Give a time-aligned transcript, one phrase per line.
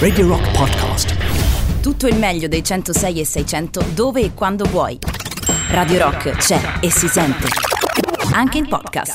[0.00, 1.14] Radio Rock Podcast.
[1.80, 4.98] Tutto il meglio dei 106 e 600 dove e quando vuoi.
[5.68, 7.46] Radio Rock c'è e si sente.
[8.32, 9.14] Anche in podcast.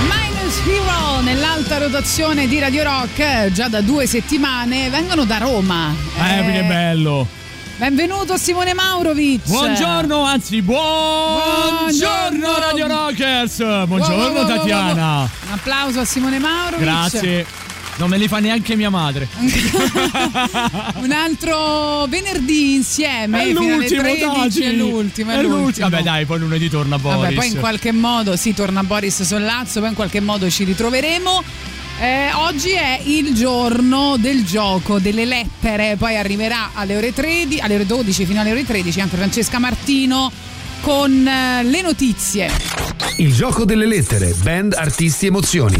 [0.00, 5.94] Minus Hero nell'alta rotazione di Radio Rock già da due settimane vengono da Roma.
[6.18, 7.28] Eh, che bello.
[7.76, 9.46] Benvenuto Simone Maurovic.
[9.46, 12.58] Buongiorno, anzi buongiorno, Buongiorno.
[12.58, 13.58] Radio Rockers.
[13.86, 15.20] Buongiorno Wow, wow, wow, Tatiana.
[15.20, 16.80] Un applauso a Simone Maurovic.
[16.80, 17.46] Grazie.
[17.98, 19.26] Non me li fa neanche mia madre.
[20.96, 24.60] Un altro venerdì insieme È fino alle l'ultimo, 13 Tati.
[24.62, 25.62] è l'ultimo, è È l'ultimo.
[25.62, 25.88] l'ultimo.
[25.88, 27.20] Vabbè, dai, poi lunedì torna Boris.
[27.20, 31.42] Vabbè, poi in qualche modo si torna Boris Sollazzo, poi in qualche modo ci ritroveremo.
[31.98, 37.76] Eh, oggi è il giorno del gioco delle lettere, poi arriverà alle ore 13, alle
[37.76, 40.30] ore 12 fino alle ore 13 anche Francesca Martino
[40.82, 42.50] con eh, le notizie.
[43.16, 45.76] Il gioco delle lettere, band, artisti, emozioni.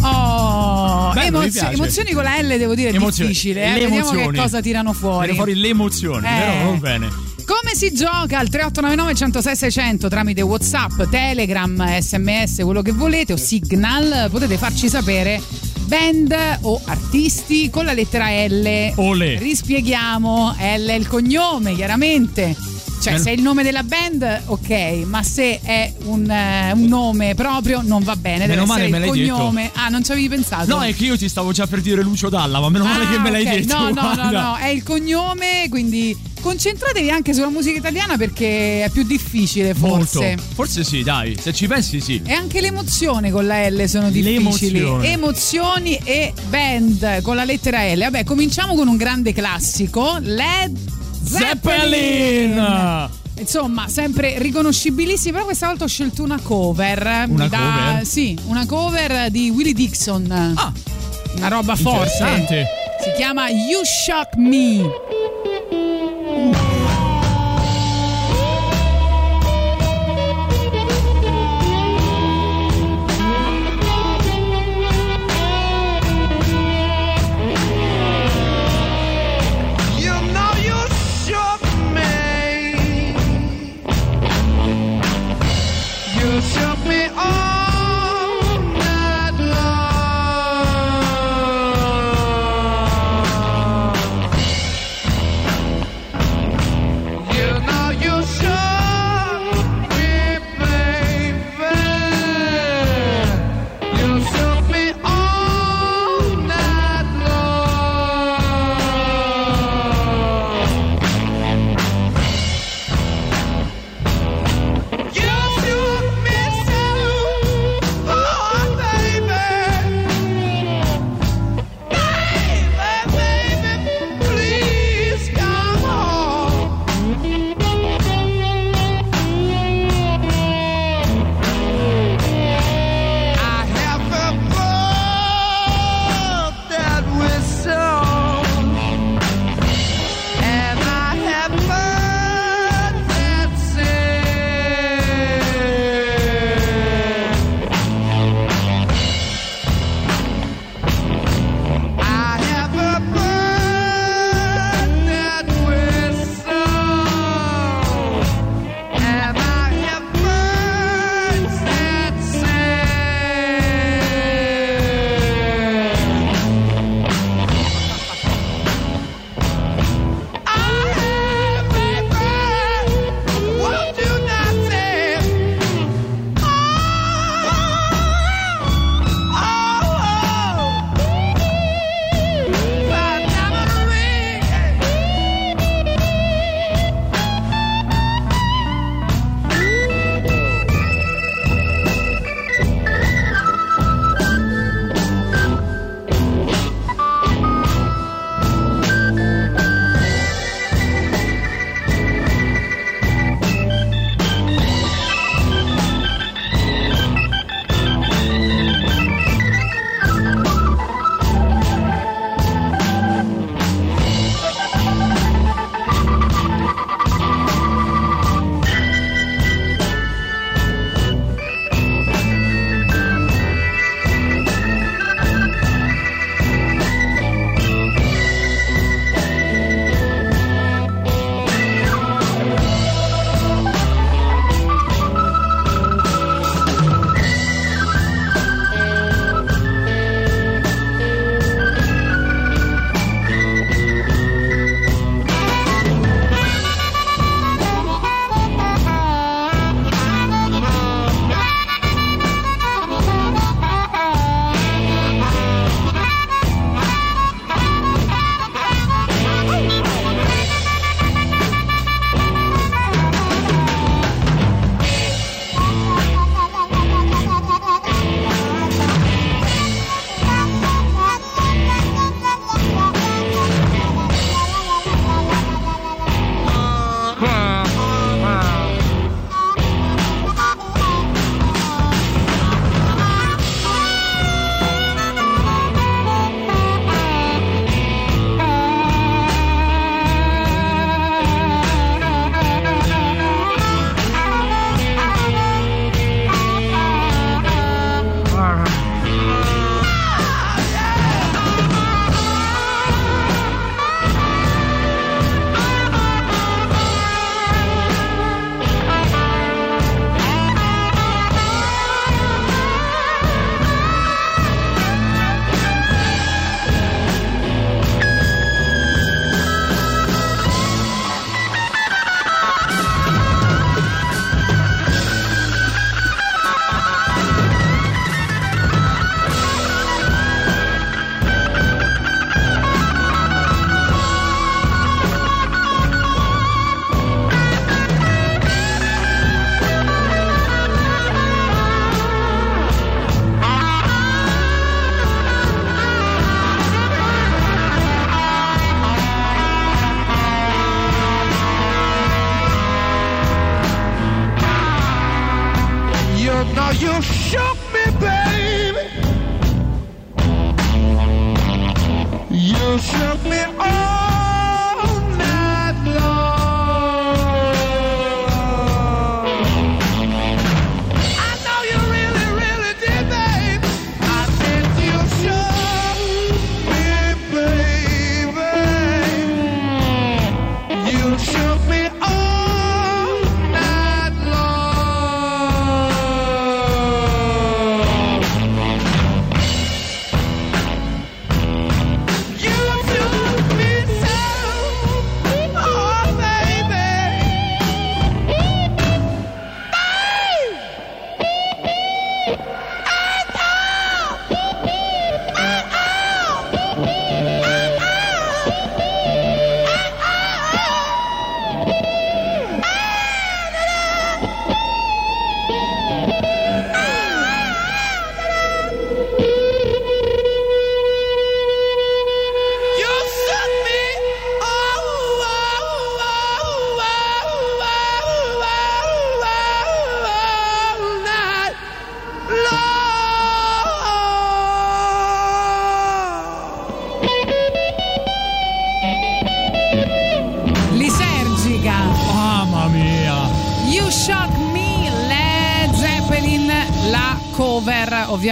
[0.00, 3.30] Oh, Bello, emozio- emozioni con la L devo dire è Emozioni.
[3.30, 3.72] difficile, eh.
[3.80, 5.20] Vediamo che cosa tirano fuori.
[5.26, 6.30] Viene fuori le emozioni, Eh.
[6.38, 7.08] però va bene.
[7.44, 13.36] Come si gioca al 3899 106 600 tramite WhatsApp, Telegram, SMS, quello che volete o
[13.36, 14.28] Signal?
[14.30, 15.40] Potete farci sapere
[15.86, 18.92] band o artisti con la lettera L.
[18.96, 19.38] Ole.
[19.38, 22.54] Rispieghiamo, L è il cognome, chiaramente.
[23.00, 24.70] Cioè, se è il nome della band, ok,
[25.06, 28.40] ma se è un, eh, un nome proprio non va bene.
[28.40, 29.34] Deve Meno male essere me l'hai detto.
[29.34, 29.70] cognome.
[29.74, 30.66] Ah, non ci avevi pensato?
[30.76, 33.10] No, è che io ti stavo già per dire Lucio Dalla, ma meno male Ah,
[33.10, 33.54] che me l'hai ok.
[33.54, 33.78] detto.
[33.78, 38.90] No, no, no, no, è il cognome, quindi concentratevi anche sulla musica italiana perché è
[38.90, 40.06] più difficile Molto.
[40.06, 40.36] forse.
[40.54, 42.20] Forse sì, dai, se ci pensi sì.
[42.24, 44.78] E anche l'emozione con la L sono difficili.
[44.80, 45.10] L'emozione.
[45.12, 47.98] Emozioni e band con la lettera L.
[47.98, 50.76] Vabbè, cominciamo con un grande classico, Led
[51.28, 52.52] Zeppelin.
[52.54, 53.08] Zeppelin!
[53.38, 57.26] Insomma, sempre riconoscibilissimi, però questa volta ho scelto una cover.
[57.28, 58.04] Una dà- cover?
[58.06, 60.30] Sì, una cover di Willie Dixon.
[60.56, 60.72] Ah,
[61.36, 62.66] Una roba forte.
[63.00, 64.80] Si chiama You Shock Me.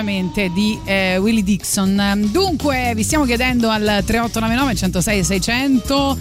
[0.07, 2.29] Ovviamente di eh, Willie Dixon.
[2.31, 6.19] Dunque, vi stiamo chiedendo al 3899 106 600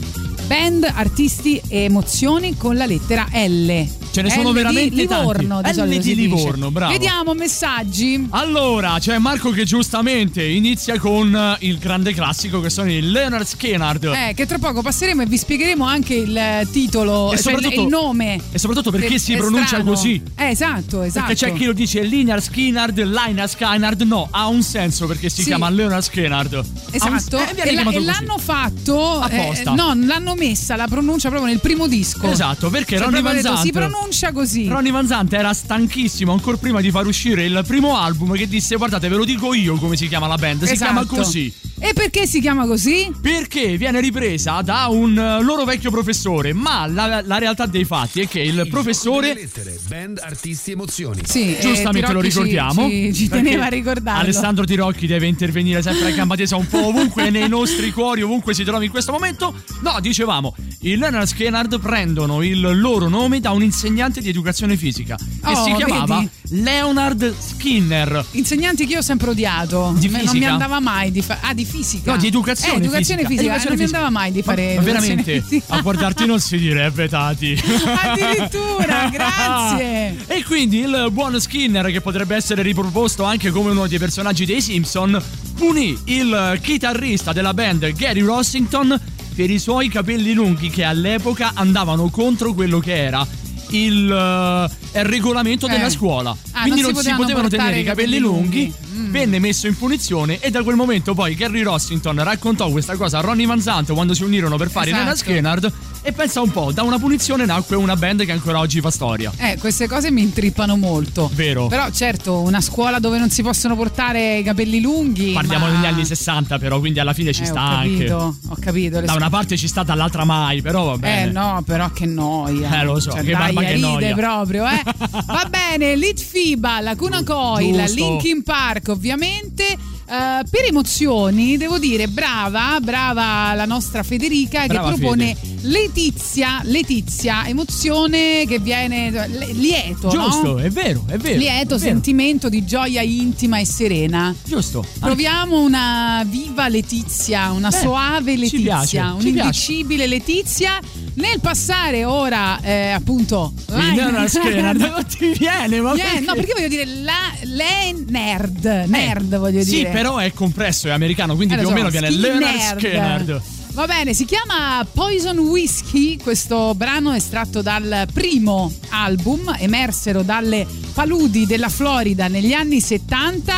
[0.48, 4.05] band, artisti e emozioni con la lettera L.
[4.16, 5.70] Ce ne sono L veramente di Livorno, tanti.
[5.70, 6.22] di solito L si di.
[6.22, 6.92] Livorno, bravo.
[6.94, 8.28] Vediamo messaggi.
[8.30, 13.46] Allora, c'è Marco che giustamente inizia con eh, il grande classico che sono i Leonard
[13.46, 14.00] Skinner.
[14.30, 17.60] Eh, che tra poco passeremo e vi spiegheremo anche il eh, titolo, E cioè il,
[17.60, 18.40] soprattutto- il nome.
[18.52, 19.84] e soprattutto perché Che si pronuncia strano.
[19.92, 20.22] così.
[20.38, 21.26] Eh, esatto, esatto.
[21.28, 24.02] Perché c'è chi lo dice Linear Skinnard, Lina Skynnard.
[24.04, 25.48] No, ha un senso perché si Sì.
[25.48, 26.64] chiama Leonard Skinner.
[26.96, 29.72] Esatto, Eh, viene e, la- e l'hanno fatto Apposta.
[29.72, 32.28] eh, no, l'hanno messa la pronuncia proprio nel primo disco.
[32.30, 34.68] Esatto, perché Cioè, Ronnie proprio Van detto, si Zant- pronuncia così.
[34.68, 38.76] Ronnie Van Zant era stanchissimo ancora prima di far uscire il primo album che disse
[38.76, 40.92] guardate ve lo dico io come si chiama la band, si Esatto.
[40.92, 41.54] chiama così.
[41.78, 43.12] E perché si chiama così?
[43.22, 48.22] Perché viene ripresa da un eh, loro vecchio professore, ma la, la realtà dei fatti
[48.22, 49.50] è che il, delle professore
[49.88, 51.22] band, artisti, emozioni.
[51.26, 52.88] Sì, Giustamente eh, lo ci- ricordiamo.
[52.90, 54.22] Ci, ci perché teneva a ricordarlo.
[54.22, 58.54] Alessandro Tirocchi deve intervenire sempre a gamba tesa un po' ovunque nei nostri cuori, ovunque
[58.54, 59.54] si trovi in questo momento.
[59.82, 65.16] No, dicevamo, i Leonard Skinner prendono il loro nome da un insegnante di educazione fisica
[65.16, 66.30] che Oh, si chiamava vedi?
[66.62, 68.24] Leonard Skinner.
[68.32, 69.96] Insegnanti che io ho sempre odiato.
[69.98, 70.52] Di Me- Non mi fisica?
[70.52, 71.40] andava mai di fare.
[71.42, 72.12] Ah, di fisica.
[72.12, 73.42] No, di educazione, Eh, educazione fisica.
[73.42, 73.98] Educazione non mi fisica.
[73.98, 74.76] andava mai di fare.
[74.76, 75.74] Ma, veramente fisica.
[75.74, 77.60] a guardarti non si direbbe, Tati.
[78.04, 80.18] Addirittura, grazie.
[80.28, 84.62] E quindi il buon Skinner, che potrebbe essere riproposto anche come uno dei personaggi dei
[84.62, 85.20] Simpson,
[85.56, 89.00] punì il chitarrista della band Gary Rossington
[89.36, 93.26] per i suoi capelli lunghi che all'epoca andavano contro quello che era
[93.70, 95.72] il, eh, il regolamento Eh.
[95.72, 96.36] della scuola.
[96.52, 98.74] Ah, Quindi non non si si potevano tenere i capelli capelli lunghi.
[98.92, 99.08] lunghi.
[99.08, 99.12] Mm.
[99.12, 103.22] Venne messo in punizione e da quel momento poi Gary Rossington raccontò questa cosa a
[103.22, 105.04] Ronnie Van Zant quando si unirono per fare Esatto.
[105.04, 105.72] Lena Skinner
[106.08, 109.32] e pensa un po', da una punizione nacque una band che ancora oggi fa storia.
[109.38, 111.32] Eh, queste cose mi intrippano molto.
[111.34, 111.66] Vero.
[111.66, 115.32] Però certo, una scuola dove non si possono portare i capelli lunghi.
[115.32, 117.90] Parliamo ma- degli anni 60 però, quindi alla fine ci Eh, sta ho anche.
[118.06, 119.02] capito, ho capito.
[119.02, 121.30] Da una parte ci sta, dall'altra mai, però va bene.
[121.30, 122.82] Eh no, però che noia.
[122.82, 124.14] Eh, lo so, Cioè, che dai, barba che noia.
[124.16, 124.84] proprio, eh.
[125.26, 127.96] Va bene, Lit Fiba, Lacuna Coil, Giusto.
[127.96, 129.76] Linkin Park, ovviamente.
[130.08, 135.54] Eh, per emozioni, devo dire, brava, brava la nostra Federica Brava che propone Fede.
[135.68, 140.60] Letizia, Letizia, emozione che viene lieto, Giusto, no?
[140.60, 141.38] è vero, è vero.
[141.40, 141.80] Lieto, è vero.
[141.80, 144.34] sentimento di gioia intima e serena.
[144.44, 144.86] Giusto.
[145.00, 150.80] Proviamo una viva Letizia, una Beh, soave Letizia, un'indicibile Letizia.
[151.16, 156.26] Nel passare ora, eh, appunto, Il Leonard Skinner non ti viene, ma Yeah, perché?
[156.26, 159.92] no, perché voglio dire la, le nerd, nerd Eh, voglio sì, dire.
[159.96, 162.80] Però è compresso, è americano, quindi Eh, più o so, meno viene Leonard.
[162.80, 163.42] Skinner.
[163.72, 171.46] Va bene, si chiama Poison Whiskey, questo brano estratto dal primo album, emersero dalle paludi
[171.46, 173.54] della Florida negli anni 70,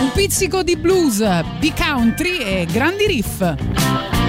[0.00, 1.22] un pizzico di blues,
[1.60, 4.21] di country e grandi riff.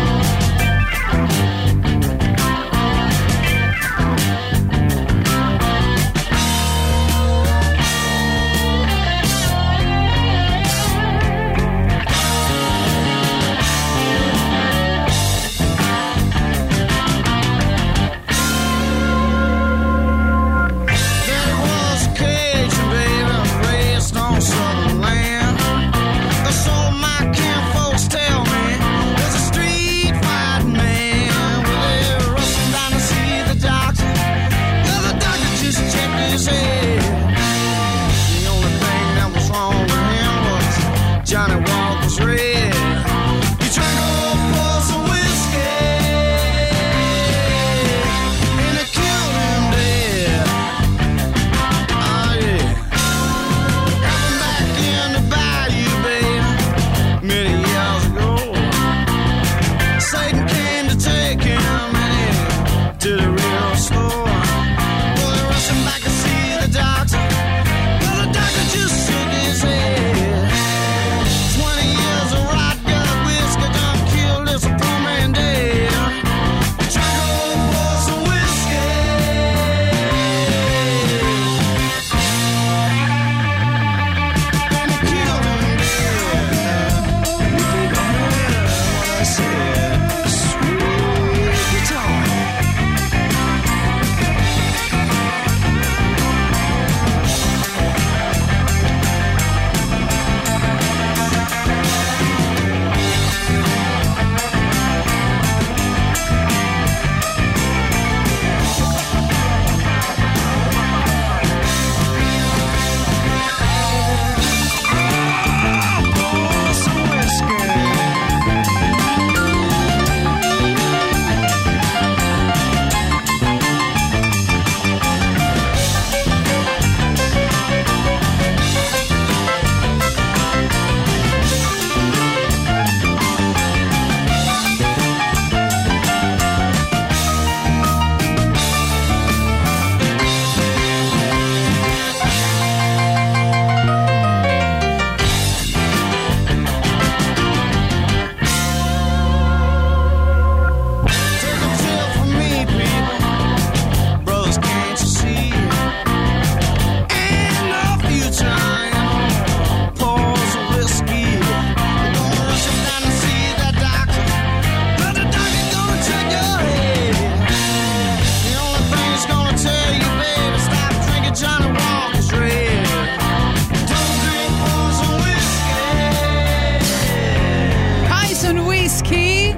[179.01, 179.53] key.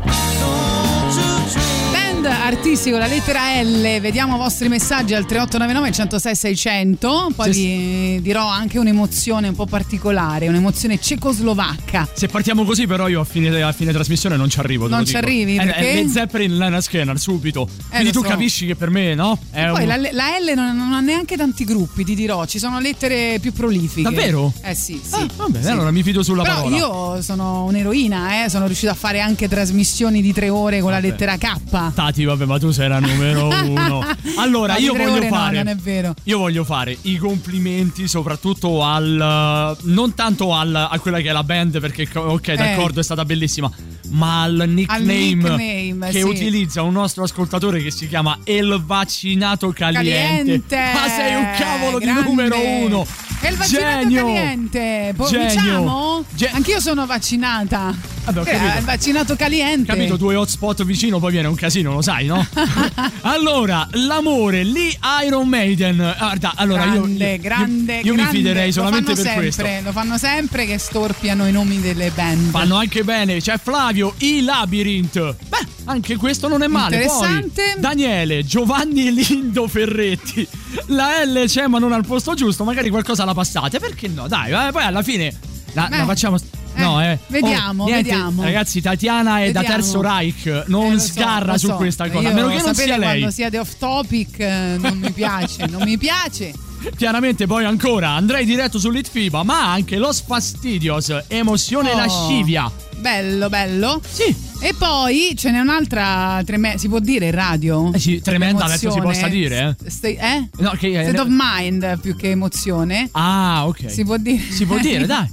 [2.45, 8.47] Artistico, la lettera L, vediamo i vostri messaggi al 3899 106 600, poi vi dirò
[8.47, 12.07] anche un'emozione un po' particolare, un'emozione cecoslovacca.
[12.13, 14.87] Se partiamo così, però, io a fine, a fine trasmissione non ci arrivo.
[14.87, 15.17] Non ci dico.
[15.17, 15.91] arrivi, Eh, perché?
[15.91, 17.67] eh, Le Zeppelin, Lena Scanner, subito.
[17.89, 18.29] Quindi lo tu so.
[18.29, 19.37] capisci che per me, no?
[19.49, 22.59] È Poi un- la, la L non, non ha neanche tanti gruppi, ti dirò, ci
[22.59, 24.03] sono lettere più prolifiche.
[24.09, 24.53] Davvero?
[24.61, 25.15] Eh sì, sì.
[25.15, 25.71] Ah, va bene, sì.
[25.71, 26.75] allora mi fido sulla Però parola.
[26.77, 30.97] io sono un'eroina, eh, sono riuscita a fare anche trasmissioni di tre ore con la
[30.99, 31.07] Vabbè.
[31.09, 31.93] lettera K.
[31.93, 34.05] Tati, vabbè, ma tu sei la numero uno.
[34.37, 35.57] Allora, No, io voglio no, fare.
[35.57, 36.13] non è vero.
[36.23, 39.75] Io voglio fare i complimenti soprattutto al.
[39.81, 43.71] Non tanto al- a quella che è la band, perché ok, d'accordo, è stata bellissima.
[44.09, 46.25] Ma al nickname, nickname, che sì.
[46.25, 50.61] utilizza un nostro ascoltatore che si chiama El Vaccinato Caliente.
[50.67, 50.75] Caliente.
[50.93, 52.21] Ma sei un cavolo Grande.
[52.21, 53.07] di numero uno.
[53.45, 54.25] E il vaccinato Genio.
[54.25, 55.13] caliente.
[55.15, 55.47] Po- Genio.
[55.47, 56.25] Diciamo?
[56.33, 57.93] Ge- Anch'io sono vaccinata.
[58.25, 58.77] Vabbè, ho Eh, capito.
[58.79, 59.93] il vaccinato caliente.
[59.93, 62.43] Capito, due hotspot vicino, poi viene un casino, lo sai, no?
[63.21, 65.99] allora, l'amore, lì Iron Maiden.
[66.01, 68.37] Ah, Guarda, allora io- grande, io, grande, io, io mi grande.
[68.37, 69.63] fiderei Lo solamente per sempre, questo.
[69.83, 72.49] Lo fanno sempre che storpiano i nomi delle band.
[72.49, 75.35] Fanno anche bene, c'è Flavio, i Labyrinth.
[75.47, 76.95] Beh, anche questo non è male.
[76.95, 77.61] Interessante.
[77.73, 80.47] Poi Daniele, Giovanni Lindo Ferretti.
[80.87, 82.63] La L c'è, ma non al posto giusto.
[82.63, 83.79] Magari qualcosa la passate.
[83.79, 84.27] Perché no?
[84.27, 85.31] Dai, eh, poi alla fine
[85.73, 86.37] la, Beh, la facciamo.
[86.77, 87.19] No, eh, eh.
[87.27, 88.41] vediamo, niente, vediamo.
[88.43, 89.81] Ragazzi, Tatiana è da Vediamo.
[89.81, 90.63] Terzo Reich.
[90.67, 91.75] Non Eh, so, sgarra lo su so.
[91.75, 92.21] questa cosa.
[92.23, 93.19] Io A meno che non sia lei.
[93.19, 96.53] quando siete off topic eh, non mi piace, non mi piace.
[96.97, 101.95] Chiaramente poi ancora andrei diretto sull'Itfiba, ma anche Los Fastidios, emozione Oh.
[101.95, 102.69] lascivia.
[103.05, 104.01] Bello, bello.
[104.03, 107.93] Sì, E poi ce n'è un'altra treme- si può dire in radio?
[107.93, 109.89] Eh sì, tremenda, penso si possa dire, eh.
[109.91, 110.49] St- eh?
[110.57, 113.07] No, che- State of mind più che emozione.
[113.11, 113.91] Ah, ok.
[113.91, 114.41] Si può dire.
[114.49, 115.29] Si può dire, dai.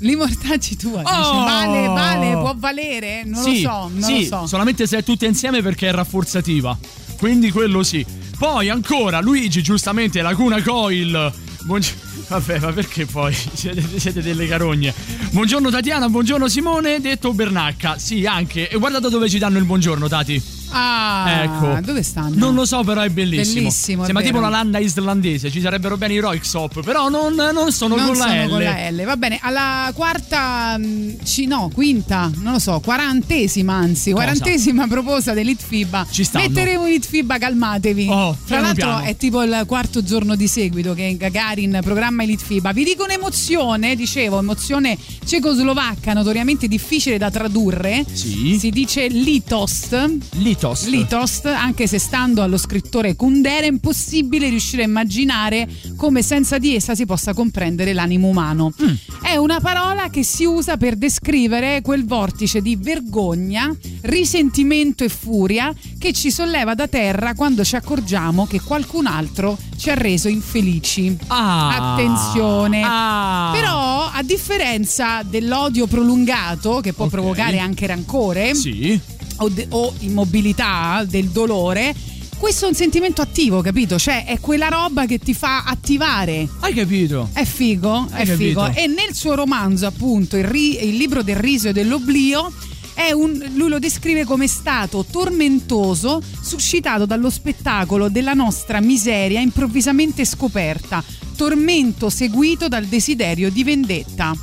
[0.00, 1.00] L'immortaggi tua.
[1.00, 1.44] Oh!
[1.44, 3.22] Vale, vale, può valere?
[3.24, 4.46] Non sì, lo so, non sì, lo so.
[4.46, 6.76] solamente se è tutte insieme perché è rafforzativa.
[7.16, 8.04] Quindi quello sì.
[8.36, 11.32] Poi ancora Luigi, giustamente, Laguna Coil.
[11.62, 11.94] Buongi-
[12.28, 14.94] Vabbè, ma perché poi siete, siete delle carogne?
[15.30, 17.98] Buongiorno Tatiana, buongiorno Simone, detto Bernacca.
[17.98, 18.68] Sì, anche.
[18.68, 20.63] E guarda da dove ci danno il buongiorno, Tati.
[20.76, 21.80] Ah, ecco.
[21.82, 22.34] dove stanno?
[22.36, 23.60] Non lo so, però è bellissimo.
[23.60, 25.50] Bellissimo, Sembra tipo la landa islandese.
[25.50, 28.48] Ci sarebbero bene i Roixop, però non, non sono non con la sono L.
[28.48, 29.04] con la L.
[29.04, 30.78] Va bene, alla quarta,
[31.22, 34.24] ci- no, quinta, non lo so, quarantesima anzi, Cosa?
[34.24, 36.06] quarantesima proposta dell'Itfiba.
[36.10, 36.48] Ci stanno.
[36.48, 38.08] Metteremo in Itfiba, calmatevi.
[38.10, 39.04] Oh, Tra l'altro piano.
[39.04, 42.72] è tipo il quarto giorno di seguito che Gagarin programma l'Itfiba.
[42.72, 48.04] Vi dico un'emozione, dicevo, emozione cecoslovacca, notoriamente difficile da tradurre.
[48.12, 48.56] Sì.
[48.58, 49.92] Si dice litost.
[50.32, 50.62] Litos.
[50.72, 56.74] Litost, anche se stando allo scrittore Kundera è impossibile riuscire a immaginare come senza di
[56.74, 58.72] essa si possa comprendere l'animo umano.
[58.82, 58.94] Mm.
[59.22, 65.72] È una parola che si usa per descrivere quel vortice di vergogna, risentimento e furia
[65.98, 71.14] che ci solleva da terra quando ci accorgiamo che qualcun altro ci ha reso infelici.
[71.26, 71.92] Ah.
[71.92, 72.82] Attenzione.
[72.84, 73.50] Ah.
[73.52, 77.10] Però, a differenza dell'odio prolungato, che può Ok.
[77.10, 78.98] provocare anche rancore, Sì.
[79.38, 81.94] O, de- o immobilità del dolore,
[82.38, 83.98] questo è un sentimento attivo, capito?
[83.98, 86.46] Cioè è quella roba che ti fa attivare.
[86.60, 87.30] Hai capito?
[87.32, 88.60] È figo, Hai è figo.
[88.60, 88.80] capito.
[88.80, 92.52] E nel suo romanzo, appunto, il, ri- il libro del riso e dell'oblio,
[92.92, 100.24] è un, lui lo descrive come stato tormentoso suscitato dallo spettacolo della nostra miseria improvvisamente
[100.24, 101.02] scoperta,
[101.36, 104.36] tormento seguito dal desiderio di vendetta.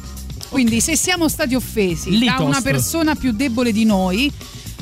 [0.49, 4.29] Quindi se siamo stati offesi Lì da una persona più debole di noi,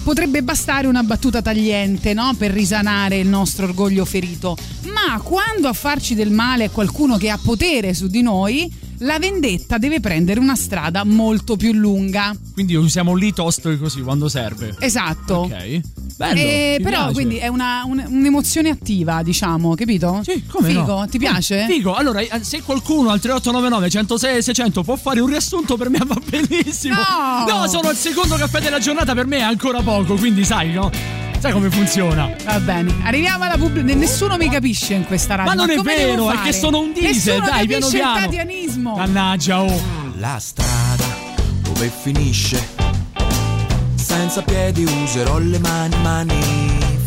[0.10, 2.34] potrebbe bastare una battuta tagliente no?
[2.36, 4.58] per risanare il nostro orgoglio ferito.
[4.86, 9.18] Ma quando a farci del male è qualcuno che ha potere su di noi, la
[9.20, 12.36] vendetta deve prendere una strada molto più lunga.
[12.54, 14.76] Quindi usiamo lì toast così quando serve.
[14.80, 15.36] Esatto.
[15.42, 15.82] Ok.
[16.20, 16.40] Bello.
[16.40, 17.14] Eh, però piace.
[17.14, 20.20] quindi è una- un- un'emozione attiva, diciamo, capito?
[20.24, 21.08] Sì, come Figo, no?
[21.08, 21.66] ti piace?
[21.66, 26.00] Figo, allora eh, se qualcuno al 3899 106 600 può fare un riassunto per me
[26.06, 26.96] va benissimo.
[26.96, 27.60] No!
[27.62, 30.92] No, sono il secondo caffè della giornata, per me è ancora poco, quindi sai, no?
[31.40, 32.30] Sai come funziona?
[32.44, 33.98] Va bene, arriviamo alla pubblicità.
[33.98, 35.54] Nessuno mi capisce in questa radio.
[35.54, 38.18] Ma non è come devo vero, è che sono un diesel, Nessuno dai, piano piano.
[38.18, 38.96] il tatianismo.
[38.98, 39.82] Mannaggia, oh.
[40.18, 41.06] La strada
[41.62, 42.68] dove finisce?
[43.96, 46.34] Senza piedi userò le mani, mani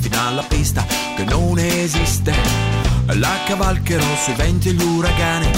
[0.01, 2.33] fino alla pista che non esiste.
[3.07, 5.51] La cavalcherò sui venti e gli uragani.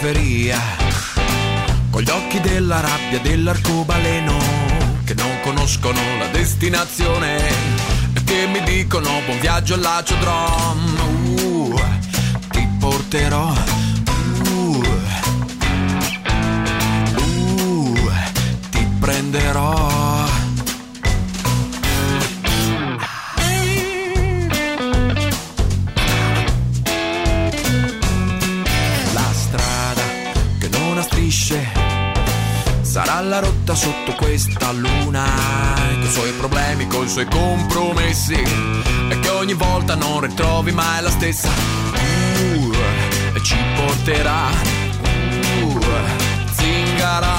[0.00, 0.58] Periferia,
[1.90, 4.36] con gli occhi della rabbia dell'arcobaleno,
[5.04, 7.48] che non conoscono la destinazione
[8.14, 10.98] e che mi dicono buon viaggio all'aciodrom.
[11.42, 11.80] Uh,
[12.50, 13.52] ti porterò.
[14.48, 14.82] Uh,
[17.16, 18.10] uh,
[18.70, 20.19] ti prenderò.
[33.04, 35.24] Sarà la rotta sotto questa luna
[35.86, 38.34] con i suoi problemi, con i suoi compromessi.
[38.34, 41.48] E che ogni volta non ritrovi mai la stessa.
[41.48, 44.48] Uh, ci porterà.
[45.62, 45.80] Uh,
[46.52, 47.36] zingara.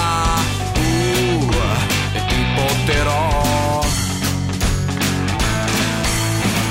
[0.74, 1.54] Uh,
[2.14, 3.84] e ti porterò.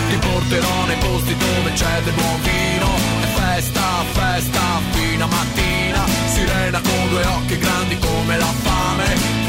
[0.09, 2.89] Ti porterò nei posti dove c'è del buon vino.
[3.21, 5.80] E festa, festa, fino a mattina
[6.71, 9.40] Sirena con due occhi grandi come la fame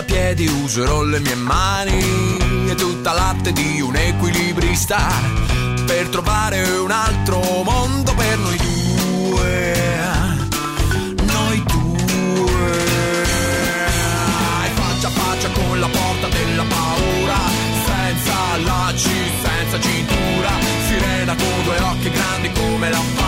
[0.00, 4.98] Senza piedi userò le mie mani e tutta l'arte di un equilibrista
[5.84, 9.74] per trovare un altro mondo per noi due.
[11.22, 12.82] Noi due.
[14.64, 17.38] E faccia a faccia con la porta della paura,
[17.84, 20.50] senza lacci, senza cintura,
[20.86, 23.19] sirena con due occhi grandi come la fame.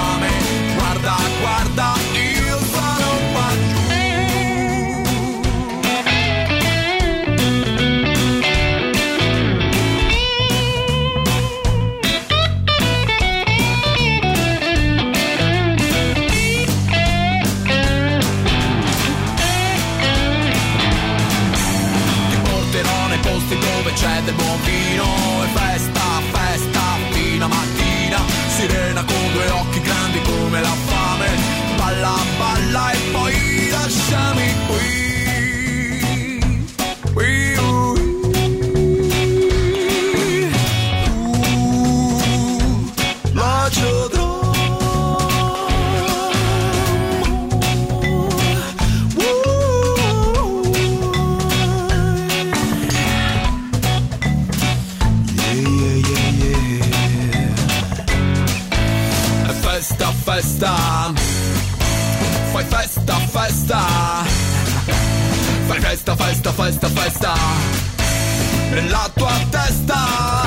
[66.65, 67.35] Festa, festa,
[68.71, 70.42] nella tua testa.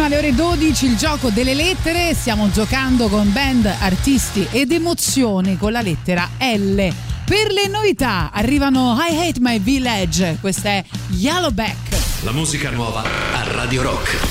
[0.00, 2.14] Fino alle ore 12 il gioco delle lettere.
[2.14, 6.88] Stiamo giocando con band, artisti ed emozioni con la lettera L.
[7.24, 12.22] Per le novità arrivano I Hate My Village, questa è Yellowback.
[12.24, 14.29] La musica nuova a Radio Rock.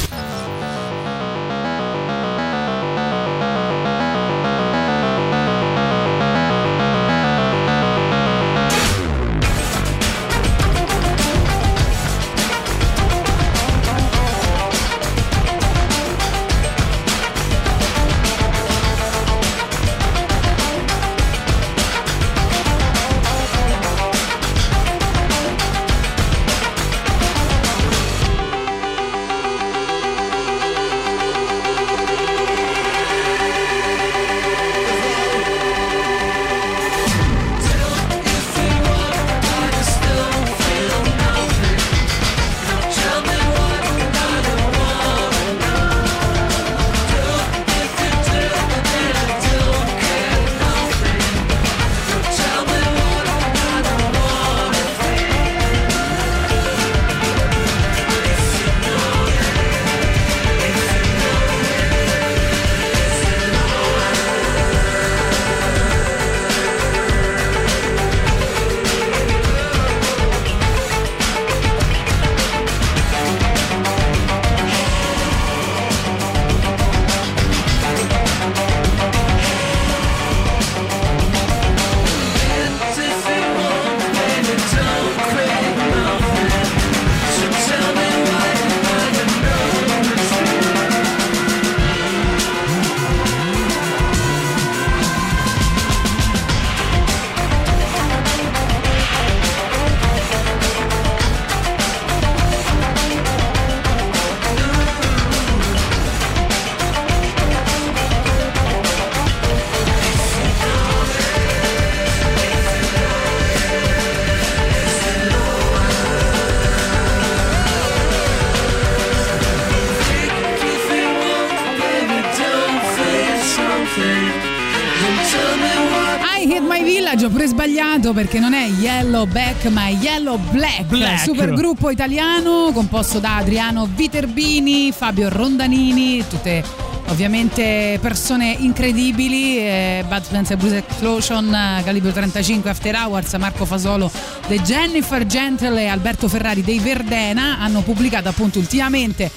[128.29, 131.23] Perché non è Yellow Back ma è Yellow Black, Black.
[131.23, 136.63] super gruppo italiano composto da Adriano Viterbini, Fabio Rondanini, tutte
[137.07, 144.11] ovviamente persone incredibili, eh, Bud Spencer Bruce Explosion, eh, Calibro 35 After Hours, Marco Fasolo,
[144.47, 149.31] The Jennifer Gentle e Alberto Ferrari dei Verdena hanno pubblicato appunto ultimamente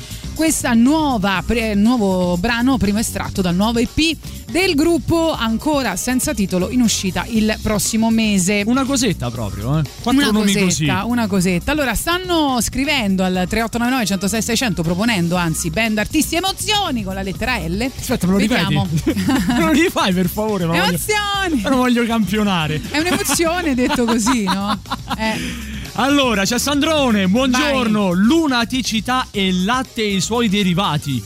[1.47, 4.17] pre- nuovo brano, primo estratto dal nuovo EP
[4.53, 8.63] del gruppo ancora senza titolo in uscita il prossimo mese.
[8.67, 9.83] Una cosetta proprio, eh.
[10.03, 10.65] Quattro Una nomi cosetta,
[11.01, 11.11] così.
[11.11, 11.73] una cosetta.
[11.73, 17.57] Allora, stanno scrivendo al 3899 106 600 proponendo, anzi, band artisti emozioni con la lettera
[17.59, 17.81] L.
[17.99, 18.87] Aspetta, me lo Vediamo.
[18.93, 19.25] ripeti?
[19.49, 20.67] me lo rifai per favore?
[20.67, 21.63] Ma voglio, Emozioni!
[21.63, 22.81] ma lo voglio campionare.
[22.91, 24.79] È un'emozione detto così, no?
[25.19, 28.13] Eh, Allora, c'è Sandrone, buongiorno.
[28.13, 31.23] Lunaticità e latte e i suoi derivati.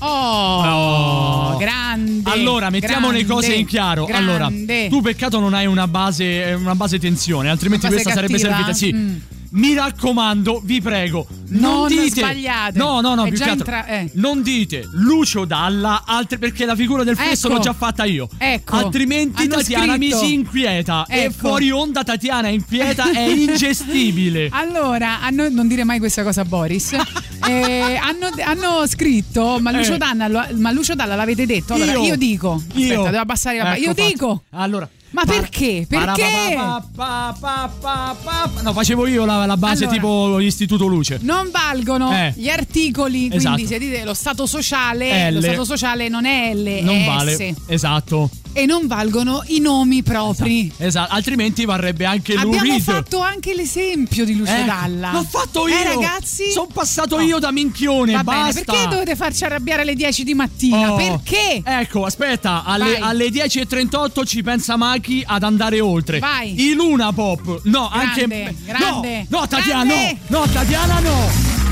[0.00, 1.23] oh, Oh.
[1.56, 2.30] Grande.
[2.30, 4.06] Allora, mettiamo le grande, cose in chiaro.
[4.10, 4.88] Allora, grande.
[4.88, 8.54] tu peccato non hai una base, una base tensione, altrimenti base questa sarebbe cattiva?
[8.56, 8.72] servita.
[8.72, 8.92] Sì.
[8.92, 9.16] Mm.
[9.56, 12.76] Mi raccomando, vi prego, non, Non dite sbagliate.
[12.76, 14.10] No, no, no, entra- eh.
[14.14, 17.56] Non dite Lucio Dalla altre perché la figura del fesso Ecco.
[17.58, 18.28] l'ho già fatta io.
[18.36, 18.74] Ecco.
[18.74, 20.16] Altrimenti Hanno Tatiana scritto.
[20.18, 21.34] mi si inquieta e Ecco.
[21.34, 24.48] fuori onda Tatiana inquieta è ingestibile.
[24.50, 26.90] Allora, hanno- non dire mai questa cosa a Boris.
[27.46, 29.98] Eh, hanno, hanno scritto, ma Lucio, Eh.
[29.98, 31.74] Dalla, ma Lucio Dalla l'avete detto?
[31.74, 32.62] Allora, io, dico.
[32.74, 32.90] Io.
[32.92, 34.06] Aspetta, devo abbassare la Ecco Io fatto.
[34.08, 34.42] dico.
[34.50, 34.88] Allora.
[35.10, 35.86] Ma perché?
[35.88, 36.54] Perché?
[36.56, 39.96] Pa- pa- pa- pa- pa- No, facevo io la, la base Allora.
[40.00, 41.18] tipo Istituto Luce.
[41.22, 42.32] Non valgono Eh.
[42.36, 43.64] gli articoli, quindi Esatto.
[43.66, 45.34] se dite lo stato sociale, L.
[45.34, 47.32] lo stato sociale non è L, Non è vale.
[47.36, 47.52] S.
[47.66, 48.28] Esatto.
[48.56, 50.72] E non valgono i nomi propri.
[50.76, 51.12] Esatto.
[51.12, 52.82] Altrimenti varrebbe anche Lou Abbiamo Reed.
[52.82, 55.10] fatto anche l'esempio di Lucio Ecco, Dalla.
[55.12, 55.74] L'ho fatto io.
[55.74, 56.52] Eh, ragazzi?
[56.52, 58.12] Sono passato io da minchione.
[58.12, 58.52] Va basta.
[58.52, 60.92] bene, perché dovete farci arrabbiare alle 10 di mattina?
[60.92, 60.96] Oh.
[60.96, 61.62] Perché?
[61.64, 66.20] Ecco, aspetta, alle, alle 10.38 ci pensa Maki ad andare oltre.
[66.20, 66.54] Vai.
[66.70, 67.60] I Luna Pop.
[67.64, 68.54] No, Grande, anche.
[68.66, 70.18] grande, No, no, Tatiana, grande.
[70.28, 70.38] no.
[70.38, 71.63] No, Tatiana, no.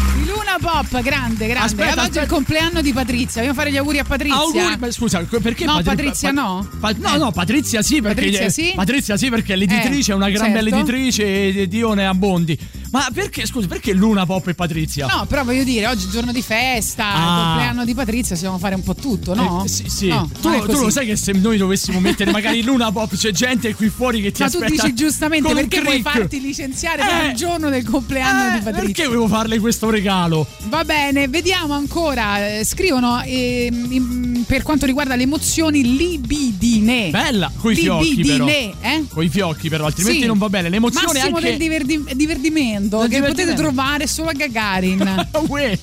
[0.59, 1.67] Di Luna Pop, grande, grande.
[1.67, 3.41] Aspetta, oggi è il compleanno di Patrizia.
[3.41, 4.37] Vogliamo fare gli auguri a Patrizia?
[4.37, 6.69] Auguri, ma scusa, perché No, Patri- Patrizia Pa- no?
[6.79, 7.19] Pa- no, Eh.
[7.19, 8.73] no, Patrizia sì, perché Patrizia sì?
[8.75, 10.63] Patrizia sì, perché l'editrice, Eh, è una gran certo.
[10.65, 12.59] bella editrice e Dio ne abbondi.
[12.93, 15.07] Ma perché, scusi, perché Luna Pop e Patrizia?
[15.07, 17.45] No, però voglio dire, oggi è giorno di festa, Ah.
[17.47, 19.63] compleanno di Patrizia, devono fare un po' tutto, no?
[19.65, 20.09] Eh, sì, sì.
[20.09, 23.75] No, tu, tu lo sai che se noi dovessimo mettere magari Luna Pop c'è gente
[23.75, 27.03] qui fuori che ti Ma tu aspetta dici giustamente con un perché vuoi farti licenziare
[27.03, 27.29] per Eh.
[27.31, 28.83] il giorno del compleanno Eh, di Patrizia?
[28.83, 30.42] Perché volevo farle questo regalo?
[30.69, 32.59] Va bene, vediamo ancora.
[32.59, 37.11] eh, Scrivono ehm, in- per quanto riguarda le emozioni libidine.
[37.11, 38.45] Bella, coi fiocchi però.
[38.47, 39.05] Libidine, eh?
[39.09, 40.27] Coi fiocchi però, altrimenti Sì.
[40.27, 40.69] non va bene.
[40.69, 43.63] L'emozione Massimo anche del diverdi- divertimento Del che potete divertimento.
[43.63, 45.29] trovare solo a Gagarin.
[45.49, 45.79] Uè,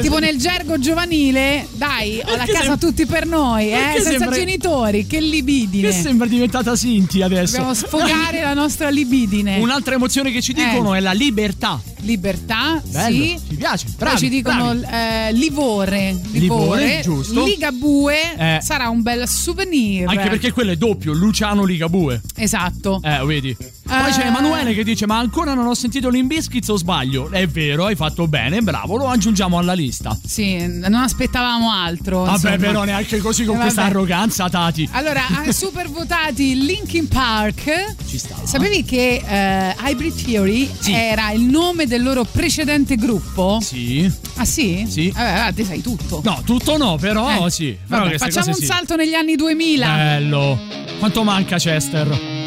[0.00, 4.10] tipo se- nel gergo giovanile, dai, ho la casa sem- tutti per noi, eh, senza
[4.10, 5.88] sembra- genitori, che libidine.
[5.88, 7.52] che sembra diventata Sinti adesso.
[7.52, 9.58] Dobbiamo sfogare la nostra libidine.
[9.60, 11.80] Un'altra emozione che ci dicono è la libertà.
[12.00, 13.38] Libertà, Bello, sì.
[13.58, 13.84] Piace.
[13.86, 17.44] Poi Bravi, ci dicono eh, livore, livore, Livore, giusto.
[17.44, 18.58] Ligabue Eh.
[18.62, 20.08] sarà un bel souvenir.
[20.08, 22.20] Anche perché quello è doppio, Luciano Ligabue.
[22.36, 23.00] Esatto.
[23.02, 23.56] Eh, vedi.
[23.88, 24.12] Poi Eh.
[24.12, 27.30] c'è Emanuele che dice: Ma ancora non ho sentito l'Imbiskits o sbaglio?
[27.30, 30.16] È vero, hai fatto bene, bravo, lo aggiungiamo alla lista.
[30.26, 32.20] Sì, non aspettavamo altro.
[32.24, 32.56] Vabbè, insomma.
[32.56, 34.86] però neanche così con Eh, questa arroganza, Tati.
[34.92, 37.94] Allora, super votati Linkin Park.
[38.06, 38.36] Ci sta.
[38.44, 40.92] Sapevi che eh, Hybrid Theory Sì.
[40.92, 43.58] era il nome del loro precedente gruppo?
[43.62, 44.10] Sì.
[44.36, 44.84] Ah sì?
[44.86, 45.10] Sì.
[45.10, 46.20] Vabbè, vabbè, te sai tutto.
[46.24, 47.76] No, tutto no, però Eh, sì.
[47.86, 48.62] Però Vabbè, facciamo un sì.
[48.64, 48.66] Eh.
[48.66, 49.86] salto negli anni 2000.
[49.94, 50.58] Bello.
[50.98, 52.37] Quanto manca Chester?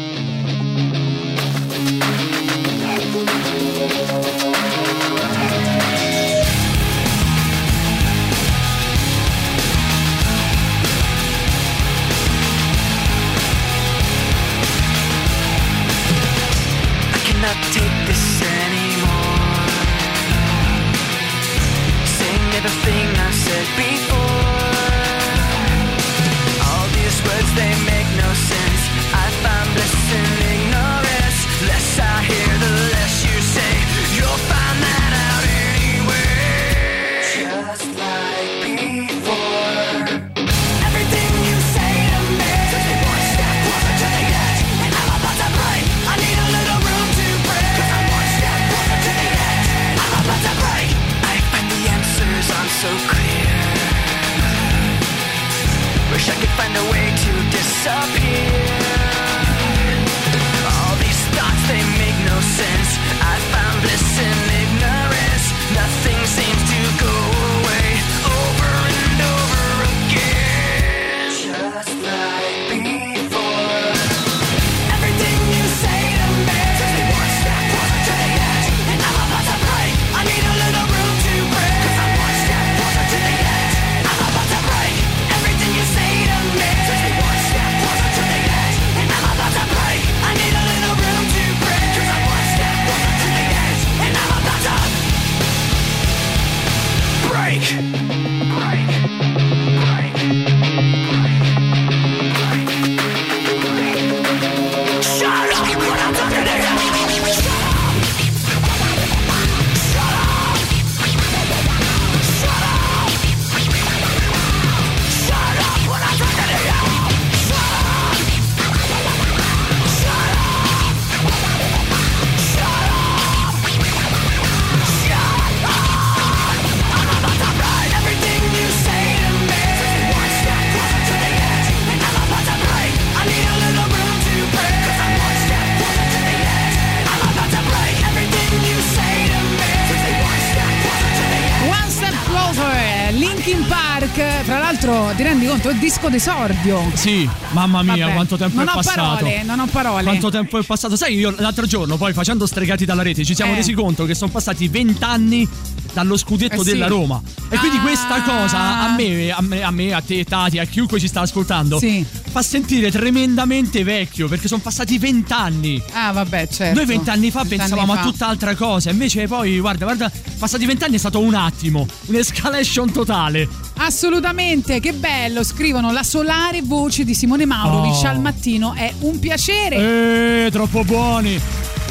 [145.82, 146.92] Disco d'esordio.
[146.94, 149.00] Sì, mamma mia, Vabbè, quanto tempo non è ho passato.
[149.16, 150.02] parole, non ho parole.
[150.04, 150.94] Quanto tempo è passato?
[150.94, 153.56] Sai, io l'altro giorno, poi facendo stregati dalla rete, ci siamo Eh.
[153.56, 155.46] resi conto che sono passati vent'anni
[155.92, 156.70] dallo scudetto Eh sì.
[156.70, 157.20] della Roma.
[157.48, 157.80] E quindi Ah.
[157.80, 161.22] questa cosa a me, a me, a me, a te, Tati, a chiunque ci sta
[161.22, 162.06] ascoltando, Sì.
[162.30, 165.82] fa sentire tremendamente vecchio perché sono passati vent'anni.
[165.94, 166.76] Ah, vabbè, certo.
[166.76, 168.00] Noi vent'anni fa Vent'anni pensavamo fa.
[168.00, 173.48] a tutt'altra cosa, invece poi, guarda, guarda, passati vent'anni è stato un attimo, un'escalation totale.
[173.84, 175.42] Assolutamente, che bello.
[175.42, 178.06] Scrivono la solare voce di Simone Maurovic Oh.
[178.06, 178.74] al mattino.
[178.74, 180.46] È un piacere.
[180.46, 181.36] Eh, troppo buoni.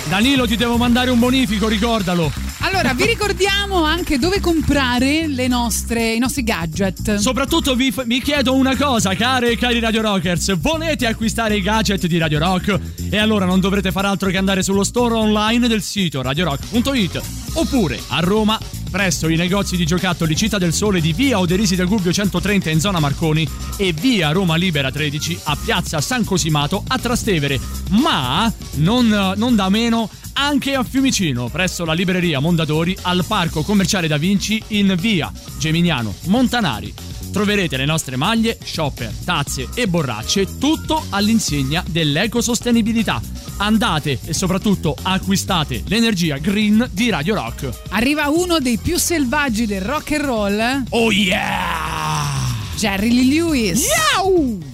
[0.07, 2.31] Danilo, ti devo mandare un bonifico, ricordalo.
[2.59, 7.15] Allora, vi ricordiamo anche dove comprare le nostre, i nostri gadget.
[7.15, 10.57] Soprattutto vi, vi chiedo una cosa, care e cari Radio Rockers.
[10.59, 12.79] Volete acquistare i gadget di Radio Rock?
[13.09, 17.21] E allora non dovrete far altro che andare sullo store online del sito radiorock.it
[17.53, 18.57] oppure a Roma
[18.91, 22.81] presso i negozi di giocattoli Città del Sole di via Oderisi del Gubbio 130 in
[22.81, 27.59] zona Marconi e via Roma Libera 13 a piazza San Cosimato a Trastevere.
[27.91, 34.07] Ma non, non da meno anche a Fiumicino, presso la libreria Mondadori al Parco Commerciale
[34.07, 37.10] Da Vinci in via Geminiano Montanari.
[37.31, 43.21] Troverete le nostre maglie, shopper, tazze e borracce, tutto all'insegna dell'ecosostenibilità.
[43.57, 47.69] Andate e soprattutto acquistate l'energia green di Radio Rock.
[47.89, 52.59] Arriva uno dei più selvaggi del rock and roll, Oh yeah!
[52.75, 53.83] Jerry Lee Lewis.
[53.83, 54.70] If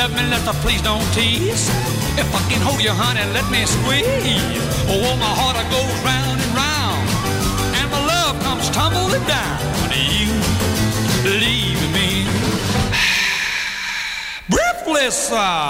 [0.00, 1.68] love me, let the please don't tease.
[2.16, 4.64] If I can hold you, honey, let me squeeze.
[4.88, 7.04] Oh, my heart it goes round and round,
[7.76, 9.60] and my love comes tumbling down.
[9.92, 10.32] You
[11.44, 12.24] leave me
[14.48, 15.28] breathless.
[15.32, 15.68] uh.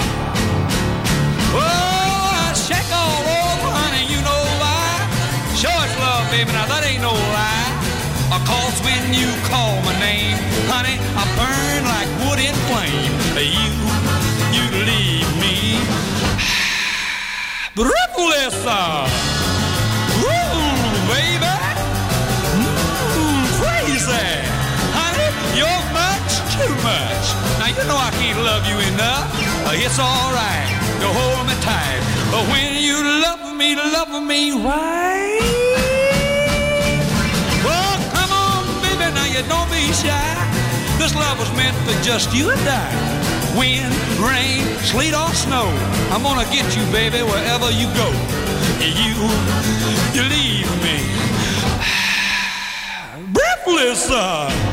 [1.50, 5.10] Oh, I shake all over, honey, you know why?
[5.58, 7.70] Sure it's love, baby, now that ain't no lie.
[8.30, 10.38] Of course, when you call my name,
[10.70, 13.10] honey, I burn like wood in flame.
[13.34, 13.99] You,
[14.54, 15.78] you leave me
[17.74, 18.56] breathless.
[20.20, 20.60] Ooh,
[21.08, 21.54] baby.
[22.58, 24.28] Mm, crazy.
[24.96, 27.24] Honey, you're much too much.
[27.58, 29.26] Now, you know I can't love you enough.
[29.66, 30.68] Uh, It's alright
[31.00, 32.00] to hold me tight.
[32.32, 35.40] But when you love me, love me right.
[37.64, 40.36] Oh, come on, baby, now you don't be shy.
[40.98, 43.19] This love was meant for just you and I.
[43.58, 45.66] Wind, rain, sleet or snow,
[46.12, 48.08] I'm gonna get you, baby, wherever you go.
[48.80, 49.14] You,
[50.14, 50.98] you leave me
[53.32, 54.10] breathless.
[54.10, 54.69] uh.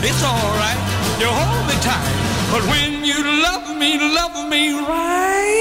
[0.00, 0.78] It's all right.
[1.18, 2.14] You hold me tight.
[2.52, 5.60] But when you love me, love me right.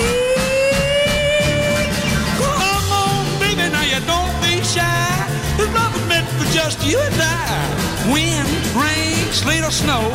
[2.38, 5.28] Come on, baby, now you don't be shy.
[5.58, 8.14] This love is meant for just you and I.
[8.14, 10.12] Wind, rain, sleet or snow.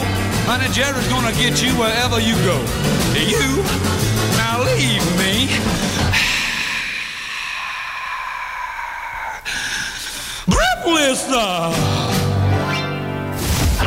[0.46, 2.62] Honey, Jerry's gonna get you wherever you go.
[3.18, 3.64] You,
[4.38, 5.50] now leave me.
[10.46, 11.26] Breathless.
[11.28, 12.21] Uh.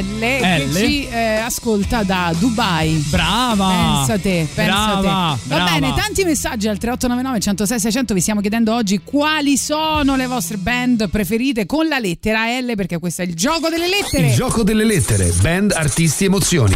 [0.00, 0.74] L, L, che L.
[0.74, 3.04] ci eh, ascolta da Dubai.
[3.08, 4.04] Brava!
[4.04, 5.48] Pensa te, pensa brava, te.
[5.48, 5.70] Va brava.
[5.78, 10.56] bene, tanti messaggi al 3899 106 600 vi stiamo chiedendo oggi quali sono le vostre
[10.56, 14.28] band preferite con la lettera L perché questo è il gioco delle lettere.
[14.28, 15.32] Il gioco delle lettere.
[15.40, 16.74] Band, artisti, emozioni.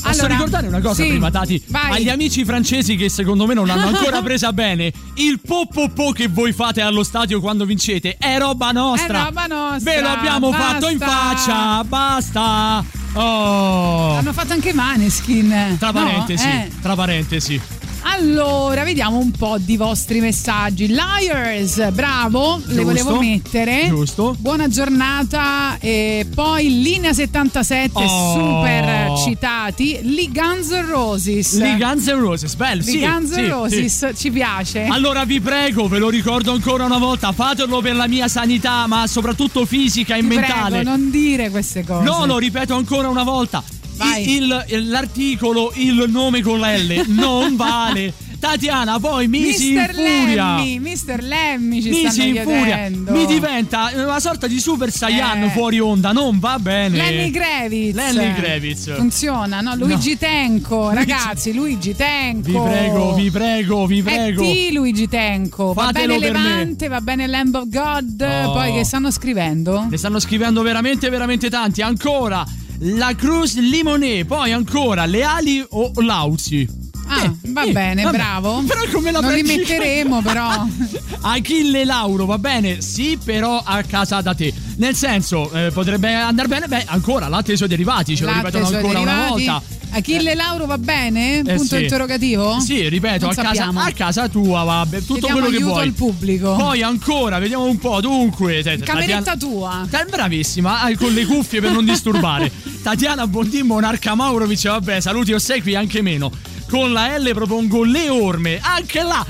[0.00, 1.62] Posso Allora, ricordare una cosa sì, prima, Tati?
[1.68, 1.92] vai.
[1.96, 6.12] Agli amici francesi che secondo me non l'hanno ancora presa bene, il po po po
[6.12, 9.22] che voi fate allo stadio quando vincete è roba nostra.
[9.22, 10.66] È roba nostra, Ve lo abbiamo basta.
[10.66, 12.84] fatto in faccia, basta.
[13.14, 14.14] Oh.
[14.16, 15.76] Hanno fatto anche Maneskin.
[15.78, 15.92] Tra no?
[15.92, 16.70] parentesi, Eh.
[16.80, 17.60] tra parentesi.
[18.02, 20.88] Allora, vediamo un po' di vostri messaggi.
[20.88, 23.86] Liars, bravo, le Giusto, volevo mettere.
[23.88, 24.34] giusto.
[24.38, 25.76] Buona giornata.
[25.78, 28.34] E poi linea 77, Oh.
[28.34, 29.98] super citati.
[30.02, 31.58] Lee Guns N' Roses.
[31.58, 32.98] Lee Guns N' Roses, bello, Lee sì.
[33.00, 34.16] Guns N' sì, Roses, sì.
[34.16, 34.84] ci piace.
[34.84, 39.06] Allora vi prego, ve lo ricordo ancora una volta, fatelo per la mia sanità, ma
[39.06, 40.80] soprattutto fisica e Ti mentale.
[40.82, 42.04] prego, non dire queste cose.
[42.04, 43.62] No, lo ripeto ancora una volta.
[43.98, 44.30] Vai.
[44.36, 48.14] Il- il- l'articolo, il nome con la L non vale.
[48.38, 50.54] Tatiana poi mi si Mister infuria.
[50.58, 52.88] Lemmy, Mister Lemmy ci Mi stanno si infuria.
[52.88, 55.50] Mi diventa una sorta di super saiyan Eh.
[55.50, 56.12] fuori onda.
[56.12, 56.96] Non va bene.
[56.98, 57.96] Lenny Kravitz.
[57.96, 58.94] Lenny Kravitz.
[58.94, 59.74] Funziona, no?
[59.74, 62.46] Luigi Tenco, Luigi- ragazzi, Luigi Tenco.
[62.62, 64.40] Vi prego, vi prego, vi prego.
[64.44, 65.72] T Luigi Tenco.
[65.72, 66.42] Va Fatelo bene per me.
[66.48, 68.20] Levante, va bene Lamb of God.
[68.46, 68.52] Oh.
[68.52, 69.88] Poi che stanno scrivendo?
[69.90, 71.82] Ne stanno scrivendo veramente, veramente tanti.
[71.82, 72.46] Ancora
[72.80, 74.24] la Cruz Limonè.
[74.24, 76.77] Poi ancora le ali o Lauzi.
[77.08, 78.16] Ah, Eh, va eh, bene, vabbè.
[78.16, 78.62] bravo.
[78.66, 80.66] Però come la Non li metteremo, però.
[81.22, 82.80] Achille Lauro, va bene?
[82.80, 84.52] Sì, però a casa da te.
[84.76, 86.66] Nel senso, eh, potrebbe andare bene?
[86.68, 89.44] Beh, ancora latte suoi derivati, ce lo Latte ripetono e suoi ancora una derivati.
[89.46, 89.76] volta.
[89.90, 91.38] Achille Lauro va bene?
[91.38, 91.82] Eh, Punto sì.
[91.82, 92.60] interrogativo?
[92.60, 95.82] Sì, ripeto, a casa, a casa tua, vabbè, tutto Chiediamo quello che vuoi.
[95.82, 96.54] al pubblico.
[96.56, 98.00] Poi ancora, vediamo un po'.
[98.00, 98.84] Dunque, Cameretta
[99.22, 99.86] Tatiana- tua.
[99.90, 102.52] Ta- Bravissima, con le cuffie per non disturbare.
[102.82, 106.30] Tatiana Bondin, Monarca Maurovic, vabbè, saluti ossequi anche meno.
[106.68, 109.24] Con la L propongo le orme, anche là.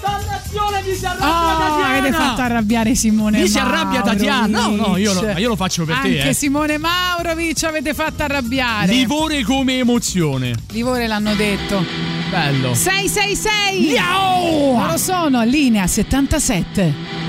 [0.00, 1.96] Dannazione mi si arrabbia Oh, Tatiana!
[1.96, 4.66] avete fatto arrabbiare Simone Mi si arrabbia Tatiana.
[4.66, 6.28] No, no, io lo, io lo faccio per Anche te.
[6.30, 6.34] Eh.
[6.34, 8.92] Simone Maurovic avete fatto arrabbiare.
[8.92, 10.54] Livore come emozione.
[10.72, 11.84] Livore l'hanno detto.
[12.30, 12.74] Bello.
[12.74, 14.76] 666 Miau!
[14.78, 17.21] Loro sono linea 77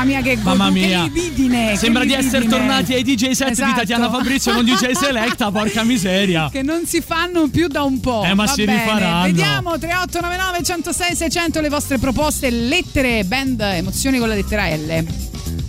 [0.00, 1.02] mamma mia che Mamma godu- mia.
[1.04, 2.58] che libidine Sembra che di essere libidine.
[2.66, 3.74] tornati ai DJ set di Esatto.
[3.80, 6.48] Tatiana Fabrizio, non DJ Selecta, porca miseria.
[6.50, 8.22] che non si fanno più da un po'.
[8.24, 8.82] Eh, ma Va si bene.
[8.84, 9.22] rifaranno.
[9.24, 15.04] Vediamo 3899 106 600 le vostre proposte, lettere, band, emozioni con la lettera L.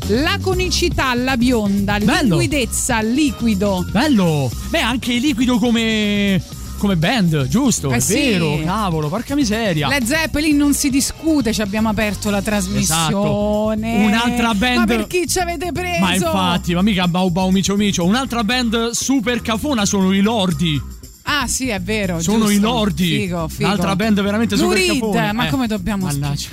[0.08, 2.38] Laconicità, la bionda, Bello.
[2.38, 3.86] liquidezza, liquido.
[3.92, 4.50] Bello!
[4.70, 6.42] Beh, anche liquido come.
[6.82, 7.92] Come band, giusto?
[7.92, 8.14] Eh è sì.
[8.16, 9.88] vero, cavolo, porca miseria.
[9.88, 13.94] Led Zeppelin non si discute, ci abbiamo aperto la trasmissione.
[13.98, 14.08] Esatto.
[14.08, 16.00] Un'altra band- Ma per chi ci avete preso?
[16.00, 18.04] Ma infatti, ma mica Bau Bau Micio Micio.
[18.04, 20.82] Un'altra band super cafona sono i Lordi.
[21.24, 22.20] Ah, sì, è vero.
[22.20, 22.52] Sono giusto.
[22.54, 23.06] i Lordi.
[23.20, 23.66] Figo, figo.
[23.68, 25.34] Un'altra band veramente super Lurid, cafona.
[25.34, 26.50] ma Eh, come dobbiamo Mannaggia.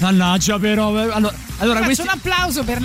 [0.00, 0.98] Mannaggia, però.
[0.98, 2.02] eh, Allora, allora questi.
[2.02, 2.80] un applauso per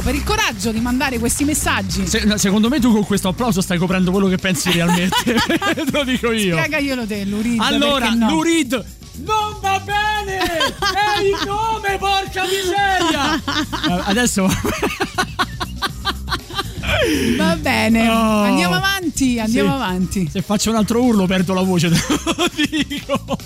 [0.00, 2.06] per il coraggio di mandare questi messaggi.
[2.06, 5.16] se- secondo me tu con questo applauso stai coprendo quello che pensi realmente.
[5.24, 6.56] Te lo dico io.
[6.56, 7.60] Spiagaglielo te, Lurid.
[7.60, 8.28] Allora, no?
[8.30, 8.84] Lurid
[9.24, 10.38] non va bene!
[10.38, 13.42] È il nome, porca miseria!
[14.06, 14.46] Adesso
[17.36, 18.42] Va bene, Oh.
[18.42, 19.07] andiamo avanti,
[19.38, 19.74] andiamo Sì.
[19.74, 20.28] avanti.
[20.30, 21.98] se faccio un altro urlo perdo la voce, te
[22.36, 22.48] lo
[22.86, 23.38] dico.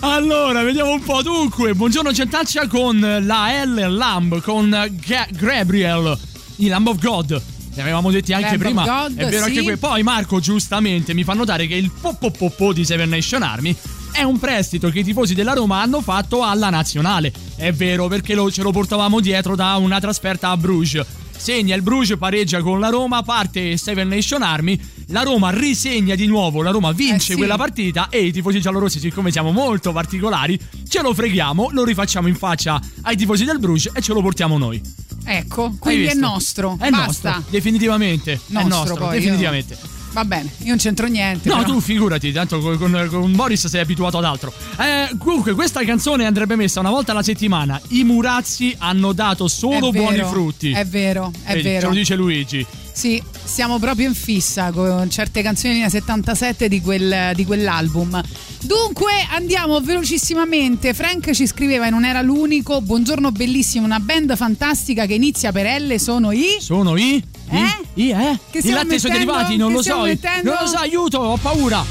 [0.00, 1.22] Allora, vediamo un po'.
[1.22, 4.68] Dunque, buongiorno Gentaccia con la L Lamb, con
[5.06, 6.18] Ga- Gabriel,
[6.56, 7.42] il Lamb of God.
[7.74, 8.84] Ne avevamo detti anche Lamb prima.
[8.84, 9.50] God, è vero sì.
[9.50, 9.76] anche qui.
[9.76, 13.74] Poi Marco giustamente mi fa notare che il po di Seven Nation Army
[14.12, 17.32] è un prestito che i tifosi della Roma hanno fatto alla nazionale.
[17.56, 21.04] È vero perché lo- ce lo portavamo dietro da una trasferta a Bruges.
[21.36, 26.26] Segna il Bruges, pareggia con la Roma, parte Seven Nation Army, la Roma risegna di
[26.26, 27.34] nuovo, la Roma vince Eh sì.
[27.36, 32.28] quella partita e i tifosi giallorossi, siccome siamo molto particolari, ce lo freghiamo, lo rifacciamo
[32.28, 34.80] in faccia ai tifosi del Bruges e ce lo portiamo noi.
[35.26, 36.76] Ecco, quindi è nostro.
[36.78, 37.30] È Basta.
[37.36, 38.32] nostro, definitivamente.
[38.32, 39.78] è Nostro, nostro, poi, definitivamente.
[39.80, 41.48] io- Va bene, io non c'entro niente.
[41.48, 41.72] No, però.
[41.72, 44.52] tu figurati, tanto con, con- con Boris sei abituato ad altro.
[44.78, 47.80] Eh, comunque, questa canzone andrebbe messa una volta alla settimana.
[47.88, 50.70] I Murazzi hanno dato solo vero, buoni frutti.
[50.70, 51.88] È vero, è Vedi, Ce vero.
[51.88, 52.64] lo dice Luigi.
[52.92, 58.22] Sì, siamo proprio in fissa con certe canzoni linea 77 di, quel- di quell'album.
[58.60, 60.94] Dunque andiamo velocissimamente.
[60.94, 62.80] Frank ci scriveva e non era l'unico.
[62.80, 66.58] Buongiorno bellissimo, una band fantastica che inizia per L sono i.
[66.60, 67.20] Sono i.
[67.48, 67.86] Eh?
[67.94, 68.38] I, eh?
[68.50, 70.00] Che I stiamo latte sono derivati, non lo so.
[70.00, 70.50] mettendo?
[70.50, 71.84] Non lo so, aiuto, ho paura.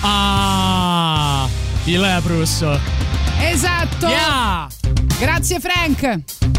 [0.00, 1.48] Ah,
[1.84, 2.64] i Leprus.
[3.40, 4.06] Esatto!
[4.06, 4.68] Yeah!
[5.18, 6.57] Grazie Frank!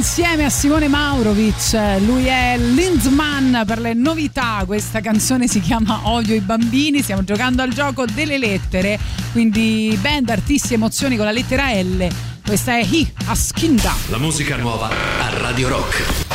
[0.00, 1.74] Insieme a Simone Maurovic,
[2.06, 7.60] lui è Lindsman per le novità, questa canzone si chiama Odio i bambini, stiamo giocando
[7.60, 8.98] al gioco delle lettere,
[9.32, 12.08] quindi band, artisti, emozioni con la lettera L,
[12.46, 13.94] questa è Hi Askinda.
[14.08, 16.29] La musica nuova a Radio Rock.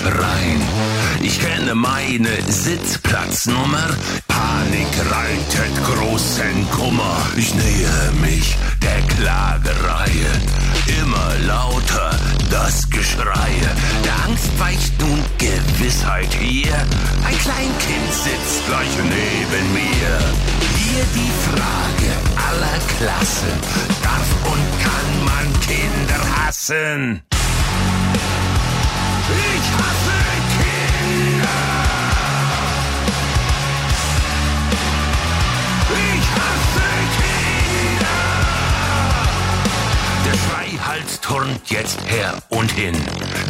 [0.00, 0.62] Schreien.
[1.22, 3.88] Ich kenne meine Sitzplatznummer.
[4.28, 7.16] Panik reitet großen Kummer.
[7.36, 10.32] Ich nähe mich der Klagereihe.
[11.00, 12.10] Immer lauter
[12.50, 13.68] das Geschreie.
[14.04, 16.74] Der Angst weicht nun Gewissheit hier.
[17.26, 20.12] Ein Kleinkind sitzt gleich neben mir.
[20.76, 22.10] Hier die Frage
[22.48, 23.54] aller Klassen.
[24.02, 27.22] Darf und kann man Kinder hassen?
[29.32, 30.49] Ich hasse Kinder.
[40.90, 42.96] Schreihals turnt jetzt her und hin.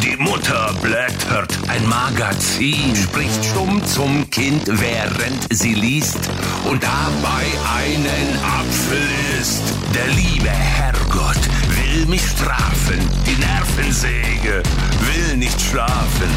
[0.02, 6.18] Die Mutter blättert ein Magazin, spricht stumm zum Kind, während sie liest
[6.64, 7.44] und dabei
[7.78, 9.08] einen Apfel
[9.40, 9.62] isst.
[9.94, 14.62] Der liebe Herrgott will mich strafen, die Nervensäge
[15.00, 16.30] will nicht schlafen,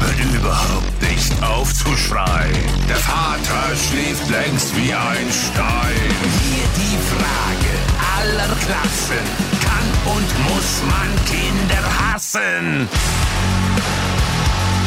[0.00, 2.56] hört überhaupt nicht auf zu schreien.
[2.88, 6.10] Der Vater schläft längst wie ein Stein.
[6.42, 7.90] Hier die Frage
[8.20, 9.59] aller Klassen,
[10.04, 12.88] und muss man Kinder hassen?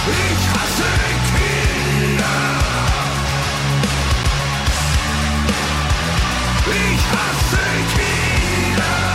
[0.05, 0.91] Ich hasse
[1.33, 2.37] Kinder.
[6.65, 7.63] Ich hasse
[7.95, 9.12] Kinder.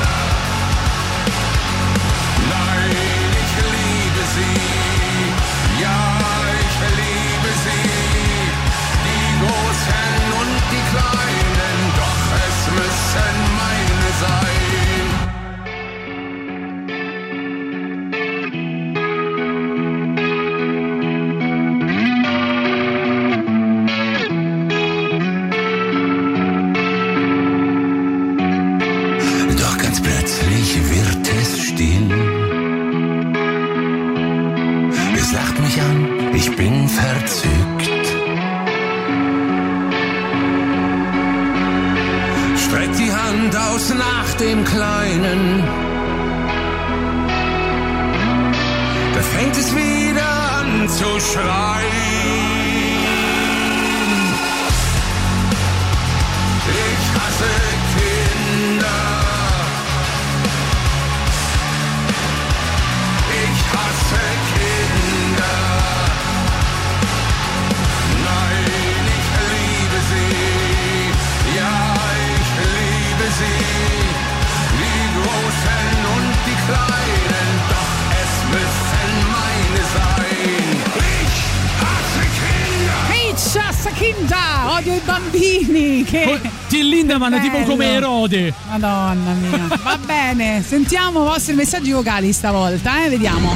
[87.18, 87.66] Lindemann Che tipo bello.
[87.70, 88.54] come Erode.
[88.70, 89.66] Madonna mia.
[89.82, 93.08] Va bene, sentiamo i vostri messaggi vocali stavolta, eh?
[93.08, 93.52] Vediamo.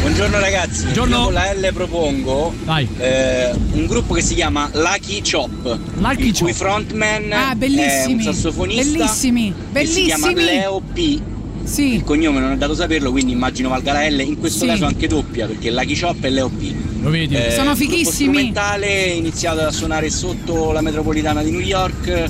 [0.00, 1.16] Buongiorno ragazzi, Buongiorno.
[1.16, 2.54] io con la L propongo
[2.98, 6.52] eh, un gruppo che si chiama Lucky Chop, Lucky il cui Chop.
[6.52, 8.14] frontman Ah, è bellissimi.
[8.26, 10.56] un sassofonista Bellissimi, che si chiama bellissimi.
[10.58, 11.20] Leo P.
[11.64, 11.94] Sì.
[11.94, 14.66] Il cognome non è dato saperlo, quindi immagino valga la L, in questo Sì.
[14.66, 16.74] caso anche doppia, perché Lucky Chop e Leo P.
[17.02, 17.34] Lo vedi?
[17.36, 18.34] Eh, Sono un fighissimi.
[18.34, 22.28] strumentale, iniziato a suonare sotto la metropolitana di New York,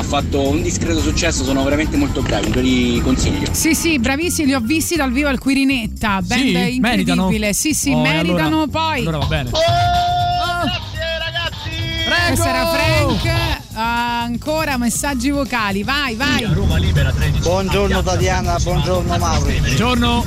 [0.00, 3.52] ha fatto un discreto successo, sono veramente molto bravi, ve li consiglio.
[3.52, 6.20] Sì, sì, bravissimi, li ho visti dal vivo al Quirinetta.
[6.22, 6.46] Band Sì?
[6.48, 6.80] incredibile.
[6.80, 7.52] Meritano?
[7.52, 9.00] Sì, sì, Oh, meritano allora- poi.
[9.00, 9.50] Allora va bene.
[12.28, 13.59] Questo era Frank.
[13.72, 15.82] Ancora messaggi vocali.
[15.84, 16.44] Vai, vai.
[17.40, 19.50] Buongiorno Tatiana, buongiorno Mauro.
[19.60, 20.24] Buongiorno.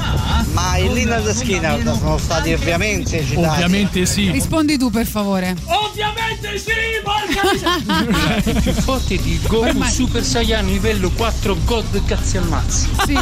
[0.53, 3.45] Ma i Lynyrd Skinner sono stati ovviamente citati.
[3.47, 4.31] Ovviamente sì.
[4.31, 5.55] Rispondi tu, per favore.
[5.65, 6.71] Ovviamente sì,
[7.03, 12.87] porca più forte di Goku Ormai- Super Saiyan livello 4 God cazzi al mazzo.
[13.05, 13.13] Sì,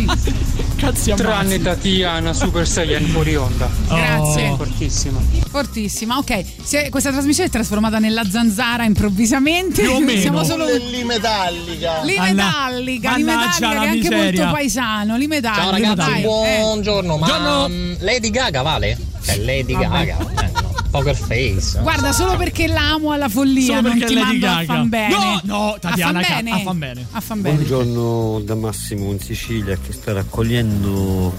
[0.75, 1.23] Cazzi ammazzi.
[1.23, 3.67] Tranne Tatiana Super Saiyan fuori onda.
[3.87, 4.49] grazie.
[4.49, 4.55] Oh.
[4.57, 5.19] Fortissima.
[5.49, 6.17] Fortissima.
[6.17, 9.81] Ok, è- questa trasmissione è trasformata nella zanzara improvvisamente.
[9.81, 10.10] Più o meno.
[10.19, 12.01] Siamo solo L'Imetallica.
[12.03, 14.23] L'Imetallica, l'Imetallica che è anche miseria.
[14.43, 15.61] molto paesano, l'Imetallica.
[15.61, 16.23] Ciao ragazzi, dai, eh.
[16.23, 17.17] buongiorno.
[17.17, 17.67] Ma Buongiorno.
[17.69, 18.97] mm, Lady Gaga vale?
[19.23, 20.73] Cioè Lady Gaga, eh, no.
[20.91, 21.79] Poker Face.
[21.81, 24.73] Guarda, solo perché l'amo alla follia, Solo non perché ti Lady mando a Gaga.
[24.73, 25.15] fan bene.
[25.15, 26.51] No, no, Tatiana, a fan bene.
[26.51, 27.05] a fan bene.
[27.11, 27.55] A fan bene.
[27.55, 31.33] Buongiorno da Massimo in Sicilia che sta raccogliendo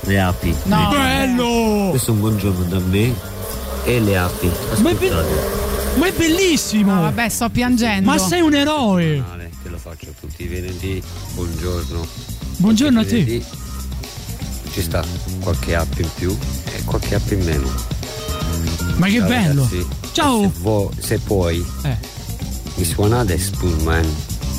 [0.00, 0.54] le api.
[0.64, 1.86] No, Bello!
[1.90, 3.14] Questo è un buongiorno da me
[3.84, 4.46] e le api.
[4.46, 5.67] Ma è, Ascoltate.
[5.96, 6.94] Ma è bellissimo!
[6.94, 8.10] No, vabbè, sto piangendo.
[8.10, 9.22] ma sei un eroe!
[9.62, 11.02] Che lo faccio tutti i venerdì.
[11.34, 12.06] Buongiorno.
[12.58, 13.24] Buongiorno a Tutti i te.
[13.24, 13.46] venerdì
[14.72, 15.04] Ci sta
[15.40, 16.36] qualche app in più
[16.72, 17.70] e qualche app in meno.
[18.96, 19.62] Ma che Ciao, bello!
[19.70, 19.86] ragazzi.
[20.12, 20.40] Ciao!
[20.42, 21.96] Se, vo- se puoi, Eh.
[22.76, 24.14] mi suonate Spoonman,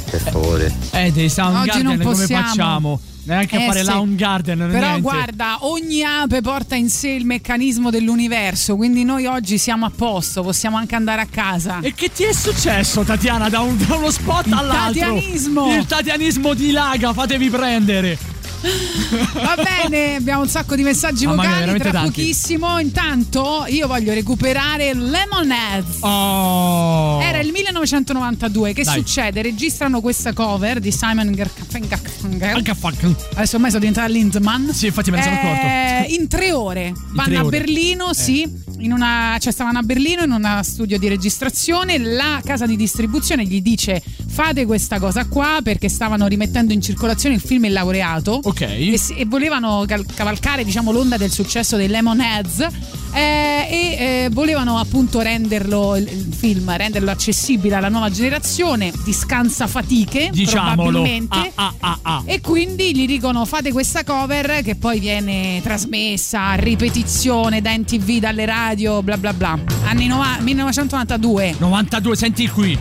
[0.10, 0.74] per favore.
[0.92, 2.48] Eh, dei Oggi Soundgarden non come possiamo.
[2.48, 3.00] facciamo?
[3.30, 3.86] Neanche a Eh, fare sì.
[3.86, 5.02] Soundgarden, Però niente.
[5.02, 10.42] guarda, ogni ape porta in sé il meccanismo dell'universo, quindi noi oggi siamo a posto,
[10.42, 11.78] possiamo anche andare a casa.
[11.82, 15.02] E che ti è successo, Tatiana, da, un- da uno spot Il all'altro?
[15.02, 15.76] tatianismo.
[15.76, 18.18] Il tatianismo di Laga, fatevi prendere.
[18.62, 22.08] Va bene, abbiamo un sacco di messaggi mia, vocali tra tanti.
[22.10, 22.78] pochissimo.
[22.80, 25.98] Intanto io voglio recuperare Lemonheads.
[26.02, 27.20] Oh.
[27.22, 28.74] Era il 1992.
[28.74, 28.96] Che Dai.
[28.98, 29.42] succede?
[29.42, 33.16] Registrano questa cover di Simon Garfunkel.
[33.34, 34.74] Adesso ormai sono diventata Lindman.
[34.74, 35.66] Sì, infatti me ne sono accorto.
[35.66, 36.94] Eh, in tre ore.
[37.14, 37.44] Vanno a.
[37.50, 38.16] Berlino, Eh.
[38.16, 38.68] sì.
[38.80, 41.98] In una, cioè stavano a Berlino in uno studio di registrazione.
[41.98, 47.36] La casa di distribuzione gli dice: fate questa cosa qua perché stavano rimettendo in circolazione
[47.36, 48.40] il film Il laureato.
[48.44, 48.62] Ok.
[48.62, 52.68] E, e volevano cal- cavalcare diciamo, l'onda del successo dei Lemonheads
[53.14, 59.14] eh, e eh, volevano appunto renderlo il, il film renderlo accessibile alla nuova generazione di
[59.14, 60.90] scansafatiche Diciamolo.
[60.90, 62.22] probabilmente Ah, ah, ah, ah.
[62.26, 68.20] e quindi gli dicono fate questa cover che poi viene trasmessa a ripetizione da NTV,
[68.20, 69.58] dalle radio, bla bla bla.
[69.86, 71.56] Anni nova- 1992.
[71.58, 72.78] 92, senti qui.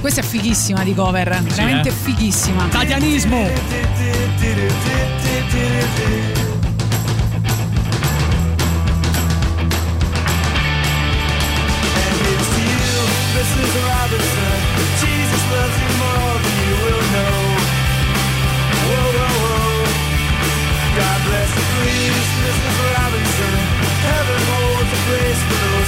[0.00, 1.92] Questa è fighissima di cover, veramente eh.
[1.92, 2.66] fighissima.
[2.66, 3.46] Tatianismo.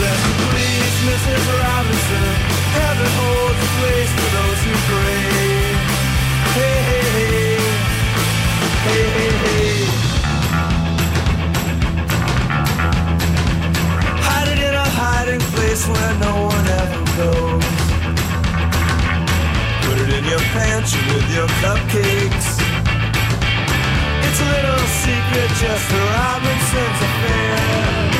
[0.00, 1.44] bless you, please, Mrs.
[1.60, 2.32] Robinson.
[2.78, 5.24] Heaven holds a place for those who pray.
[6.56, 7.58] Hey, hey, hey.
[8.86, 9.76] Hey, hey, hey.
[14.26, 17.68] Hide it in a hiding place where no one ever goes.
[19.84, 22.48] Put it in your pantry with your cupcakes.
[24.26, 28.19] It's a little secret just for Robinson's affair.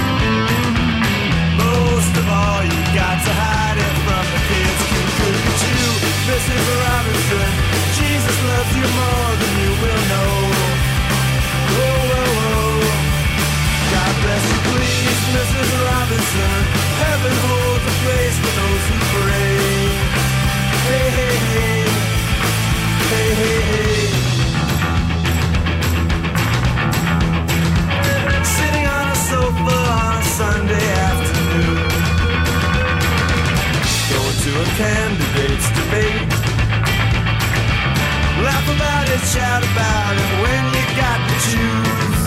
[2.00, 4.80] Most of all, you got to hide it from the kids.
[5.20, 5.84] At you,
[6.32, 6.64] Mrs.
[6.80, 7.48] Robinson.
[7.92, 10.32] Jesus loves you more than you will know.
[11.76, 12.80] Whoa, whoa, whoa.
[13.92, 15.68] God bless you, please, Mrs.
[15.92, 16.56] Robinson.
[17.04, 19.60] Heaven holds a place for those who pray.
[20.88, 21.84] Hey, hey, hey.
[23.12, 23.99] Hey, hey, hey.
[34.76, 36.30] candidates debate.
[38.44, 42.20] Laugh about it, shout about it when you got to choose.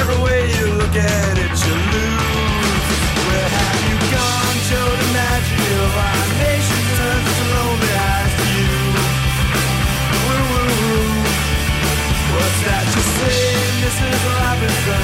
[0.00, 2.86] Every way you look at it, you lose.
[3.26, 4.56] Where have you gone?
[4.68, 8.74] Show the magic of our nation turns to lonely eyes to you.
[10.24, 11.08] Woo, woo, woo.
[12.36, 13.42] What's that you say,
[13.82, 14.20] Mrs.
[14.34, 14.99] Robinson?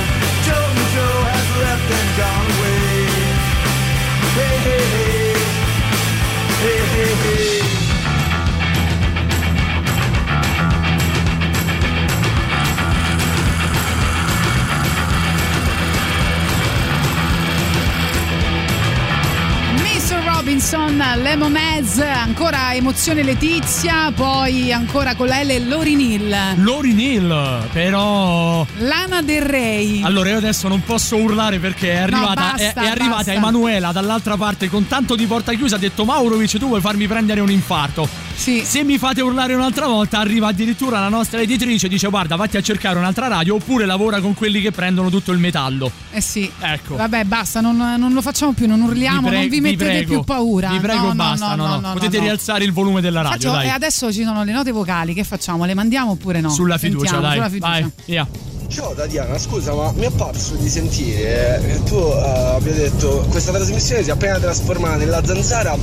[21.27, 26.55] Lemonez, ancora emozione Letizia, poi ancora con la L Lori Neal.
[26.62, 28.64] Lori Neal, però.
[28.77, 30.05] Lana Del Rey.
[30.05, 33.33] Allora io adesso non posso urlare perché è No, arrivata, basta, è, è arrivata.
[33.33, 35.74] Emanuela dall'altra parte con tanto di porta chiusa.
[35.74, 38.09] Ha detto Maurovic, tu vuoi farmi prendere un infarto.
[38.37, 38.62] Sì.
[38.64, 42.57] Se mi fate urlare un'altra volta, arriva addirittura la nostra editrice e dice: Guarda, vatti
[42.57, 45.91] a cercare un'altra radio oppure lavora con quelli che prendono tutto il metallo.
[46.12, 46.51] Eh sì.
[46.61, 46.97] Ecco.
[46.97, 50.22] Vabbè, basta, non, non lo facciamo più, non urliamo, pre- non vi mettete prego, più
[50.24, 50.68] paura.
[50.70, 51.55] Vi prego, No, basta.
[51.55, 53.66] no, No, no, Potete rialzare il volume della radio, Faccio- dai.
[53.66, 55.64] e adesso ci sono le note vocali, che facciamo?
[55.64, 56.51] Le mandiamo oppure no?
[56.51, 57.34] Sulla fiducia, Sentiamo, dai.
[57.37, 57.70] Sulla fiducia.
[57.70, 58.28] Vai, via.
[58.69, 63.53] Ciao Tatiana, scusa ma mi è parso di sentire che tu eh, abbia detto questa
[63.53, 65.77] trasmissione si è appena trasformata nella zanzara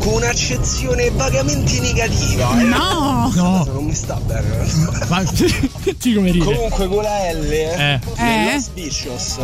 [0.00, 2.60] con un'accezione vagamente negativa.
[2.60, 2.64] eh.
[2.64, 3.30] No!
[3.32, 4.66] Cosa Non mi sta bene.
[5.08, 5.22] Ma
[5.98, 6.44] ti come ride?
[6.44, 8.00] Comunque con la L Eh.
[8.18, 8.62] Eh?
[8.74, 9.38] Vicious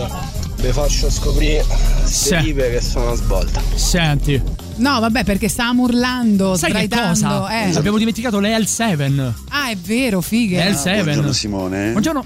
[0.57, 1.65] vi faccio scoprire
[2.03, 2.53] queste Sì.
[2.55, 3.63] che sono una svolta.
[3.75, 4.43] Senti,
[4.77, 7.09] No, vabbè, perché stavamo urlando, sai sbraitando.
[7.41, 7.65] cosa?
[7.65, 7.77] Eh.
[7.77, 9.33] Abbiamo dimenticato le L7.
[9.51, 10.57] Ah, è vero, fighe.
[10.63, 11.03] Le L7.
[11.03, 11.91] Buongiorno Simone.
[11.91, 12.25] Buongiorno.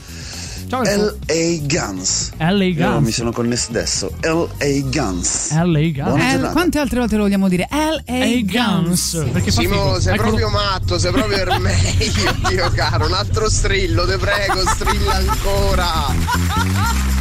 [0.69, 0.83] Ciao.
[0.83, 2.31] LA Guns.
[2.39, 3.05] LA Io Guns.
[3.07, 4.12] mi sono connesso adesso.
[4.23, 5.51] LA Guns.
[5.53, 6.23] LA Guns.
[6.23, 7.69] Eh, quante altre volte lo vogliamo dire?
[7.71, 8.41] L.A.
[8.43, 9.15] Guns.
[9.15, 9.29] Guns.
[9.33, 10.29] Perché fa Simo, sei Eccolo.
[10.29, 13.07] proprio matto, sei proprio il meglio, Dio caro.
[13.07, 17.14] Un altro strillo, te prego, strilla ancora.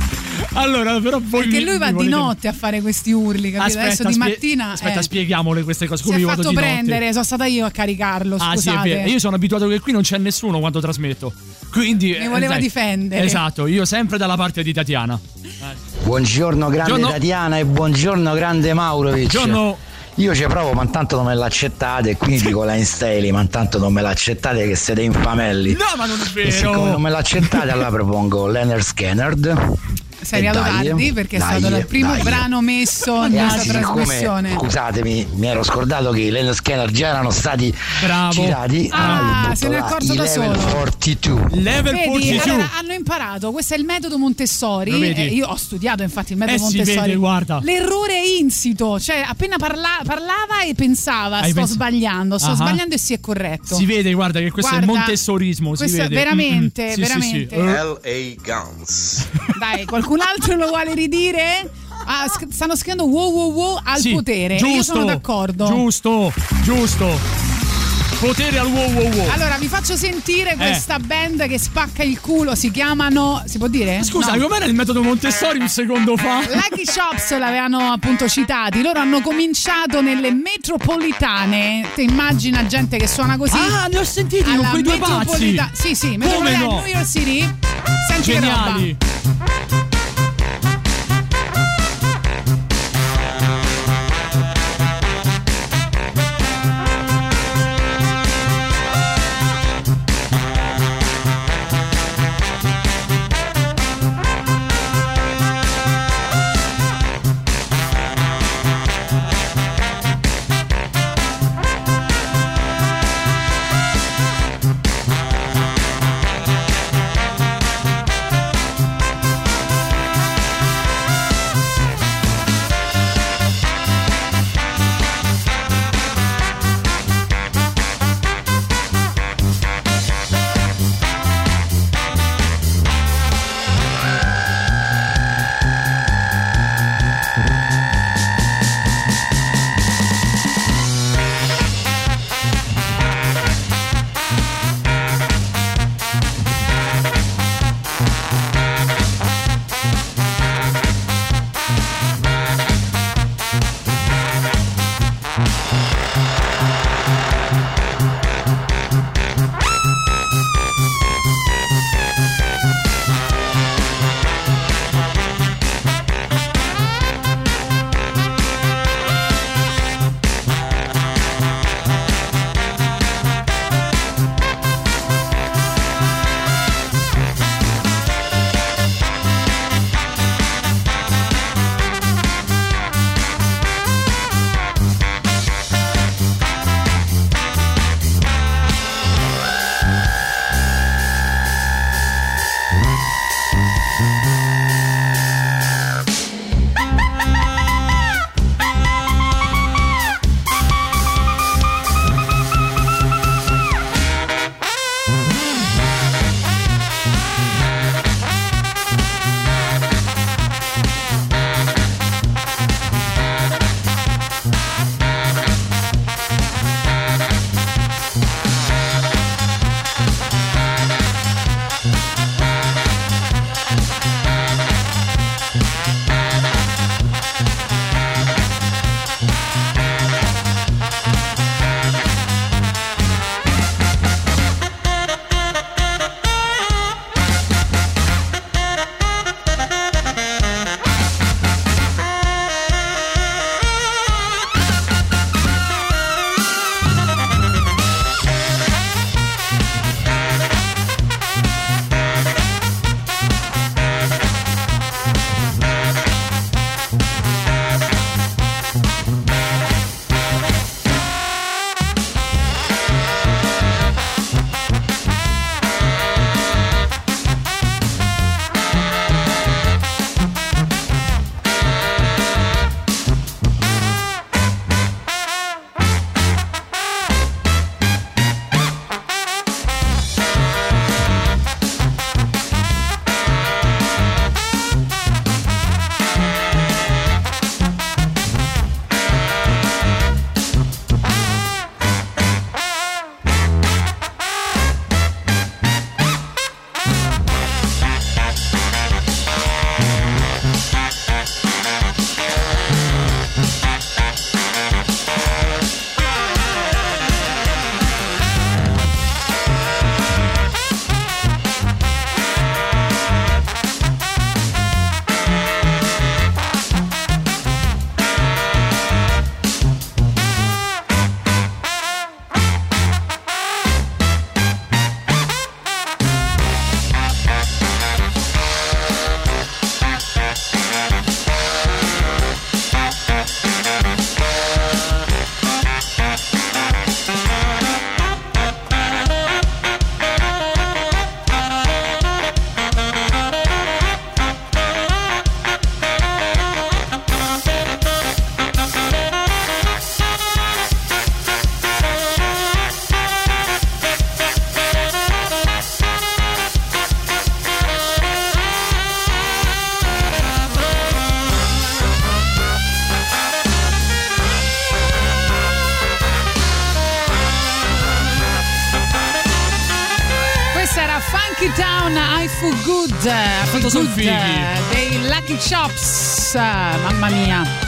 [0.55, 3.63] Allora, però voi Perché mi- lui va di volete- notte a fare questi urli, capito?
[3.79, 6.03] Aspetta, Adesso di mattina Aspetta, eh, spieghiamole queste cose.
[6.03, 6.67] si Come è io vado fatto di notte.
[6.73, 8.89] prendere, sono stata io a caricarlo, Ah, sì, scusate.
[8.89, 9.09] vero.
[9.09, 11.33] Io sono abituato che qui non c'è nessuno quando trasmetto.
[11.71, 12.09] Quindi.
[12.11, 12.61] Mi eh, voleva dai.
[12.61, 13.23] difendere.
[13.25, 15.19] Esatto, io sempre dalla parte di Tatiana.
[16.03, 17.13] Buongiorno grande Buongiorno.
[17.15, 19.31] Tatiana e buongiorno grande Maurovic.
[19.31, 19.77] Buongiorno.
[20.17, 23.79] Io ci provo, ma intanto non me l'accettate, e quindi dico la Insteli, ma intanto
[23.79, 25.71] non me l'accettate che siete infamelli.
[25.73, 26.91] No, ma non è E siccome vero.
[26.91, 29.35] non me l'accettate, allora propongo Leonard Scanner.
[30.23, 32.21] Sei arrivato dai, tardi perché è dai, stato il primo dai.
[32.23, 34.53] brano messo in E questa trasmissione.
[34.57, 38.31] scusatemi, mi ero scordato che i Leonard Scanner già erano stati Bravo.
[38.31, 38.89] girati.
[38.91, 40.69] Ah, se ne è accorto da level solo.
[40.71, 41.47] 42.
[41.61, 42.51] Level Vedi, 42.
[42.51, 44.91] allora hanno imparato, questo è il metodo Montessori.
[45.13, 47.07] Eh, io ho studiato infatti il metodo Eh, si Montessori.
[47.07, 47.59] vede, guarda.
[47.61, 52.55] L'errore è insito, cioè appena parla- parlava e pensava Hai sto pens- sbagliando, sto Ah.
[52.55, 53.75] sbagliando e si è corretto.
[53.75, 55.71] Si vede, guarda, che questo è il Guarda, montessorismo.
[55.75, 56.15] Si questo è vede.
[56.15, 56.93] veramente, Mm, mm.
[56.93, 57.55] Sì, veramente.
[57.55, 57.67] Sì, sì.
[57.67, 59.27] Eh, LA Guns.
[59.59, 61.69] Dai, qualcun altro lo vuole ridire?
[62.05, 64.57] Ah, sc- stanno scrivendo wow wow wow al sì, potere.
[64.57, 65.65] Giusto, Io sono d'accordo.
[65.65, 66.33] Giusto,
[66.63, 67.51] giusto.
[68.19, 69.29] Potere al wow wow wow.
[69.31, 72.55] Allora, vi faccio sentire questa band che spacca il culo.
[72.55, 73.41] Si chiamano.
[73.45, 74.01] Si può dire?
[74.03, 74.47] Scusa, No.
[74.47, 76.39] com'era il metodo Montessori un secondo fa?
[76.53, 78.81] Lucky Shops l'avevano appunto citati.
[78.81, 81.85] Loro hanno cominciato nelle metropolitane.
[81.95, 83.57] Te immagina gente che suona così?
[83.57, 85.87] Ah, li ho sentiti con quei due metropolita- pazzi.
[85.89, 86.17] Sì, sì, Come
[86.51, 86.79] metropolitane no?
[86.79, 87.55] New York City.
[88.09, 89.82] Senti che roba.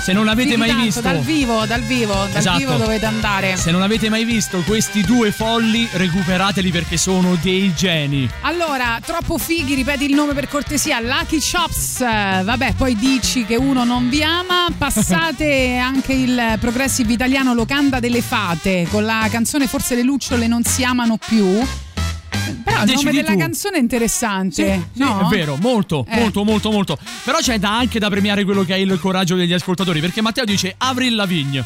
[0.06, 1.02] Se non l'avete mai tanto, visto.
[1.02, 2.57] Dal vivo, dal vivo, dal Esatto.
[2.60, 3.57] vivo dovete andare.
[3.57, 8.30] Se non avete mai visto questi due folli, recuperateli perché sono dei geni.
[8.41, 12.02] Allora, troppo fighi, ripeti il nome per cortesia, Lucky Chops.
[12.02, 14.68] Vabbè, poi dici che uno non vi ama.
[14.77, 20.64] Passate anche il progressive italiano Locanda delle Fate con la canzone Forse le lucciole non
[20.64, 21.65] si amano più.
[22.91, 23.38] Il nome della tu.
[23.38, 25.22] canzone è interessante, Sì, no?
[25.22, 26.20] è vero, molto, Eh.
[26.20, 26.98] molto, molto, molto.
[27.24, 30.45] Però c'è da- anche da premiare quello che è il coraggio degli ascoltatori, perché Matteo
[30.45, 31.66] dice Avril Lavigne.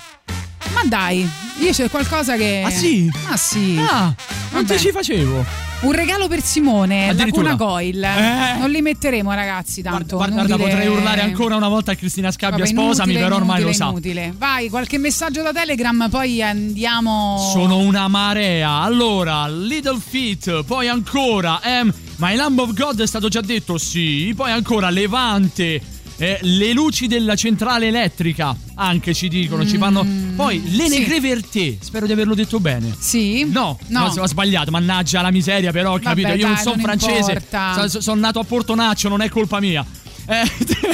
[0.73, 1.27] Ma dai,
[1.59, 2.61] io c'è qualcosa che.
[2.65, 3.11] Ah, sì?
[3.29, 3.77] Ah sì.
[3.79, 4.15] Ah, non
[4.51, 4.65] Vabbè.
[4.65, 5.58] te ci facevo.
[5.81, 7.51] Un regalo per Simone, Addirittura.
[7.51, 8.03] Lacuna Coil.
[8.03, 8.57] Eh.
[8.59, 10.17] Non li metteremo, ragazzi, tanto.
[10.17, 13.35] Guarda, guarda, inutile- potrei urlare ancora una volta a Cristina Scabbia, Vabbè, sposami, inutile, però
[13.37, 13.89] ormai lo inutile, sa.
[13.89, 14.33] Inutile.
[14.37, 17.37] Vai, qualche messaggio da Telegram, poi andiamo.
[17.53, 18.81] Sono una marea.
[18.81, 24.33] Allora, Little Feet, poi ancora ehm, My Lamb of God è stato già detto, sì.
[24.35, 25.81] Poi ancora Levante.
[26.19, 30.05] Eh, le luci della centrale elettrica anche ci dicono, ci fanno.
[30.35, 30.99] Poi le Mm, sì.
[30.99, 31.77] negre verte.
[31.81, 32.93] Spero di averlo detto bene.
[32.97, 33.45] Sì?
[33.49, 34.11] No, No.
[34.13, 34.69] no, ho sbagliato.
[34.71, 36.27] Mannaggia la miseria, però ho capito.
[36.29, 37.31] Io non dai, sono non francese.
[37.31, 37.87] importa.
[37.87, 39.83] So- Sono nato a Portonaccio, non è colpa mia.
[40.25, 40.43] Eh,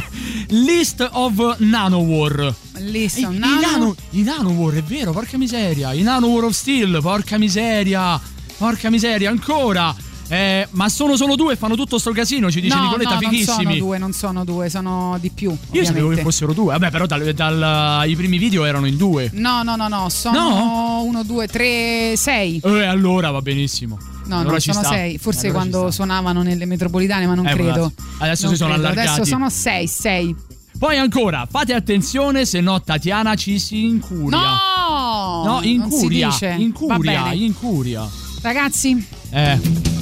[0.50, 2.54] List of Nanowar.
[2.80, 5.92] List I, of i Nano- nano, I Nanowar, è vero, porca miseria.
[5.94, 8.20] I Nanowar of Steel, porca miseria.
[8.58, 9.94] Porca miseria, ancora.
[10.28, 13.30] Eh, ma sono solo due e fanno tutto sto casino, ci dice no, Nicoletta, no,
[13.30, 15.50] non sono due, non sono due, sono di più.
[15.52, 16.22] Io sapevo che ovviamente.
[16.24, 16.72] fossero due.
[16.74, 19.30] Vabbè, però dal- dal- i primi video erano in due.
[19.34, 22.60] No, no, no, no, sono uno, due, tre, sei.
[22.64, 23.98] E allora va benissimo.
[24.26, 24.90] No, Allora no, sono sta.
[24.90, 25.20] sei.
[25.20, 27.92] Forse Allora quando suonavano nelle metropolitane, ma non Eh, credo.
[28.18, 28.88] Adesso Non si sono credo.
[28.88, 29.08] allargati.
[29.10, 30.36] Adesso sono sei, sei.
[30.80, 34.38] Poi ancora, fate attenzione, se no Tatiana ci si incuria.
[34.40, 35.44] No!
[35.46, 36.28] No, non si incuria.
[36.30, 36.56] dice.
[36.58, 38.10] Incuria, incuria.
[38.42, 39.95] Ragazzi, Eh.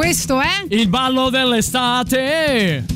[0.00, 2.86] Questo è Il ballo dell'estate.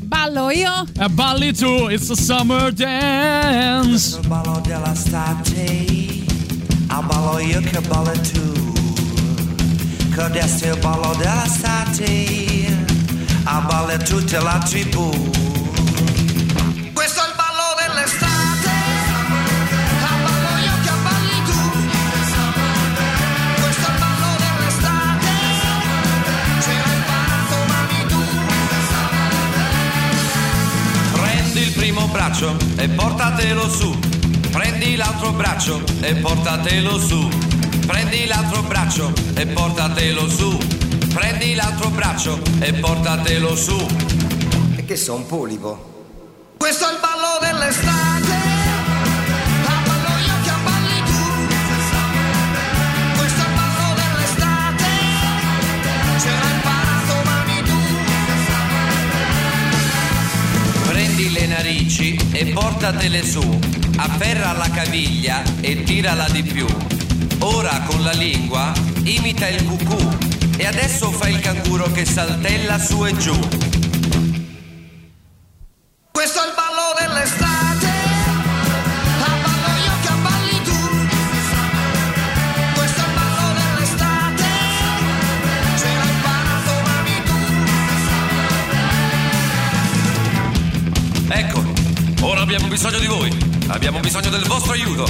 [0.00, 0.88] ballo io.
[0.98, 4.18] E balli tu, it's a summer dance.
[4.20, 6.24] Il ballo dell'estate,
[6.88, 8.72] a ballo io che ballo tu.
[10.16, 12.86] Codeste il ballo dell'estate,
[13.44, 15.41] a ballo tutta la tribù.
[32.12, 33.98] Braccio e portatelo su.
[34.52, 37.28] Prendi l'altro braccio e portatelo su.
[37.86, 40.56] Prendi l'altro braccio e portatelo su.
[41.12, 43.86] Prendi l'altro braccio e portatelo su.
[44.76, 45.90] E che so, un polipo?
[46.58, 48.11] Questo è il ballo dell'estate.
[61.72, 63.58] Narici e portatele su.
[63.96, 66.66] Afferra la caviglia e tirala di più.
[67.38, 68.74] Ora con la lingua
[69.04, 69.96] imita il cucù.
[70.58, 73.71] E adesso fai il canguro che saltella su e giù.
[92.54, 93.30] Abbiamo bisogno di voi.
[93.68, 95.06] Abbiamo bisogno del vostro aiuto.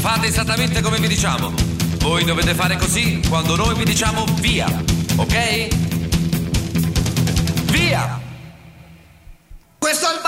[0.00, 1.54] Fate esattamente come vi diciamo.
[1.98, 4.66] Voi dovete fare così quando noi vi diciamo via.
[5.14, 5.68] Ok?
[7.70, 8.20] Via!
[9.78, 10.20] Questo è il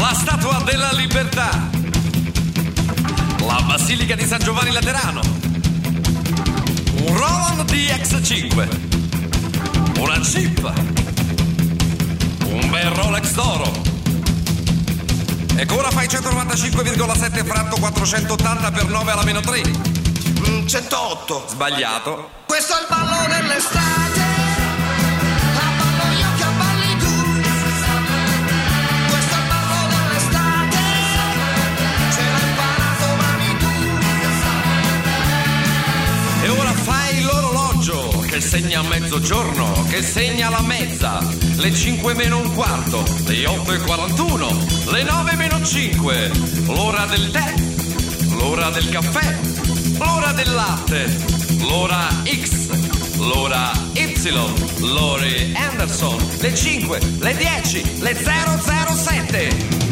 [0.00, 1.50] La Statua della Libertà.
[3.46, 5.20] La Basilica di San Giovanni Laterano.
[7.02, 10.00] Un Roland DX5.
[10.00, 10.72] Una Jeep.
[12.46, 13.70] Un bel Rolex d'oro.
[15.56, 19.60] E ora fai 195,7 fratto 480 per 9 alla meno 3.
[20.64, 21.44] 108.
[21.46, 22.30] Sbagliato.
[22.46, 24.29] Questo è il ballo dell'estate.
[37.90, 41.18] L'orologio che segna mezzogiorno, che segna la mezza,
[41.56, 46.30] le 5 meno un quarto, le 8 e 41, le 9 meno 5,
[46.66, 47.54] l'ora del tè,
[48.36, 49.38] l'ora del caffè,
[49.98, 51.16] l'ora del latte,
[51.60, 52.68] l'ora X,
[53.18, 54.08] l'ora Y,
[54.80, 59.89] Lori Anderson, le 5, le 10, le 007.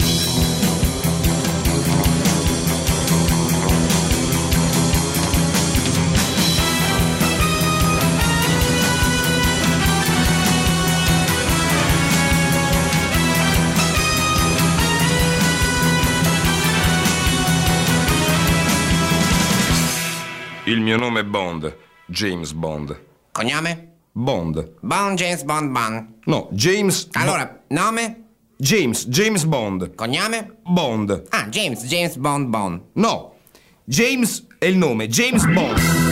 [20.69, 21.75] Il mio nome è Bond,
[22.05, 22.95] James Bond.
[23.33, 23.93] Cognome?
[24.13, 24.75] Bond.
[24.81, 26.07] Bond James Bond Bond.
[26.25, 27.09] No, James.
[27.13, 28.25] Allora, nome?
[28.59, 29.95] James, James Bond.
[29.95, 30.59] Cogname?
[30.65, 31.23] Bond.
[31.31, 32.83] Ah, James, James Bond Bond.
[32.93, 33.37] No,
[33.85, 36.08] James è il nome, James Bond.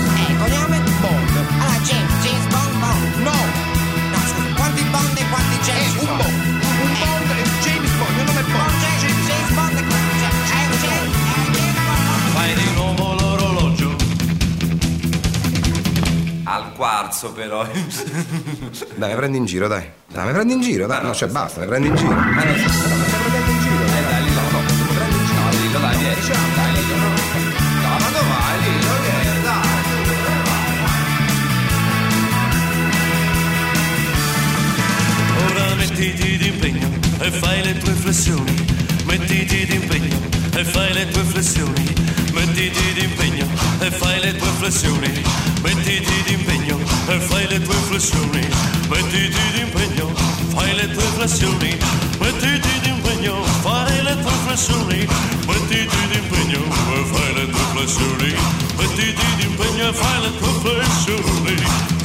[16.77, 17.67] Quarzo però.
[18.95, 19.91] Dai, mi prendi in giro, dai.
[20.09, 21.03] Dai, mi prendi in giro, dai.
[21.03, 22.11] No, cioè basta, mi prendi in giro.
[22.15, 22.81] Ma non mi stai
[23.21, 23.85] prendendo in giro.
[23.85, 25.41] Eh dai, Lillo, no, mi prendi in giro.
[25.41, 26.15] No, Lillo, dai, vieni.
[26.55, 27.09] Dai, Lillo, no.
[27.83, 28.93] No, ma dove vai, Lillo?
[29.03, 29.65] Vieni, dai.
[35.51, 36.89] Ora mettiti d'impegno
[37.21, 38.65] e fai le tue flessioni.
[39.05, 40.19] Mettiti d'impegno
[40.55, 42.06] e fai le tue flessioni.
[42.57, 43.47] Mettiti d'impegno
[43.81, 45.23] e fai le tue flessioni.
[45.61, 48.49] Mettiti d'impegno e fai le tue flessioni.
[48.89, 50.11] Mettiti d'impegno,
[50.55, 51.77] fai le tue flessioni.
[52.19, 55.07] Mettiti d'impegno, fai le tue flessioni.
[55.47, 56.63] Mettiti d'impegno
[56.95, 58.35] e fai le tue flessioni.
[58.79, 61.96] Mettiti d'impegno e fai le tue flessioni.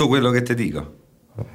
[0.00, 0.96] Tutto quello che ti dico?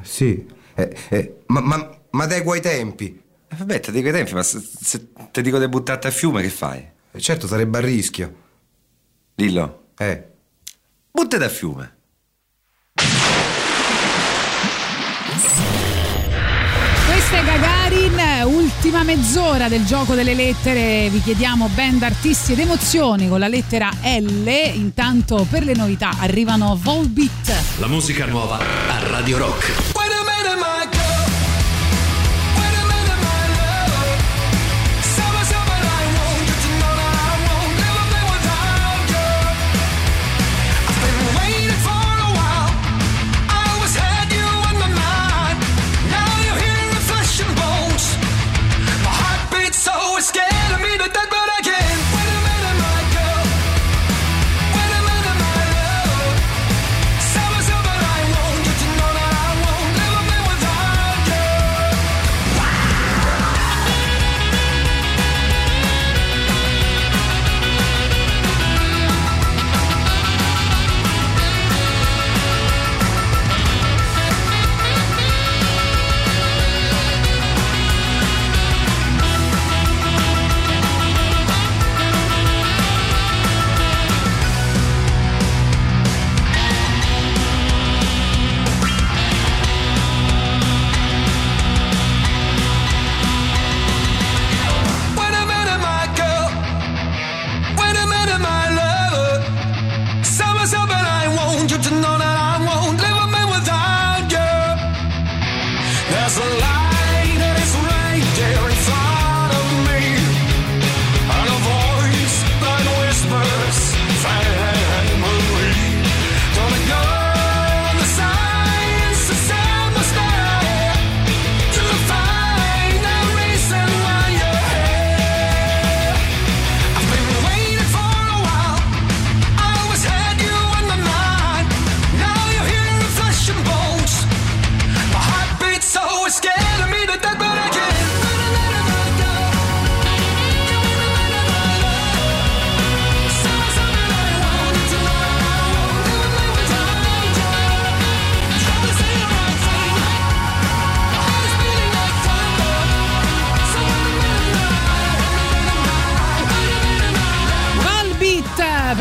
[0.04, 0.46] Sì.
[0.76, 3.20] Eh, eh, ma, ma, ma adeguo ai tempi.
[3.58, 6.50] Vabbè, ti dico ai tempi, ma se, se ti dico di buttarti a fiume, che
[6.50, 6.94] fai?
[7.18, 8.36] certo, sarebbe a rischio.
[9.34, 9.88] Dillo.
[9.98, 10.28] Eh.
[11.10, 11.95] Buttati a fiume.
[17.31, 21.10] È Gagarin, ultima mezz'ora del gioco delle lettere.
[21.10, 24.47] Vi chiediamo band, artisti ed emozioni con la lettera L.
[24.76, 27.80] Intanto per le novità arrivano Volbeat.
[27.80, 30.05] La musica nuova a Radio Rock.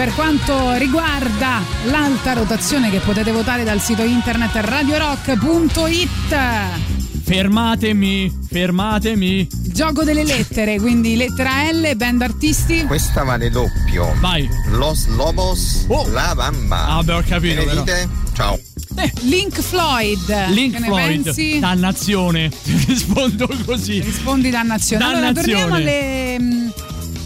[0.05, 6.36] Per quanto riguarda l'alta rotazione che potete votare dal sito internet radiorock.it.
[7.22, 9.48] Fermatemi, fermatemi.
[9.51, 12.85] Gioco delle lettere, quindi lettera L, band artisti.
[12.85, 14.14] Questa vale doppio.
[14.20, 14.47] Vai.
[14.72, 16.86] Los Lobos, la bamba.
[16.86, 17.62] Ah, beh, ho capito.
[17.62, 18.09] Che ne dite?
[18.35, 18.60] Ciao.
[18.97, 20.48] Eh, Link Floyd.
[20.51, 21.59] Link Floyd, pensi?
[21.60, 22.51] dannazione.
[22.62, 24.01] Ti rispondo così.
[24.01, 25.02] Rispondi dannazione.
[25.02, 25.60] Allora Dannazione.
[25.62, 26.72] torniamo alle, mh,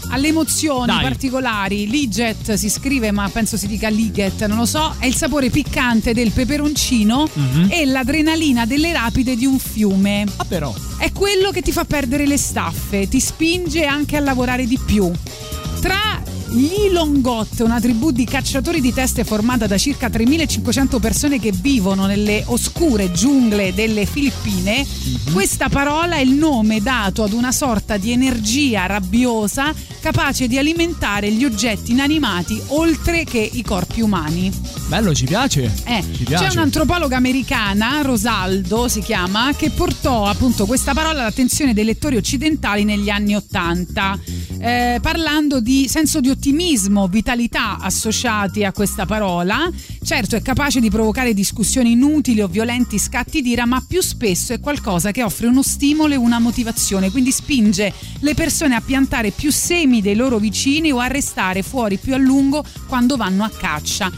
[0.09, 1.01] alle emozioni Dai.
[1.01, 1.87] particolari.
[1.89, 4.95] Liget si scrive, ma penso si dica Liget, non lo so.
[4.99, 7.67] È il sapore piccante del peperoncino Mhm.
[7.71, 10.25] e l'adrenalina delle rapide di un fiume.
[10.37, 10.73] Ah, però.
[10.97, 15.09] È quello che ti fa perdere le staffe, ti spinge anche a lavorare di più.
[15.81, 21.51] Tra gli Ilongot, una tribù di cacciatori di teste formata da circa 3500 persone che
[21.51, 24.85] vivono nelle oscure giungle delle Filippine,
[25.31, 31.31] questa parola è il nome dato ad una sorta di energia rabbiosa capace di alimentare
[31.31, 34.51] gli oggetti inanimati oltre che i corpi umani.
[34.87, 35.71] Bello, ci piace.
[35.85, 36.47] Eh, ci piace.
[36.47, 42.83] c'è un'antropologa americana, Rosaldo si chiama, che portò appunto questa parola all'attenzione dei lettori occidentali
[42.85, 44.17] negli anni Ottanta,
[44.59, 49.69] eh, parlando di senso di ottimismo, vitalità associati a questa parola.
[50.01, 54.61] Certo è capace di provocare discussioni inutili o violenti scatti d'ira, ma più spesso è
[54.61, 59.51] qualcosa che offre uno stimolo e una motivazione, quindi spinge le persone a piantare più
[59.51, 64.09] semi dei loro vicini o a restare fuori più a lungo quando vanno a caccia.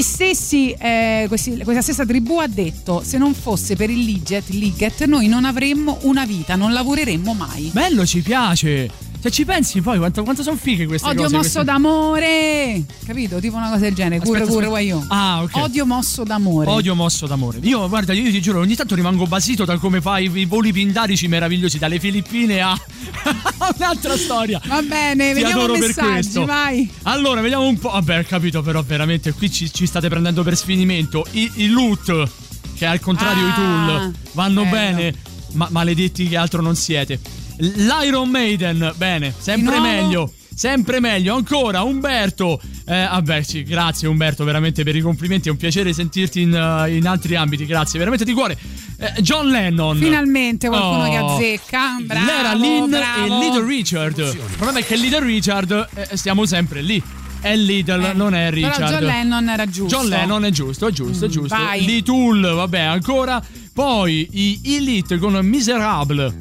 [0.00, 5.04] Stessi, eh, questi- questa stessa tribù ha detto: se non fosse per il Liget, Liget,
[5.04, 7.70] noi non avremmo una vita, non lavoreremmo mai.
[7.72, 9.07] Bello, ci piace.
[9.20, 11.34] Se ci pensi poi quanto, quanto sono fighe queste Odio cose.
[11.36, 13.40] mosso queste- d'amore, capito?
[13.40, 14.24] Tipo una cosa del genere.
[14.24, 14.94] Curre, Aspetta, curre, aspetta.
[14.94, 15.04] guagliò.
[15.08, 15.56] Ah, ok.
[15.56, 16.70] Odio mosso d'amore.
[16.70, 17.58] Odio mosso d'amore.
[17.62, 21.26] Io, guarda, io ti giuro, ogni tanto rimango basito da come fai i voli pindarici
[21.26, 22.78] meravigliosi dalle Filippine a
[23.76, 24.60] un'altra storia.
[24.66, 26.44] Va bene, Ti vediamo adoro per messaggi, questo.
[26.44, 26.88] vai.
[27.02, 27.90] Allora, vediamo un po'.
[27.90, 31.26] Vabbè, capito, però veramente qui ci, ci state prendendo per sfinimento.
[31.32, 32.28] I, i loot,
[32.76, 34.70] che al contrario i Ah, tool, vanno bello.
[34.96, 35.14] bene.
[35.54, 37.18] Ma maledetti che altro non siete.
[37.58, 40.32] L'Iron Maiden, bene, sempre meglio.
[40.54, 42.60] Sempre meglio, ancora Umberto.
[42.84, 45.46] Eh, vabbè, sì, grazie Umberto, veramente per i complimenti.
[45.46, 47.64] È un piacere sentirti in, eh, in altri ambiti.
[47.64, 48.58] Grazie, veramente di cuore.
[48.98, 49.96] Eh, John Lennon.
[49.98, 51.10] Finalmente qualcuno Oh.
[51.10, 51.98] che azzecca.
[52.02, 53.24] Bravo, L'era Lynn bravo.
[53.24, 54.18] e Little Richard.
[54.18, 57.00] Il problema è che Little Richard eh, stiamo sempre lì.
[57.40, 58.78] È Little, non è Richard.
[58.78, 59.96] Però John Lennon era giusto.
[59.96, 61.56] John Lennon è giusto, è giusto, è Mm, giusto.
[61.86, 63.40] Lee Tool, vabbè, ancora.
[63.72, 66.34] Poi i Elite con Miserable.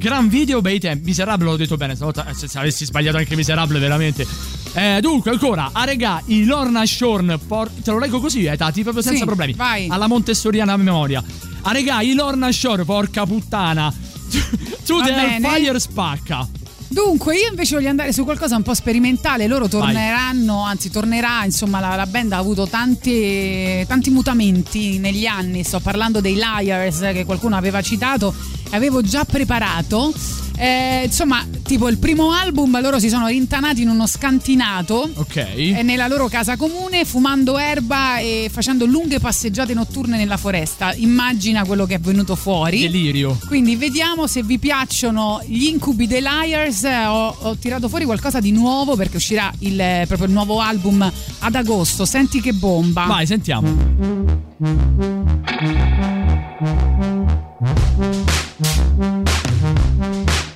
[0.00, 1.04] Gran video, bei tempi.
[1.08, 4.26] Miserable l'ho detto bene, stavolta eh, se, se avessi sbagliato anche Miserable, veramente.
[4.72, 7.38] Eh, dunque, ancora, a regà, i Lorna Shorn.
[7.46, 9.52] por- te lo leggo così, eh, Tati, proprio senza Sì, problemi.
[9.52, 9.88] vai.
[9.90, 11.22] Alla Montessoriana memoria.
[11.62, 13.92] A regà, i Lorna Shore, porca puttana.
[14.88, 15.38] Va the.
[15.42, 16.48] Fire spacca.
[16.88, 19.46] Dunque, io invece voglio andare su qualcosa un po' sperimentale.
[19.46, 21.44] Loro torneranno, anzi, tornerà.
[21.44, 25.62] Insomma, la, la band ha avuto tanti, tanti mutamenti negli anni.
[25.62, 28.34] Sto parlando dei Liars che qualcuno aveva citato
[28.70, 30.12] avevo già preparato.
[30.60, 35.08] Eh, insomma, tipo il primo album, loro si sono rintanati in uno scantinato.
[35.14, 35.36] Ok.
[35.36, 40.92] eh, Nella loro casa comune, fumando erba e facendo lunghe passeggiate notturne nella foresta.
[40.94, 42.80] Immagina quello che è venuto fuori.
[42.80, 43.38] Delirio.
[43.46, 46.84] Quindi vediamo se vi piacciono gli incubi dei Liars.
[46.84, 50.60] Eh, Ho, ho tirato fuori qualcosa di nuovo perché uscirà il, eh, proprio il nuovo
[50.60, 52.04] album ad agosto.
[52.04, 53.04] Senti che bomba.
[53.06, 53.98] Vai, sentiamo.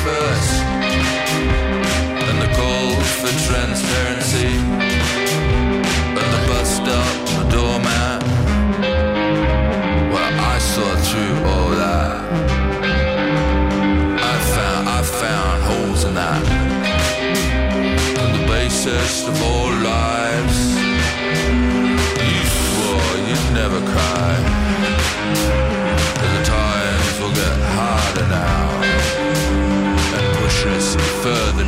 [0.03, 0.63] first,
[2.29, 4.60] and the call for transparency.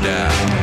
[0.04, 0.62] down.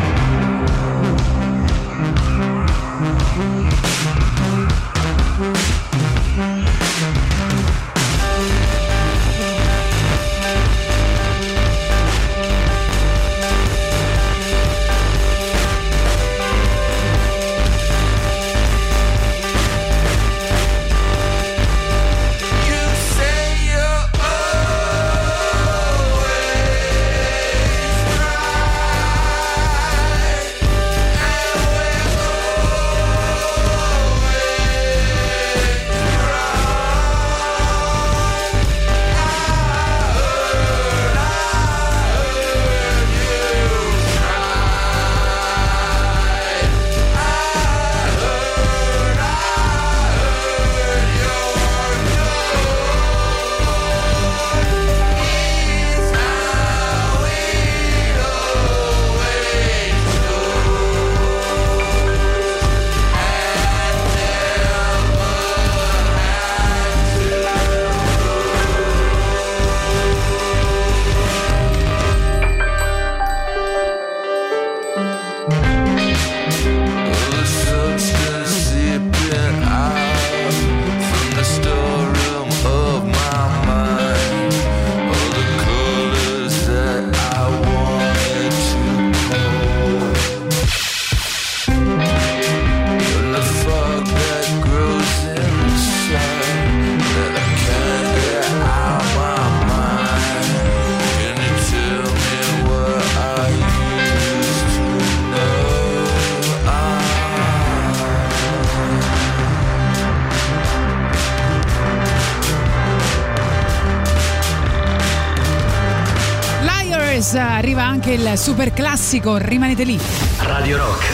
[118.11, 119.99] anche il super classico, rimanete lì.
[120.39, 121.05] Radio Rock,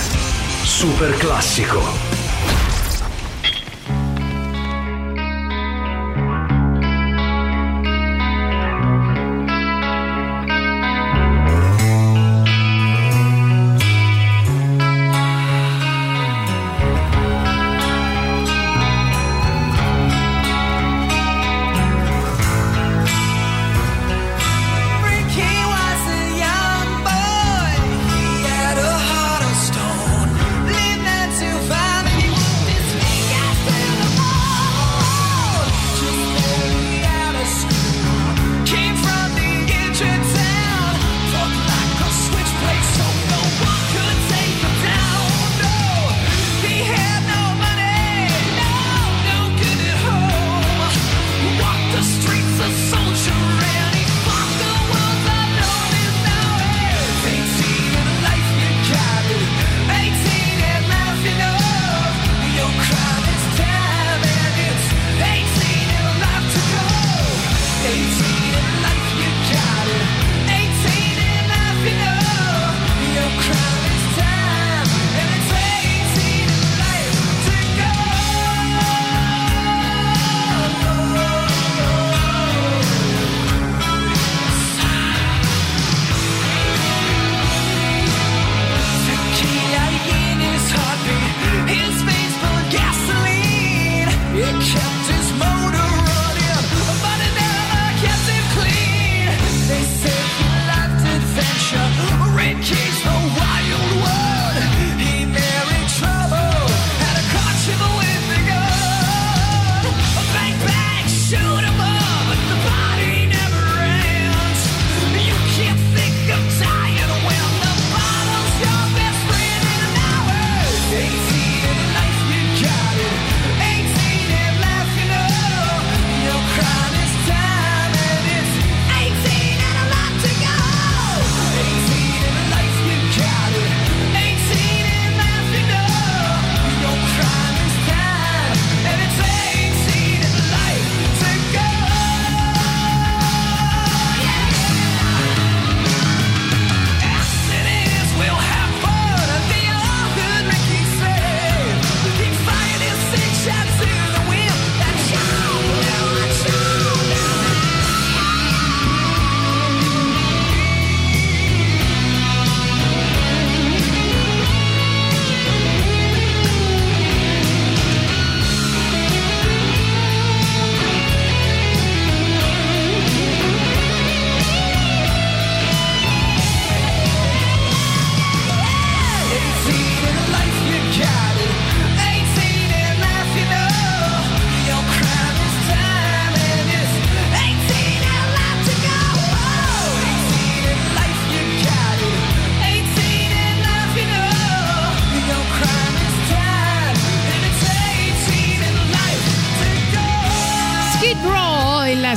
[0.64, 1.95] super classico.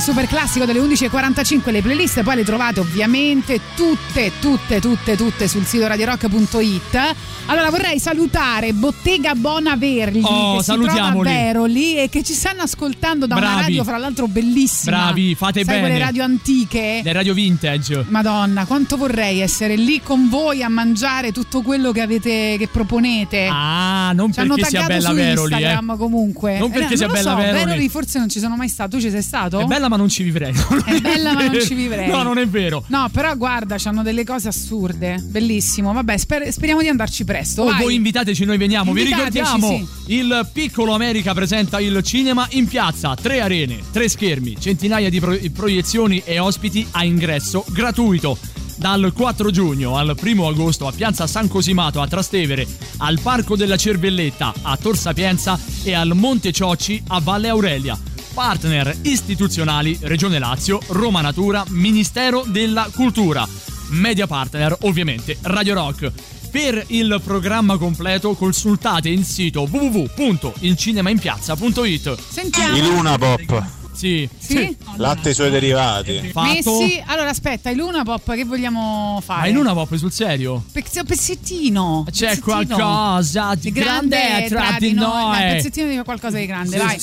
[0.00, 5.64] Super classico delle 11.45, le playlist poi le trovate ovviamente tutte, tutte, tutte, tutte sul
[5.64, 7.14] sito radiorock.it.
[7.46, 11.14] Allora vorrei salutare Bottega Bonavergli Oh, che si trova a.
[11.22, 13.60] Veroli e che ci stanno ascoltando da una Bravi.
[13.62, 14.96] radio fra l'altro bellissima.
[14.96, 15.80] Bravi, fate Sai, bene.
[15.88, 17.00] quelle radio antiche.
[17.02, 18.04] Le radio vintage.
[18.08, 23.48] Madonna, quanto vorrei essere lì con voi a mangiare tutto quello che avete che proponete.
[23.50, 25.56] Ah, non Ci perché sia bella su Veroli, eh.
[25.56, 26.58] Instagram comunque.
[26.58, 27.88] Non perché Eh, sia lo bella so, Veroli.
[27.88, 28.96] forse non ci sono mai stato.
[28.96, 29.58] Tu ci sei stato?
[29.60, 30.52] È bella ma non ci vivrei.
[30.86, 32.08] È bella ma non ci vivrei.
[32.08, 32.84] No, non è vero.
[32.86, 35.18] No, però guarda, hanno delle cose assurde.
[35.22, 35.92] Bellissimo.
[35.92, 37.62] Vabbè, sper- speriamo di andarci presto.
[37.62, 37.82] O vai.
[37.82, 38.92] voi invitateci, noi veniamo.
[38.92, 40.14] Vi Invitateci, ricordiamo, sì.
[40.14, 43.14] il Piccolo America presenta il cinema in piazza.
[43.14, 48.38] Tre arene, tre schermi, centinaia di pro- proiezioni e ospiti a ingresso gratuito.
[48.76, 52.66] Dal 4 giugno al 1 agosto a Piazza San Cosimato a Trastevere,
[52.98, 57.98] al Parco della Cervelletta a Tor Sapienza e al Monte Ciocci a Valle Aurelia.
[58.32, 63.46] Partner istituzionali Regione Lazio, Roma Natura, Ministero della Cultura.
[63.90, 66.10] Media partner ovviamente Radio Rock.
[66.50, 72.18] Per il programma completo consultate il sito www.ilcinemainpiazza.it.
[72.28, 72.76] Sentiamo.
[72.76, 73.79] I Luna Pop.
[74.00, 74.26] Sì.
[74.38, 74.74] Sì?
[74.96, 76.32] Latte e i suoi derivati.
[76.34, 77.02] Messi.
[77.04, 79.40] Allora, aspetta, il Luna Pop che vogliamo fare?
[79.42, 80.64] Ma in una pop sul serio?
[80.72, 82.06] Pezz- pezzettino.
[82.10, 82.76] C'è pezzettino.
[82.76, 85.38] qualcosa di grande tra di noi.
[85.38, 86.98] Dai, pezzettino di qualcosa di grande, vai.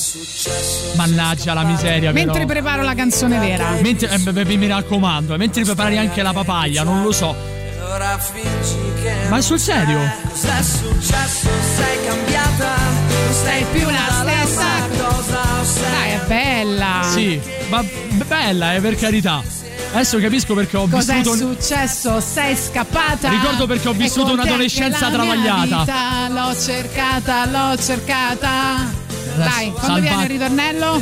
[0.95, 2.45] Mannaggia la miseria, Mentre però.
[2.47, 3.77] preparo la canzone vera.
[3.79, 7.35] Mentre, eh, mi raccomando, eh, mentre prepari anche la papaya, non lo so.
[7.91, 9.99] Ora fingi che Ma sul serio?
[10.29, 11.47] Cos'è successo?
[11.75, 12.75] Sei cambiata?
[12.75, 15.36] Non sei più la stessa cosa
[15.73, 17.01] Dai, è bella.
[17.11, 17.39] Sì,
[17.69, 17.83] ma
[18.27, 19.43] bella, eh, per carità.
[19.93, 21.37] Adesso capisco perché ho Cos'è vissuto.
[21.55, 22.19] successo?
[22.19, 23.29] Sei scappata?
[23.29, 25.79] Ricordo perché ho vissuto un'adolescenza travagliata.
[25.79, 29.05] vita, L'ho cercata, l'ho cercata.
[29.35, 31.01] Dai, quando viene il ritornello?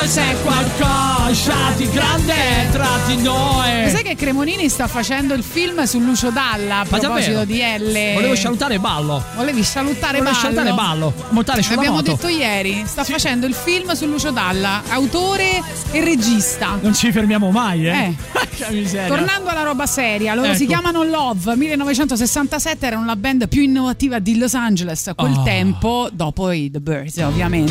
[0.00, 2.34] C'è qualcosa di grande
[2.72, 3.82] tra di noi.
[3.84, 7.44] Lo sai che Cremonini sta facendo il film su Lucio Dalla a Ma proposito davvero?
[7.44, 7.58] di
[7.92, 8.14] L?
[8.14, 9.22] Volevo salutare Ballo.
[9.36, 10.54] Volevi salutare Volevo Ballo?
[10.54, 11.14] salutare Ballo.
[11.30, 12.12] Montare sulla L'abbiamo moto.
[12.12, 16.78] detto ieri, sta facendo il film su Lucio Dalla, autore e regista.
[16.80, 17.90] Non ci fermiamo mai, eh.
[17.90, 18.16] Eh.
[19.06, 20.72] Tornando alla roba seria, loro si Ecco.
[20.72, 21.54] chiamano Love.
[21.56, 25.42] 1967 erano la band più innovativa di Los Angeles a quel Oh.
[25.44, 27.57] tempo, dopo i The Birds, ovviamente.
[27.58, 27.66] What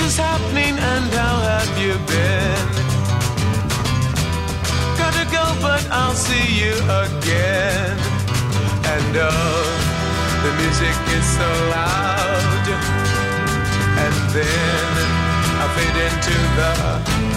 [0.00, 2.68] is happening and how have you been?
[4.98, 7.96] Gotta go, but I'll see you again.
[8.84, 9.64] And oh,
[10.44, 12.68] the music is so loud.
[14.04, 14.92] And then
[15.56, 17.27] I fade into the.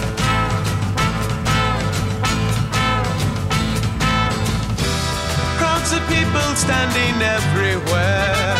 [5.82, 8.54] Crowds of people standing everywhere.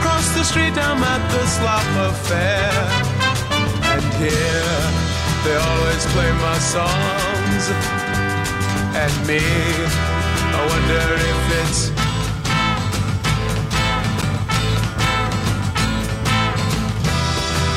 [0.00, 2.72] Cross the street, I'm at the slop affair.
[3.92, 4.80] And here,
[5.44, 7.64] they always play my songs.
[8.96, 9.44] And me,
[10.56, 11.80] I wonder if it's.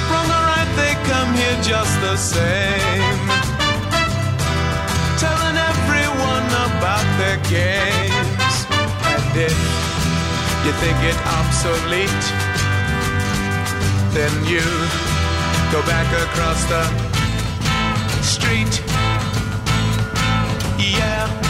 [0.10, 3.15] Wrong or right, they come here just the same.
[7.18, 8.56] Their games.
[9.12, 9.58] And if
[10.66, 12.26] you think it obsolete,
[14.14, 14.64] then you
[15.72, 16.84] go back across the
[18.22, 18.82] street.
[20.80, 21.45] Yeah.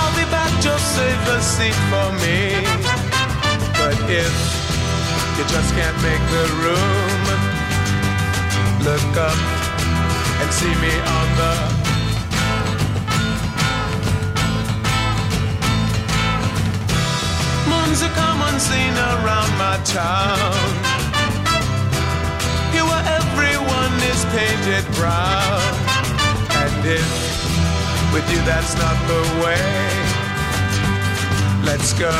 [0.00, 2.64] I'll be back, just save a seat for me.
[3.78, 4.34] But if
[5.36, 7.22] you just can't make the room,
[8.84, 9.38] look up
[10.40, 11.54] and see me on the
[17.68, 20.94] Moon's a common scene around my town.
[22.72, 25.62] Here where everyone is painted brown,
[26.50, 27.33] and if
[28.14, 29.58] with you, that's not the way.
[31.64, 32.12] Let's go,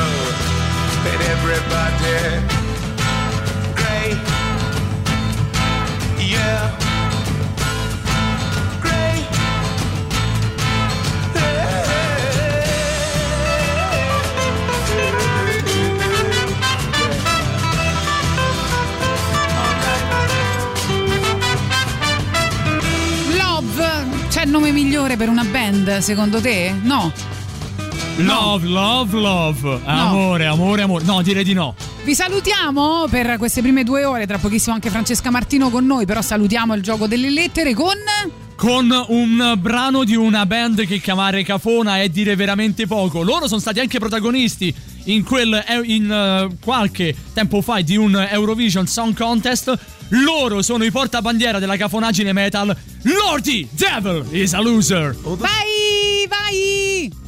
[1.06, 2.42] and everybody.
[3.76, 4.18] Great,
[6.18, 6.83] yeah.
[24.54, 26.72] nome migliore per una band, secondo te?
[26.82, 27.12] No.
[28.18, 29.80] Love, love, love.
[29.84, 30.52] Amore, no.
[30.52, 31.04] amore, amore.
[31.04, 31.74] No, direi di no.
[32.04, 36.22] Vi salutiamo per queste prime due ore, tra pochissimo anche Francesca Martino con noi, però
[36.22, 37.96] salutiamo il gioco delle lettere con...
[38.54, 43.22] Con un brano di una band che chiamare Cafona è dire veramente poco.
[43.22, 44.72] Loro sono stati anche protagonisti
[45.04, 49.76] in, quel, eh, in eh, qualche tempo fa di un Eurovision Song Contest.
[50.08, 52.76] Loro sono i portabandiera della cafonaggine metal.
[53.02, 55.14] Lordy Devil is a loser.
[55.14, 57.23] Vai, vai!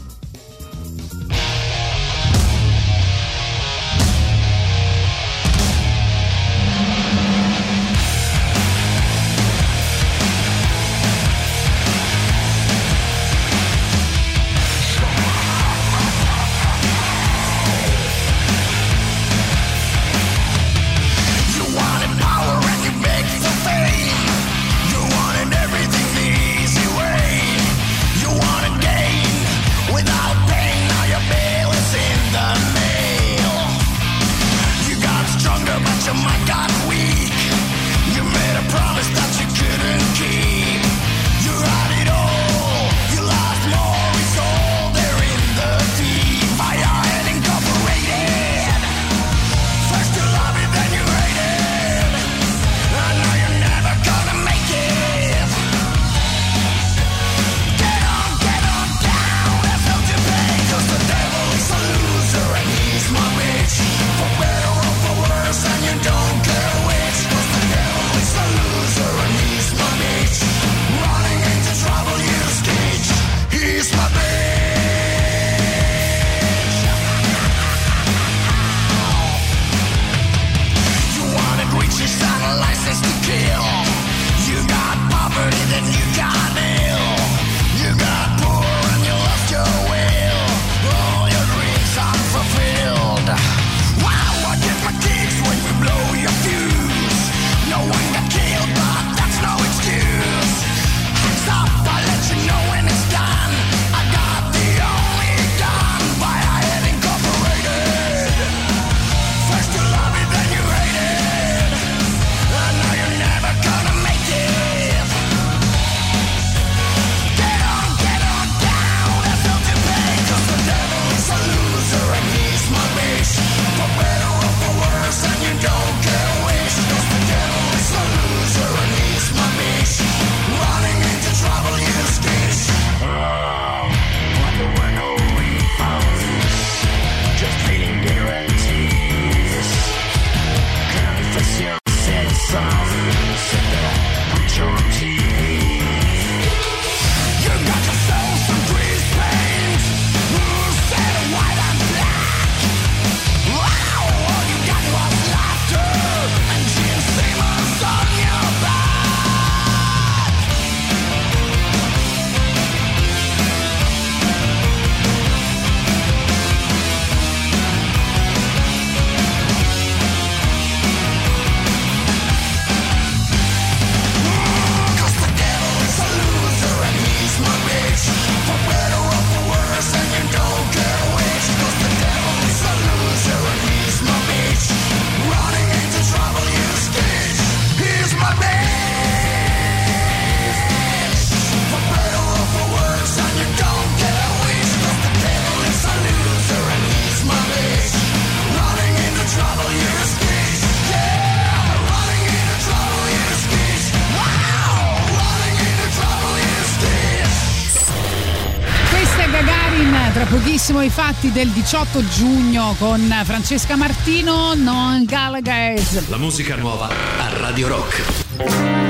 [210.56, 216.08] benissimo i fatti del 18 giugno con Francesca Martino, non Gallagher.
[216.08, 218.85] La musica nuova a Radio Rock.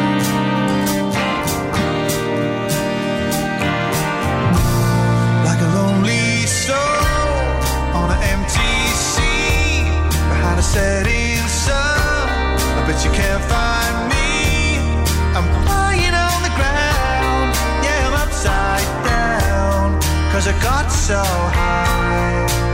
[20.49, 22.66] I got so high.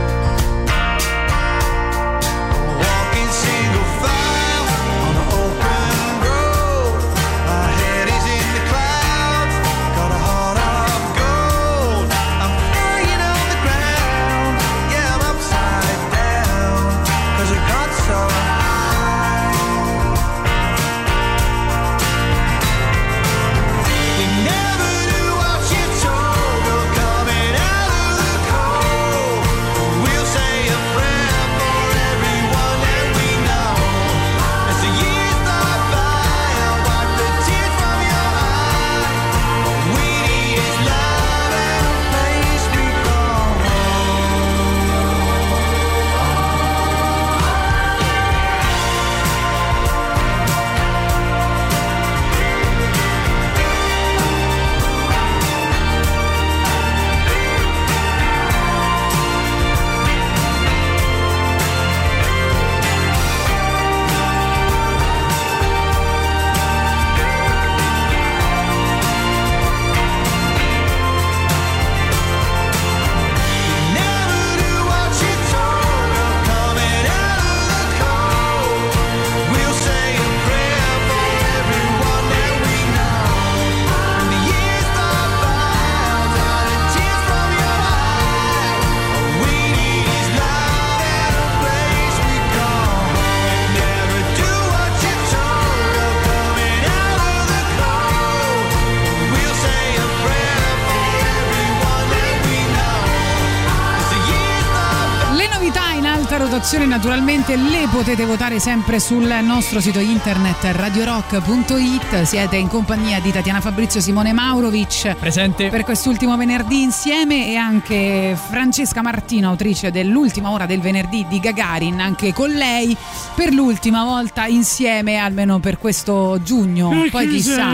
[106.73, 112.23] Rotazione naturalmente le potete votare sempre sul nostro sito internet radiorock.it.
[112.23, 115.15] Siete in compagnia di Tatiana Fabrizio Simone Maurovic.
[115.17, 115.69] Presente.
[115.69, 121.99] Per quest'ultimo venerdì insieme e anche Francesca Martino, autrice dell'ultima ora del venerdì di Gagarin,
[121.99, 122.95] anche con lei
[123.35, 126.91] per l'ultima volta insieme, almeno per questo giugno.
[127.05, 127.73] Eh, Poi chissà.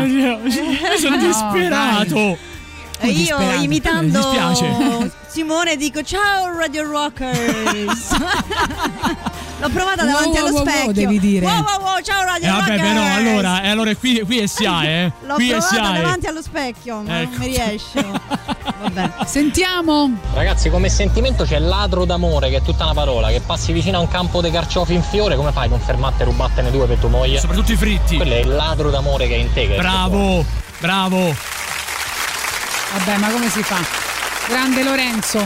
[1.00, 2.14] sono No, disperato.
[2.14, 2.38] dai.
[3.02, 5.12] Io imitando.
[5.28, 8.16] Simone dico ciao Radio Rockers.
[9.60, 10.92] L'ho provata Wow, davanti wow, allo wow, wow, specchio.
[10.94, 11.46] devi dire.
[11.46, 12.82] Wow wow wow, ciao Eh Radio vabbè, Rockers.
[12.82, 15.12] però allora, eh, allora qui, qui è SIA, eh.
[15.28, 16.02] L'ho qui provata eh.
[16.02, 17.30] davanti allo specchio, ma Ecco.
[17.32, 18.06] non mi riesce.
[18.82, 19.12] Vabbè.
[19.26, 20.12] Sentiamo.
[20.34, 23.28] Ragazzi, come sentimento c'è ladro d'amore, che è tutta una parola.
[23.30, 26.22] Che passi vicino a un campo di carciofi in fiore, come fai a non fermarti
[26.22, 27.40] e rubattene due per tua moglie?
[27.40, 28.16] Soprattutto i fritti.
[28.16, 29.68] Quello è il ladro d'amore che è in te.
[29.68, 30.46] che è Bravo,
[30.80, 31.36] bravo.
[32.98, 33.78] Vabbè, ma come si fa?
[34.48, 35.40] Grande Lorenzo.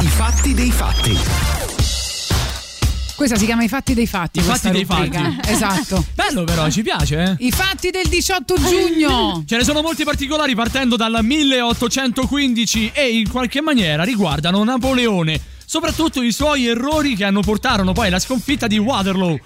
[0.00, 1.16] I fatti dei fatti.
[3.14, 4.40] Questa si chiama I fatti dei fatti.
[4.40, 5.20] I fatti dei rubrica.
[5.22, 5.50] fatti.
[5.52, 6.04] Esatto.
[6.14, 7.46] Bello però, ci piace, eh.
[7.46, 9.44] I fatti del 18 giugno.
[9.46, 16.20] Ce ne sono molti particolari partendo dal 1815 e in qualche maniera riguardano Napoleone, soprattutto
[16.22, 19.38] i suoi errori che hanno portarono poi alla sconfitta di Waterloo.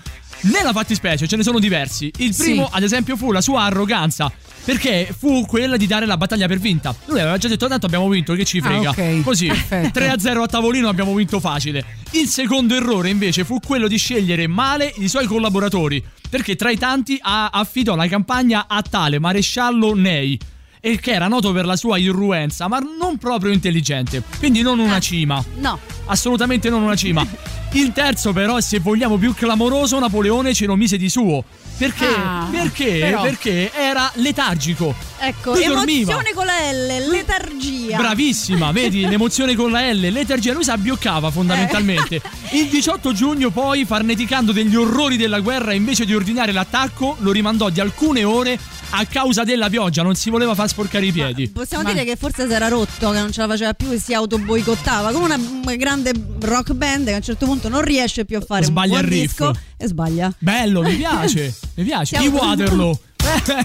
[0.42, 2.10] Nella fattispecie ce ne sono diversi.
[2.18, 2.70] Il primo, Sì.
[2.76, 4.30] ad esempio, fu la sua arroganza.
[4.66, 6.92] Perché fu quella di dare la battaglia per vinta.
[7.04, 8.88] Lui aveva già detto: Tanto abbiamo vinto, che ci frega.
[8.88, 9.22] Ah, ok.
[9.22, 10.00] Così, Perfetto.
[10.00, 11.84] 3-0 a tavolino abbiamo vinto facile.
[12.10, 16.04] Il secondo errore, invece, fu quello di scegliere male i suoi collaboratori.
[16.28, 20.36] Perché tra i tanti affidò la campagna a tale maresciallo Ney.
[20.80, 24.22] E che era noto per la sua irruenza, ma non proprio intelligente.
[24.38, 24.82] Quindi non Ah.
[24.84, 25.42] una cima.
[25.56, 25.78] No.
[26.06, 27.26] Assolutamente non una cima.
[27.72, 31.44] Il terzo, però, se vogliamo più clamoroso, Napoleone ce lo mise di suo.
[31.76, 32.06] Perché?
[32.06, 32.98] Ah, perché?
[33.00, 33.22] però.
[33.22, 34.94] Perché era letargico.
[35.18, 35.74] Ecco, Lui emozione
[36.04, 36.22] dormiva.
[36.34, 37.96] con la L, letargia.
[37.98, 42.16] Bravissima, vedi l'emozione con la L, l'etergia, lui si abbioccava fondamentalmente.
[42.16, 42.56] Eh.
[42.58, 47.68] Il 18 giugno poi, farneticando degli orrori della guerra, invece di ordinare l'attacco, lo rimandò
[47.68, 48.58] di alcune ore
[48.90, 51.48] a causa della pioggia, non si voleva far sporcare i piedi.
[51.48, 53.98] Possiamo Ma- dire che forse si era rotto, che non ce la faceva più e
[53.98, 58.36] si autoboicottava, come una, grande rock band che a un certo punto non riesce più
[58.38, 60.32] a fare Sbaglia un il buon disco e sbaglia.
[60.38, 62.16] Bello, mi piace, mi piace.
[62.18, 62.98] Siamo- I Waterloo,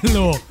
[0.02, 0.42] bello.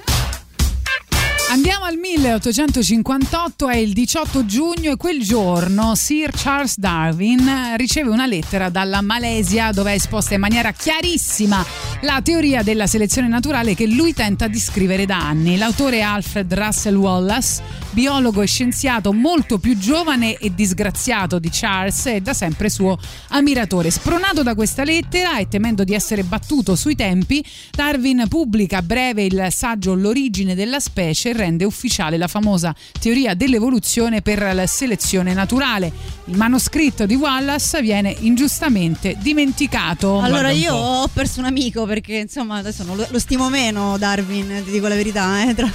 [1.51, 8.25] Andiamo al 1858, è il 18 giugno e quel giorno Sir Charles Darwin riceve una
[8.25, 11.67] lettera dalla Malesia dove è esposta in maniera chiarissima
[12.03, 15.57] la teoria della selezione naturale che lui tenta di scrivere da anni.
[15.57, 17.61] L'autore è Alfred Russel Wallace,
[17.91, 22.97] biologo e scienziato molto più giovane e disgraziato di Charles e da sempre suo
[23.31, 23.91] ammiratore.
[23.91, 29.25] Spronato da questa lettera e temendo di essere battuto sui tempi, Darwin pubblica a breve
[29.25, 35.91] il saggio L'origine della specie rende ufficiale la famosa teoria dell'evoluzione per la selezione naturale.
[36.27, 40.21] Il manoscritto di Wallace viene ingiustamente dimenticato.
[40.21, 44.63] Allora io ho perso un amico perché insomma adesso non lo, lo stimo meno Darwin,
[44.65, 45.71] ti dico la verità, eh, tra-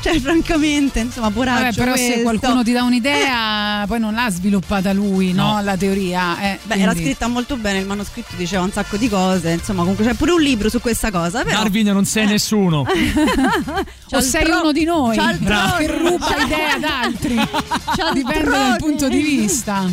[0.00, 2.22] cioè francamente insomma poraccio Vabbè, però se questo.
[2.22, 5.60] qualcuno ti dà un'idea, poi non l'ha sviluppata lui, no?
[5.62, 6.38] La teoria.
[6.52, 9.80] eh, Beh, era quindi- scritta molto bene, il manoscritto diceva un sacco di cose, insomma
[9.80, 12.84] comunque c'è pure un libro su questa cosa, però Darwin non sei nessuno.
[14.10, 15.76] O sei uno di noi il Bravo.
[15.76, 17.34] che ruba idee ad altri.
[18.12, 19.84] Dipende dal punto di vista.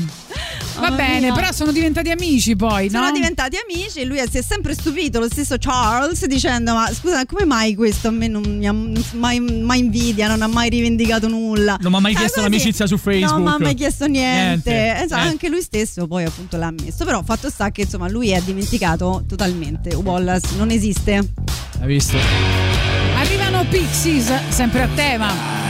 [0.75, 1.33] Va Mamma bene, mia.
[1.33, 3.11] però sono diventati amici poi, sono no?
[3.11, 7.45] diventati amici e lui si è sempre stupito, lo stesso Charles, dicendo ma scusa come
[7.45, 8.73] mai questo a me non mi ha
[9.13, 11.77] mai, mai invidia, non ha mai rivendicato nulla.
[11.79, 13.31] Non mi ha mai Ah, chiesto l'amicizia su Facebook.
[13.31, 14.71] Non mi ha mai chiesto niente.
[14.71, 15.03] Niente.
[15.03, 15.29] Esatto, Eh.
[15.29, 17.05] Anche lui stesso poi appunto l'ha ammesso.
[17.05, 19.95] Però fatto sta che insomma lui è dimenticato totalmente.
[19.95, 21.13] Wallace non esiste.
[21.79, 22.17] Hai visto?
[23.15, 25.64] Arrivano Pixies, sempre a tema.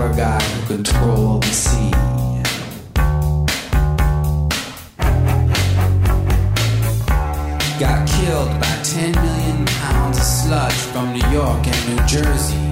[0.00, 1.90] The water who controlled the sea.
[7.78, 12.69] Got killed by 10 million pounds of sludge from New York and New Jersey.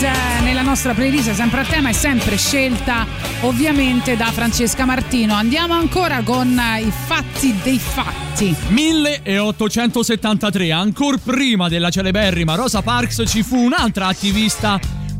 [0.00, 3.04] Nella nostra playlist sempre a tema e sempre scelta
[3.40, 5.34] ovviamente da Francesca Martino.
[5.34, 8.54] Andiamo ancora con i fatti dei fatti.
[8.68, 14.78] 1873, ancora prima della celeberrima Rosa Parks, ci fu un'altra attivista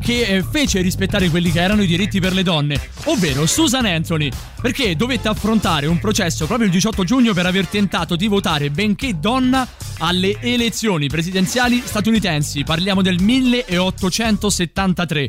[0.08, 4.30] che eh, fece rispettare quelli che erano i diritti per le donne, ovvero Susan Anthony,
[4.58, 9.18] perché dovette affrontare un processo proprio il 18 giugno per aver tentato di votare, benché
[9.18, 9.68] donna,
[9.98, 12.64] alle elezioni presidenziali statunitensi.
[12.64, 15.26] Parliamo del 1873.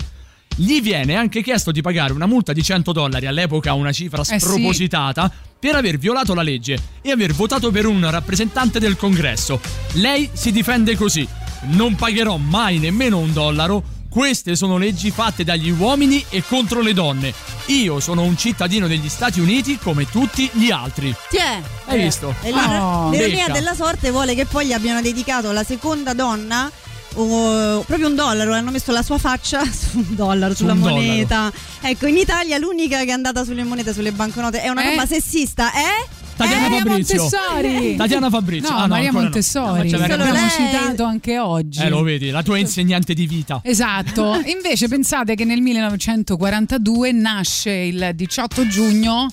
[0.56, 4.24] Gli viene anche chiesto di pagare una multa di 100 dollari, all'epoca una cifra Eh
[4.24, 4.40] sì.
[4.40, 5.30] spropositata,
[5.60, 9.60] per aver violato la legge e aver votato per un rappresentante del congresso.
[9.96, 11.28] Lei si difende così:
[11.64, 13.98] non pagherò mai nemmeno un dollaro.
[14.10, 17.32] Queste sono leggi fatte dagli uomini e contro le donne.
[17.68, 21.14] Io sono un cittadino degli Stati Uniti come tutti gli altri.
[21.30, 21.62] Tiè.
[21.86, 22.34] Hai visto?
[22.42, 23.52] E Oh, l'ironia becca.
[23.54, 26.70] della sorte vuole che poi gli abbiano dedicato la seconda donna.
[27.16, 30.80] oh, proprio un dollaro, hanno messo la sua faccia su un dollaro, Su sulla un
[30.80, 31.52] moneta.
[31.82, 34.90] Ecco, in Italia l'unica che è andata sulle monete, sulle banconote, è una Eh?
[34.90, 36.08] roba sessista, eh?
[36.40, 37.22] Tatiana Maria Fabrizio.
[37.22, 37.96] Montessori.
[37.98, 38.70] Tatiana Fabrizio.
[38.70, 39.20] No, Ah, no, Maria no.
[39.20, 39.90] Montessori.
[39.92, 40.32] No, ce l'abbiamo.
[40.32, 40.50] Lei.
[40.50, 41.82] citato anche oggi.
[41.82, 43.60] Eh, lo vedi, la tua insegnante di vita.
[43.64, 49.28] Esatto, invece pensate che nel 1942 nasce il 18 giugno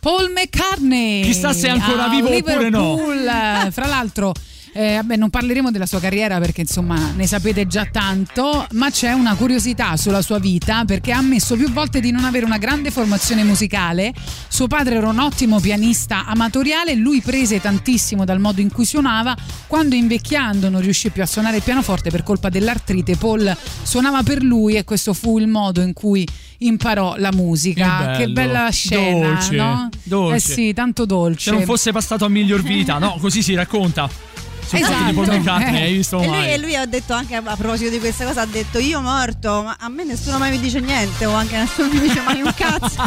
[0.00, 1.22] Paul McCartney.
[1.22, 2.96] Chissà se è ancora vivo oppure no.
[2.96, 3.70] Liverpool.
[3.72, 4.32] Fra l'altro
[4.72, 9.12] Eh, vabbè, non parleremo della sua carriera perché insomma ne sapete già tanto, ma c'è
[9.12, 12.90] una curiosità sulla sua vita perché ha ammesso più volte di non avere una grande
[12.90, 14.12] formazione musicale.
[14.48, 19.36] Suo padre era un ottimo pianista amatoriale, lui prese tantissimo dal modo in cui suonava.
[19.66, 24.42] Quando invecchiando non riuscì più a suonare il pianoforte per colpa dell'artrite, Paul suonava per
[24.42, 26.26] lui e questo fu il modo in cui
[26.58, 28.12] imparò la musica.
[28.16, 29.88] Che Che, bella scena, Dolce, no?
[30.02, 30.36] dolce.
[30.36, 31.50] Eh sì, tanto dolce.
[31.50, 34.08] Se non fosse passato a miglior vita, no, così si racconta.
[34.78, 35.04] Esatto.
[35.04, 37.98] di Paul McCartney, hai visto E lui, e lui ha detto anche a proposito di
[37.98, 41.34] questa cosa: ha detto io morto, ma a me nessuno mai mi dice niente, o
[41.34, 43.02] anche nessuno mi dice mai un cazzo.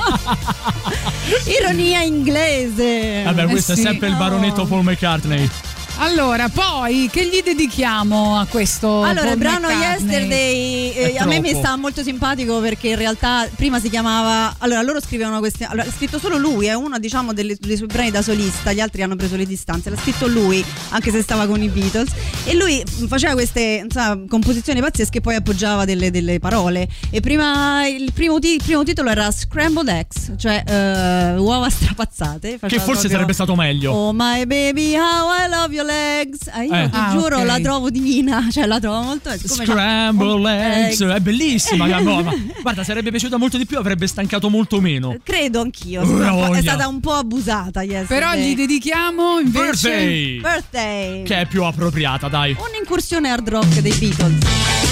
[1.59, 3.23] Ironia inglese.
[3.23, 3.81] Vabbè, Eh questo sì.
[3.81, 5.49] è sempre il baronetto Paul McCartney.
[5.97, 10.11] Allora, poi che gli dedichiamo a questo Allora, il brano McCartney?
[10.11, 14.55] Yesterday eh, a me mi sta molto simpatico perché in realtà prima si chiamava.
[14.57, 15.63] Allora, loro scrivevano questi.
[15.63, 18.79] Allora, ha scritto solo lui, è uno diciamo delle- dei suoi brani da solista, gli
[18.79, 19.89] altri hanno preso le distanze.
[19.91, 22.09] L'ha scritto lui, anche se stava con i Beatles.
[22.45, 26.87] E lui faceva queste insomma, composizioni pazzesche e poi appoggiava delle, delle parole.
[27.11, 32.49] E prima il primo, ti- il primo titolo era Scrambled Eggs, cioè eh, uova strapazzate.
[32.53, 33.91] Che forse proprio- sarebbe stato meglio.
[33.93, 36.47] Oh my baby, how I love your legs.
[36.51, 36.89] Ah, io Eh.
[36.89, 37.45] ti Ah, giuro, ok.
[37.45, 39.29] la trovo divina, cioè la trovo molto.
[39.37, 41.85] Scramble eggs, Eh, è bellissima.
[41.99, 45.15] no, ma guarda, sarebbe piaciuta molto di più, avrebbe stancato molto meno.
[45.23, 46.01] Credo anch'io.
[46.01, 47.81] Oh, È stata un po' abusata.
[47.81, 48.05] Yesterday.
[48.19, 50.41] Però gli dedichiamo invece Birthday!
[50.41, 51.23] Birthday.
[51.23, 52.55] Che è più appropriata, dai.
[52.57, 53.91] Un'incursione hard rock dei.
[53.93, 54.82] Beatles,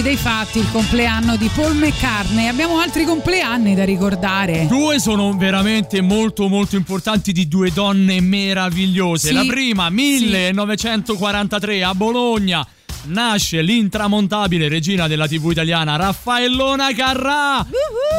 [0.00, 2.46] fatti dei fatti il compleanno di Paul McCartney.
[2.46, 4.66] Abbiamo altri compleanni da ricordare.
[4.66, 9.28] Due sono veramente molto molto importanti di due donne meravigliose.
[9.28, 9.34] Sì.
[9.34, 12.66] La prima, 1943 a Bologna.
[13.02, 17.66] Nasce l'intramontabile regina della TV italiana Raffaellona Carrà.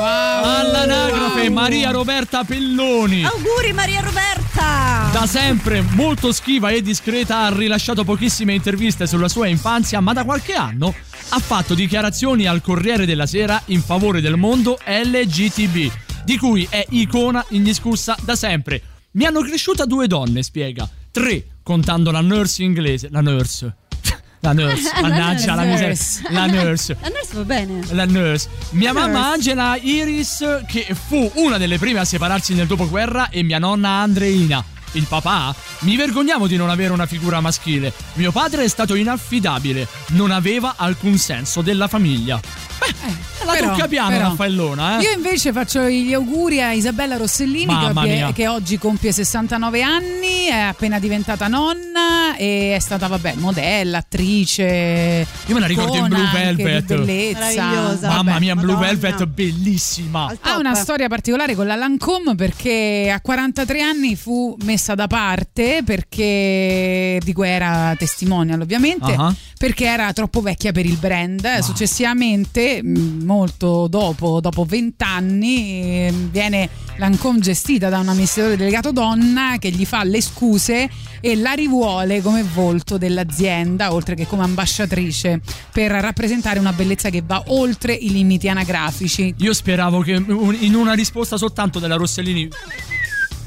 [0.01, 3.23] All'anagrafe Maria Roberta Pelloni.
[3.23, 5.09] Auguri Maria Roberta!
[5.11, 10.23] Da sempre molto schiva e discreta, ha rilasciato pochissime interviste sulla sua infanzia, ma da
[10.23, 10.93] qualche anno
[11.33, 15.91] ha fatto dichiarazioni al Corriere della Sera in favore del mondo LGTB,
[16.25, 18.81] di cui è icona indiscussa da sempre.
[19.11, 20.89] Mi hanno cresciuta due donne, spiega.
[21.09, 23.07] Tre, contando la nurse inglese.
[23.11, 23.75] La nurse.
[24.43, 25.87] La nurse, La mannaggia la miseria.
[25.87, 26.21] nurse.
[26.31, 26.97] La nurse.
[26.99, 27.81] La nurse va bene.
[27.91, 28.49] La nurse.
[28.71, 29.07] Mia Nurse.
[29.07, 33.89] mamma Angela Iris, che fu una delle prime a separarsi nel dopoguerra, e mia nonna
[34.01, 34.63] Andreina.
[34.93, 37.93] Il papà, mi vergognavo di non avere una figura maschile.
[38.13, 42.70] Mio padre è stato inaffidabile, non aveva alcun senso della famiglia.
[42.81, 45.03] Beh, la Però- tocca piano però- Raffaellona, eh?
[45.03, 50.55] Io invece faccio gli auguri a Isabella Rossellini che, che oggi compie 69 anni, è
[50.57, 55.27] appena diventata nonna e è stata, vabbè, modella, attrice.
[55.45, 56.85] Io me la ricordo in Blue Velvet.
[56.85, 57.63] Bellezza.
[57.63, 58.87] Mamma Vabbè, mia, Blue Madonna.
[58.93, 60.33] Velvet bellissima.
[60.41, 65.81] Ha una storia particolare con la Lancôme perché a 43 anni fu messa da parte
[65.85, 69.33] perché di cui era testimonial ovviamente Ah.
[69.57, 71.59] perché era troppo vecchia per il brand.
[71.59, 78.91] Successivamente, mh, molto dopo, dopo 20 anni, eh, viene Lancôme gestita da un amministratore delegato
[78.91, 80.89] donna che gli fa le scuse
[81.19, 85.41] e la rivuole come volto dell'azienda, oltre che come ambasciatrice,
[85.71, 89.33] per rappresentare una bellezza che va oltre i limiti anagrafici.
[89.39, 92.49] Io speravo che in una risposta soltanto della Rossellini.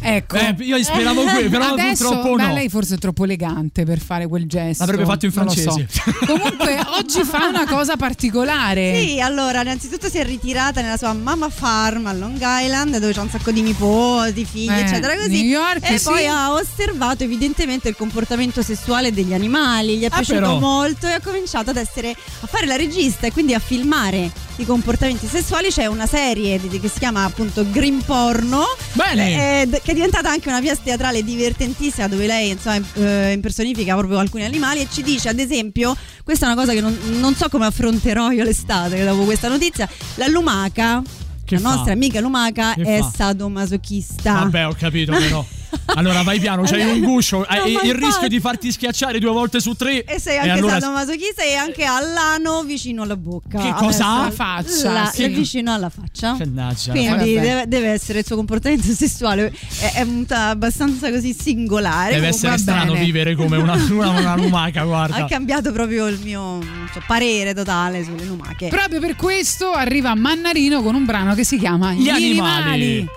[0.06, 0.36] Ecco.
[0.36, 2.52] Eh, io speravo quello, però Adesso, purtroppo no.
[2.52, 4.84] lei forse è troppo elegante per fare quel gesto.
[4.84, 5.86] L'avrebbe fatto in francese.
[5.88, 6.02] so.
[6.26, 9.00] Comunque, oggi fa una cosa particolare.
[9.00, 13.20] Sì, allora, innanzitutto si è ritirata nella sua mamma farm a Long Island, dove c'è
[13.20, 15.30] un sacco di nipoti, figli, Eh, eccetera, così.
[15.42, 16.04] New York, e sì.
[16.04, 20.58] poi ha osservato evidentemente il comportamento sessuale degli animali, gli è Ah, piaciuto però.
[20.58, 24.64] molto e ha cominciato ad essere a fare la regista e quindi a filmare i
[24.64, 25.68] comportamenti sessuali.
[25.68, 29.62] C'è una serie di- che si chiama appunto Green Porno, Bene.
[29.62, 34.18] eh, che è diventata anche una pièce teatrale divertentissima dove lei insomma eh, impersonifica proprio
[34.18, 37.48] alcuni animali e ci dice ad esempio, questa è una cosa che non, non so
[37.48, 41.02] come affronterò io l'estate dopo questa notizia, la lumaca,
[41.44, 41.74] Che la fa?
[41.74, 43.10] nostra amica lumaca Che è fa?
[43.14, 44.32] sadomasochista.
[44.34, 45.44] Vabbè, ho capito però.
[45.96, 48.04] Allora vai piano, c'hai un guscio, hai No, ma il infatti.
[48.04, 50.04] rischio di farti schiacciare due volte su tre.
[50.04, 53.58] E sei anche allora sadomasochista e anche all'ano vicino alla bocca.
[53.60, 54.30] Che cosa ha?
[54.30, 55.22] Faccia, La- sì.
[55.24, 56.34] è vicino alla faccia.
[56.36, 62.14] Mannaggia, Quindi deve, deve essere il suo comportamento sessuale è, è abbastanza così singolare.
[62.14, 63.04] Deve essere strano bene.
[63.04, 65.16] vivere come una, una, una lumaca, guarda.
[65.16, 66.60] Ha cambiato proprio il mio
[66.92, 68.68] so, parere totale sulle lumache.
[68.68, 72.82] Proprio per questo arriva Mannarino con un brano che si chiama Gli animali.
[72.98, 73.08] Il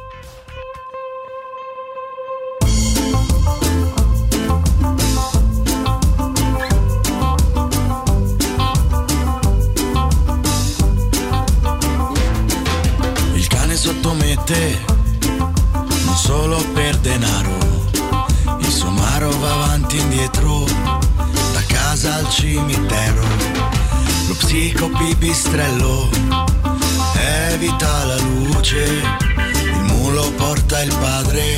[14.48, 14.86] sottomette
[16.06, 17.58] non solo per denaro,
[18.60, 20.66] il somaro va avanti e indietro,
[21.52, 23.26] da casa al cimitero,
[24.28, 26.10] lo psicopipistrello
[27.52, 31.58] evita la luce, il mulo porta il padre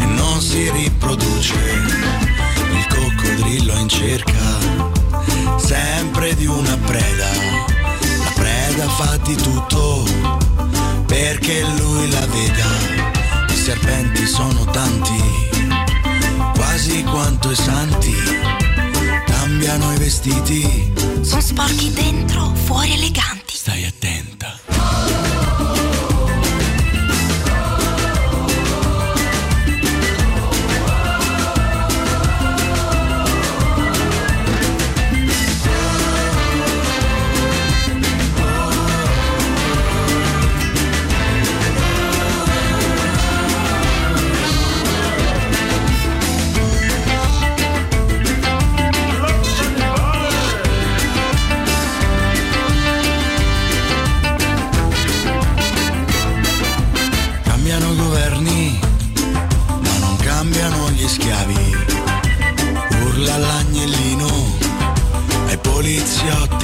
[0.00, 4.32] e non si riproduce, il coccodrillo in cerca
[5.56, 10.44] sempre di una preda, la preda fa di tutto
[11.14, 13.46] perché lui la veda.
[13.48, 15.22] I serpenti sono tanti,
[16.54, 18.12] quasi quanto i santi.
[19.24, 20.92] Cambiano i vestiti,
[21.22, 23.54] Sono sporchi dentro, fuori eleganti.
[23.54, 24.58] stai attenta.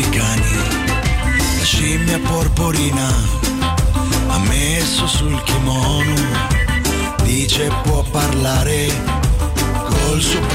[0.00, 0.56] Poliziotti cani.
[1.58, 3.08] La scimmia porporina
[4.28, 6.14] ha messo sul kimono.
[7.22, 8.88] Dice può parlare
[9.88, 10.49] col supremo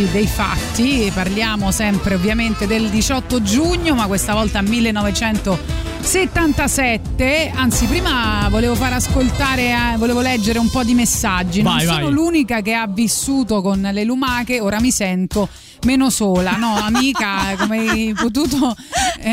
[0.00, 8.46] fatti dei fatti, parliamo sempre ovviamente del 18 giugno, ma questa volta 1977, anzi prima
[8.50, 12.12] volevo far ascoltare, eh, volevo leggere un po' di messaggi, non Vai, sono vai.
[12.12, 15.48] l'unica che ha vissuto con le lumache, ora mi sento
[15.84, 18.74] meno sola, no amica, come hai potuto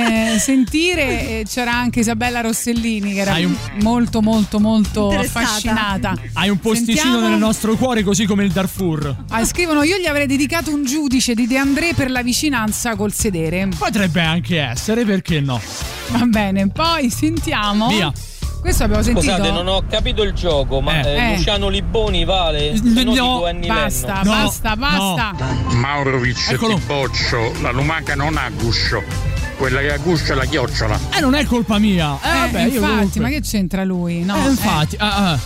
[0.05, 6.13] eh, sentire, eh, c'era anche Isabella Rossellini che era un- molto molto molto affascinata.
[6.33, 7.27] Hai un posticino Sentiamo.
[7.29, 9.15] nel nostro cuore così come il Darfur.
[9.29, 13.13] Ah, scrivono io gli avrei dedicato un giudice di De André per la vicinanza col
[13.13, 13.67] sedere.
[13.77, 15.59] Potrebbe anche essere, perché no?
[16.09, 17.87] Va bene, poi sentiamo.
[17.87, 18.11] Via.
[18.59, 19.31] Questo abbiamo sentito.
[19.31, 21.07] Scusate, non ho capito il gioco, ma Eh.
[21.07, 21.35] eh, Eh.
[21.37, 22.75] Luciano Liboni vale?
[22.75, 25.35] Se no, dico Annie basta, basta, basta.
[25.73, 26.73] Maurovic Eccolo.
[26.75, 29.03] ti boccio, la lumaca non ha guscio,
[29.57, 29.93] quella che è
[30.35, 30.99] la chiocciola.
[31.15, 32.17] Eh, non è colpa mia.
[32.21, 34.23] Eh, Eh, vabbè, io infatti, comunque- ma che c'entra lui?
[34.23, 34.95] No, Eh, infatti.
[34.99, 35.39] ah, ah.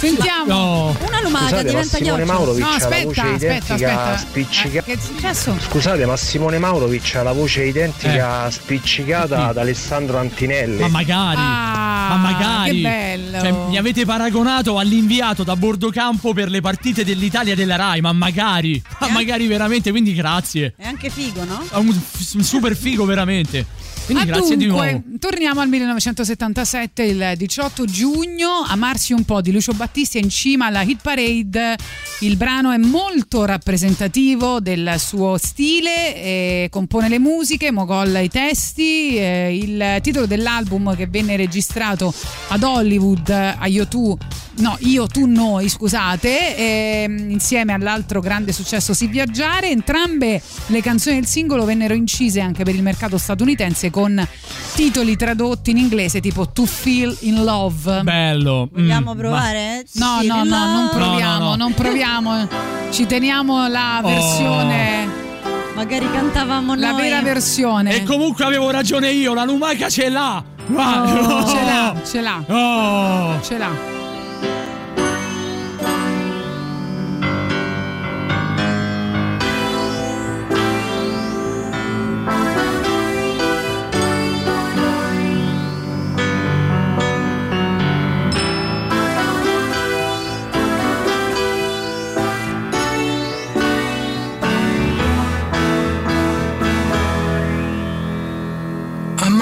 [0.00, 0.06] Eh.
[0.08, 0.44] Sentiamo.
[0.46, 0.96] No.
[1.06, 2.24] Una lumaca Scusate, ma diventa Simone.
[2.24, 3.44] Maurovic No, ha la aspetta, voce aspetta,
[3.74, 4.16] identica aspetta.
[4.18, 4.82] spiccicata.
[4.84, 5.56] Che è successo?
[5.60, 8.50] Scusate, ma Simone Maurovic ha la voce identica Eh.
[8.50, 10.80] spiccicata ad Alessandro Antinelli.
[10.80, 11.36] Ma magari.
[11.40, 12.76] Ah, ma magari.
[12.76, 13.40] che bello.
[13.40, 18.80] Cioè, mi avete paragonato all'inviato da Bordocampo per le partite dell'Italia della Rai, ma magari.
[19.00, 20.74] Ma magari veramente, quindi grazie.
[20.76, 21.64] È anche figo, no?
[21.70, 23.66] È un, un super figo veramente.
[24.08, 25.18] Quindi Ah, grazie di dunque, nuovo.
[25.18, 30.80] torniamo al 1977, il 18 giugno, amarsi un po' di Lucio Battisti in cima alla
[30.80, 31.76] hit parade.
[32.20, 39.16] Il brano è molto rappresentativo del suo stile, eh, compone le musiche, Mogol i testi.
[39.18, 42.12] eh, il titolo dell'album che venne registrato
[42.48, 44.16] ad Hollywood a Tu,
[44.58, 49.70] no, Io Tu Noi, scusate, ehm, insieme all'altro grande successo Si Viaggiare.
[49.70, 54.26] Entrambe le canzoni del singolo vennero incise anche per il mercato statunitense con
[54.74, 58.02] titoli tradotti in inglese tipo To Feel in Love.
[58.02, 58.68] Bello.
[58.72, 59.84] Vogliamo Mm, provare?
[59.94, 60.88] No, Sì, no, no, non no.
[60.90, 61.56] proviamo, No, no, no.
[61.56, 62.48] non proviamo.
[62.90, 64.06] Ci teniamo la Oh.
[64.08, 65.26] versione,
[65.74, 67.00] Magari cantavamo la noi.
[67.02, 67.94] vera versione.
[67.94, 70.42] E comunque avevo ragione io, la lumaca ce l'ha.
[70.70, 73.40] Oh, ce l'ha, ce l'ha, Oh.
[73.42, 73.97] ce l'ha.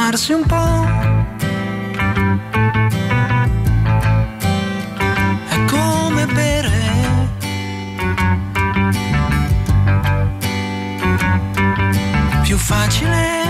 [0.06, 0.95] Amarsi un
[12.66, 13.45] Più facile è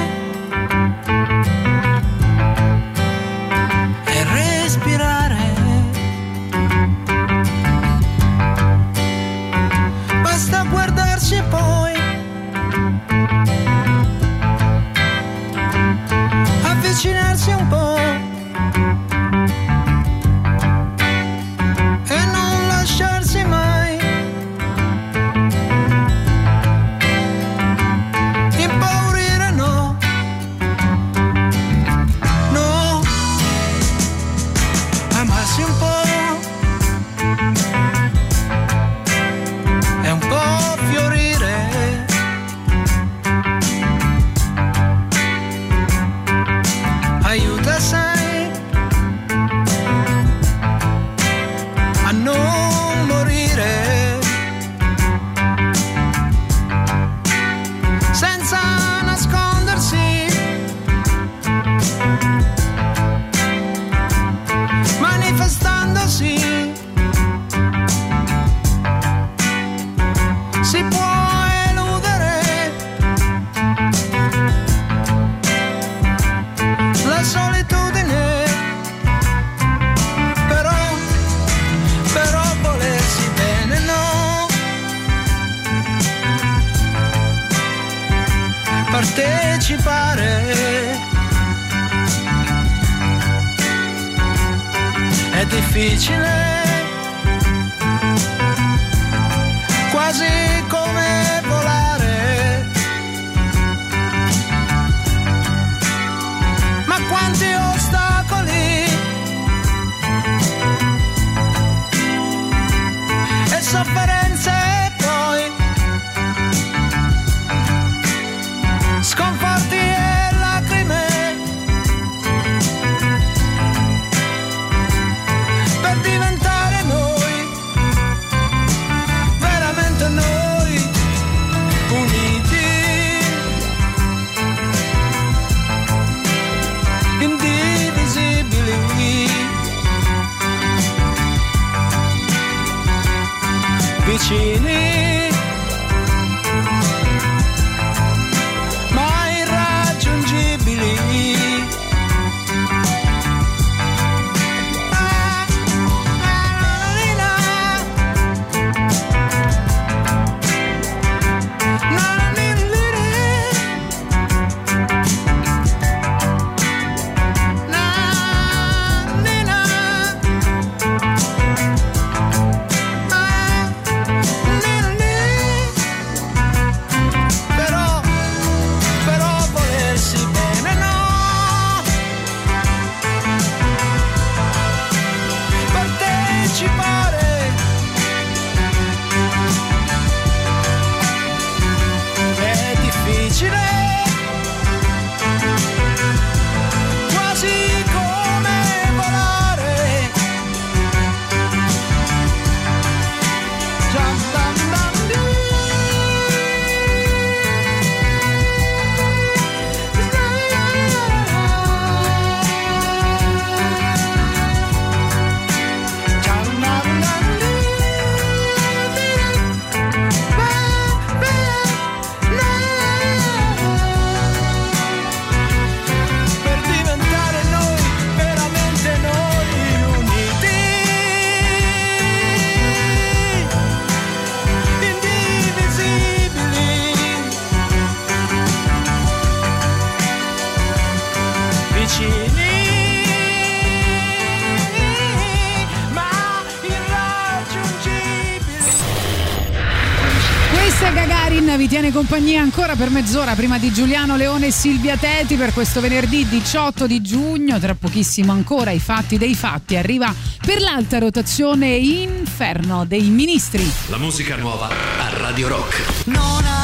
[252.27, 256.89] compagnia ancora per mezz'ora prima di Giuliano Leone e Silvia Teti per questo venerdì 18
[256.89, 257.61] di giugno.
[257.61, 259.77] Tra pochissimo ancora i fatti dei fatti.
[259.77, 260.12] Arriva
[260.44, 263.70] per l'alta rotazione Inferno dei Ministri.
[263.90, 266.07] La musica nuova a Radio Rock.
[266.07, 266.56] Non ha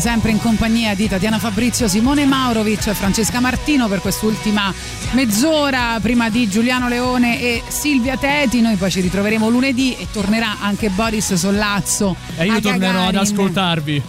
[0.00, 4.72] siete sempre in compagnia di Tatiana Fabrizio, Simone Maurovic e Francesca Martino per quest'ultima
[5.12, 8.60] mezz'ora prima di Giuliano Leone e Silvia Teti.
[8.60, 12.16] Noi poi ci ritroveremo lunedì e tornerà anche Boris Sollazzo.
[12.36, 13.18] E io a tornerò ad Gagarin.
[13.18, 14.02] ascoltarvi.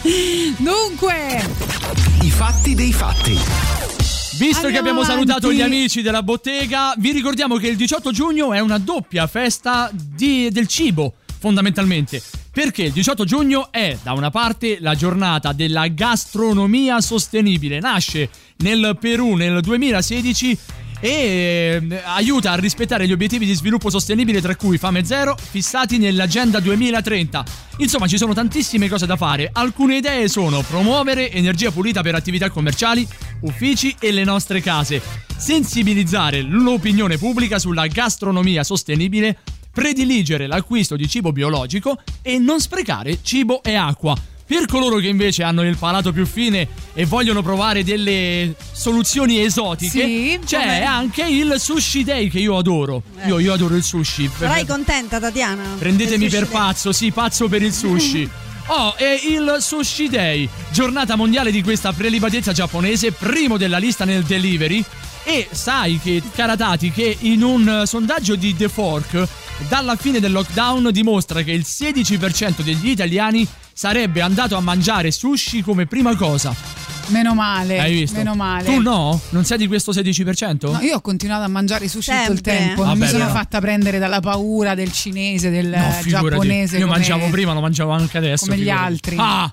[0.58, 1.42] Dunque,
[2.22, 3.32] I fatti dei fatti.
[4.36, 5.56] Visto che Andiamo abbiamo salutato avanti.
[5.56, 10.48] gli amici della bottega, vi ricordiamo che il 18 giugno è una doppia festa di-
[10.50, 12.20] del cibo, fondamentalmente.
[12.54, 17.80] Perché il 18 giugno è da una parte la giornata della gastronomia sostenibile.
[17.80, 20.58] Nasce nel Perù nel 2016
[21.00, 25.98] e eh, aiuta a rispettare gli obiettivi di sviluppo sostenibile tra cui fame zero fissati
[25.98, 27.44] nell'agenda 2030.
[27.78, 29.50] Insomma, ci sono tantissime cose da fare.
[29.52, 33.06] Alcune idee sono promuovere energia pulita per attività commerciali,
[33.40, 35.02] uffici e le nostre case,
[35.36, 39.38] sensibilizzare l'opinione pubblica sulla gastronomia sostenibile,
[39.74, 44.16] prediligere l'acquisto di cibo biologico e non sprecare cibo e acqua.
[44.46, 50.00] Per coloro che invece hanno il palato più fine e vogliono provare delle soluzioni esotiche,
[50.06, 50.84] Sì, c'è come?
[50.84, 53.02] anche il Sushi Day che io adoro.
[53.26, 54.30] Io, io adoro il sushi.
[54.38, 55.62] Sarai contenta, Tatiana?
[55.78, 56.50] Prendetemi per day.
[56.50, 58.30] pazzo, sì, pazzo per il sushi.
[58.66, 64.22] Oh, è il Sushi Day, giornata mondiale di questa prelibatezza giapponese, primo della lista nel
[64.22, 64.82] delivery.
[65.26, 69.26] E sai che, Karatati, che in un eh, sondaggio di The Fork,
[69.68, 75.62] dalla fine del lockdown dimostra che il 16% degli italiani sarebbe andato a mangiare sushi
[75.62, 76.54] come prima cosa.
[77.08, 77.78] meno male.
[77.80, 78.18] Hai visto?
[78.18, 78.64] Meno male.
[78.66, 79.18] Tu no?
[79.30, 80.70] Non sei di questo 16%?
[80.72, 82.56] No, io ho continuato a mangiare sushi tutto il Sempre.
[82.56, 82.82] tempo.
[82.84, 83.36] Non Vabbè, mi sono però.
[83.38, 86.28] fatta prendere dalla paura del cinese, del No, figurati.
[86.28, 86.76] giapponese.
[86.76, 88.44] Io come- mangiavo prima, lo mangiavo anche adesso.
[88.44, 88.84] come gli figurati.
[88.92, 89.16] altri.
[89.18, 89.52] Ah!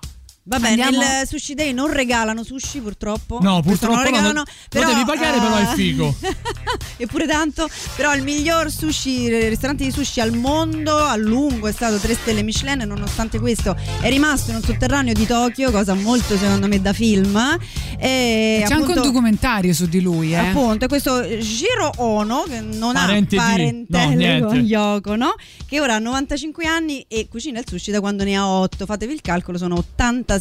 [0.59, 3.39] Vabbè, Andiamo- nel Sushi Day non regalano sushi purtroppo.
[3.41, 4.33] No, purtroppo non no, regalano.
[4.33, 6.15] non- però, lo devi pagare, però è eh, figo.
[6.97, 7.69] Eppure tanto.
[7.95, 12.13] Però il miglior sushi, il ristorante di sushi al mondo a lungo è stato 3
[12.15, 12.81] stelle Michelin.
[12.81, 16.91] e Nonostante questo, è rimasto in un sotterraneo di Tokyo, cosa molto secondo me da
[16.93, 17.35] film.
[17.97, 20.37] E C'è anche un appunto- documentario su di lui, eh.
[20.37, 24.45] Appunto, è questo Shiro Ono che non Parente ha no, parentele niente.
[24.47, 25.33] con Yoko, no?
[25.65, 28.85] Che ora ha 95 anni e cucina il sushi da quando ne ha 8.
[28.85, 29.83] Fatevi il calcolo, sono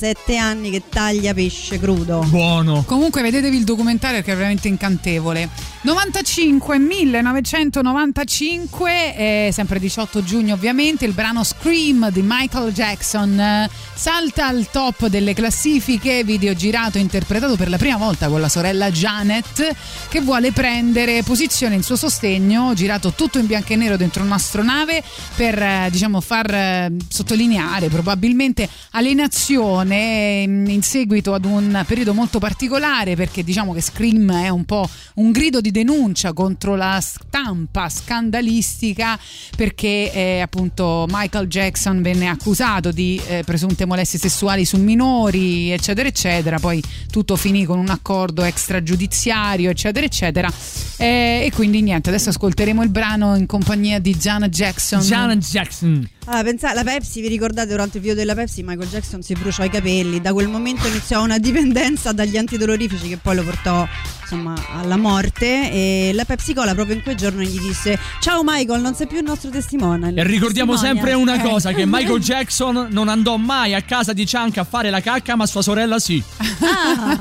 [0.00, 2.24] 87 anni che taglia pesce crudo.
[2.28, 2.84] Buono.
[2.86, 5.50] Comunque vedetevi il documentario che è veramente incantevole.
[5.82, 14.46] 95 1995, eh, sempre 18 giugno ovviamente, il brano Scream di Michael Jackson eh, salta
[14.46, 18.90] al top delle classifiche, video girato e interpretato per la prima volta con la sorella
[18.90, 19.74] Janet
[20.08, 25.02] che vuole prendere posizione in suo sostegno, girato tutto in bianco e nero dentro un'astronave
[25.36, 32.38] per eh, diciamo far eh, sottolineare probabilmente alienazione mm, in seguito ad un periodo molto
[32.38, 37.88] particolare perché diciamo che Scream è un po' un grido di denuncia contro la stampa
[37.88, 39.18] scandalistica
[39.56, 46.08] perché eh, appunto Michael Jackson venne accusato di eh, presunte molestie sessuali su minori eccetera
[46.08, 46.58] eccetera.
[46.58, 50.52] Poi tutto finì con un accordo extragiudiziario eccetera eccetera.
[50.96, 55.00] Eh, e quindi niente adesso ascolteremo il brano in compagnia di Janet Jackson.
[55.00, 56.08] Janet Jackson.
[56.32, 59.64] Allora, pensate, la Pepsi, vi ricordate durante il video della Pepsi Michael Jackson si bruciò
[59.64, 63.84] i capelli, da quel momento iniziò una dipendenza dagli antidolorifici che poi lo portò
[64.20, 68.80] insomma alla morte e la Pepsi Cola proprio in quei giorni gli disse ciao Michael
[68.80, 70.12] non sei più il nostro testimone.
[70.14, 71.42] E ricordiamo Testimonia." sempre una Eh.
[71.48, 75.34] cosa: che Michael Jackson non andò mai a casa di Chunk a fare la cacca,
[75.34, 76.22] ma sua sorella sì.
[76.60, 77.18] Ah,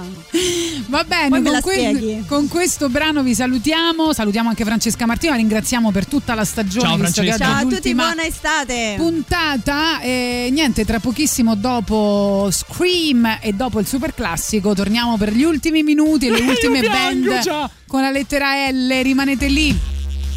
[0.86, 4.14] Va bene, con, que- con questo brano vi salutiamo.
[4.14, 6.88] Salutiamo anche Francesca Martino, la ringraziamo per tutta la stagione.
[6.88, 7.38] Ciao, Francesca.
[7.38, 8.98] Ciao a tutti, buona estate.
[9.00, 10.02] Puntata.
[10.02, 15.84] E niente, tra pochissimo dopo Scream e dopo il super classico torniamo per gli ultimi
[15.84, 17.70] minuti e le ultime band già.
[17.88, 19.00] con la lettera L.
[19.02, 19.78] Rimanete lì.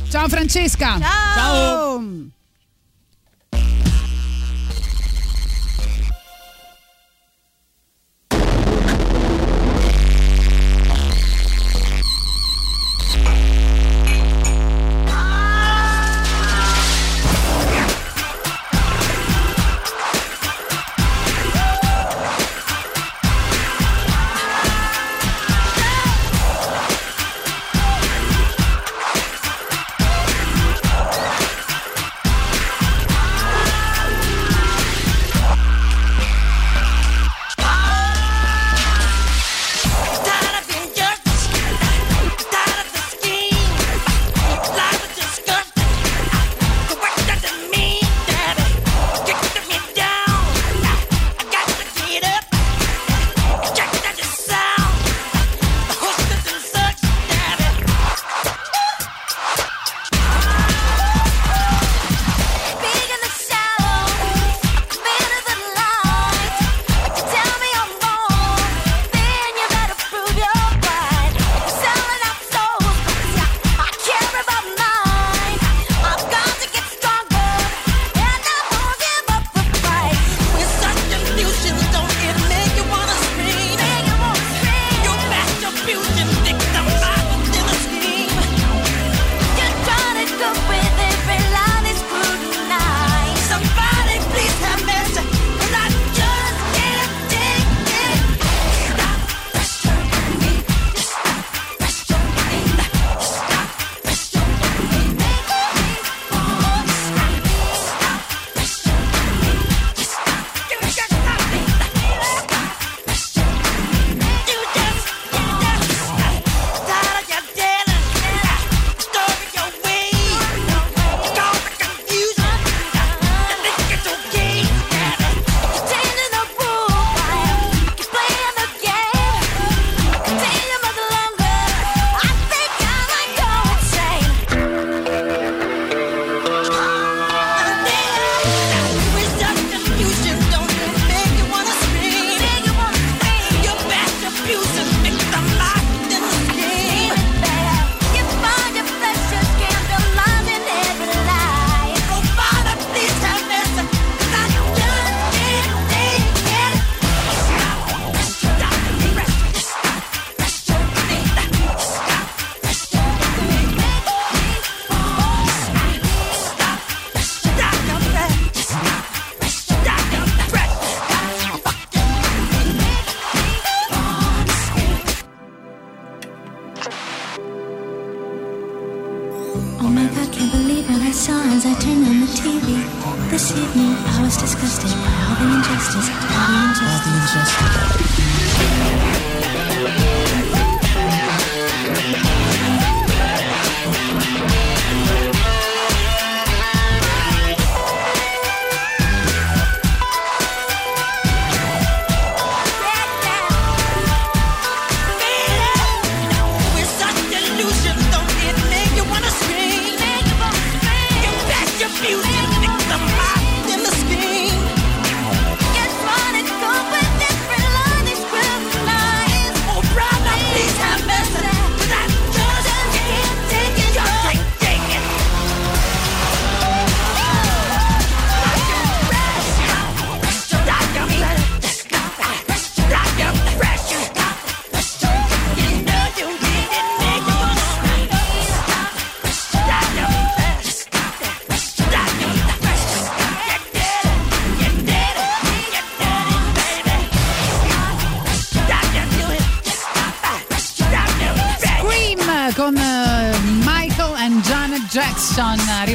[0.09, 0.98] Ciao Francesca.
[1.01, 1.34] Ciao.
[1.34, 2.40] Ciao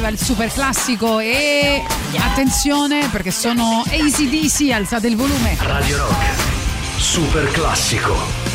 [0.08, 1.82] arriva il super classico e
[2.16, 5.56] attenzione perché sono ACDC, alzate il volume.
[5.60, 6.24] Radio Rock,
[6.96, 8.47] super classico.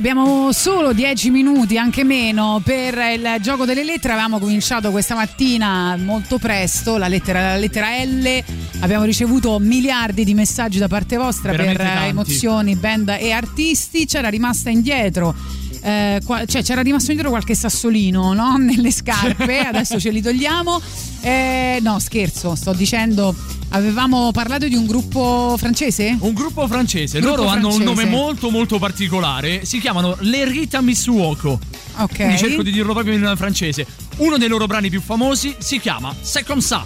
[0.00, 4.14] Abbiamo solo 10 minuti, anche meno, per il gioco delle lettere.
[4.14, 8.42] Avevamo cominciato questa mattina molto presto, la lettera, la lettera L.
[8.80, 12.08] Abbiamo ricevuto miliardi di messaggi da parte vostra Veramente per tanti.
[12.08, 14.06] emozioni, band e artisti.
[14.06, 15.34] C'era rimasta indietro.
[15.82, 18.56] Eh, qua- cioè c'era rimasto indietro qualche sassolino no?
[18.58, 20.80] nelle scarpe, adesso ce li togliamo.
[21.22, 23.34] Eh, no, scherzo, sto dicendo,
[23.70, 26.16] avevamo parlato di un gruppo francese?
[26.20, 28.02] Un gruppo francese, Gruppo loro hanno un francese.
[28.04, 31.58] nome molto molto particolare, si chiamano Le Rita Mitsuoko.
[31.96, 32.14] Ok.
[32.16, 33.86] Quindi cerco di dirlo proprio in francese.
[34.18, 36.84] Uno dei loro brani più famosi si chiama C'est comme ça.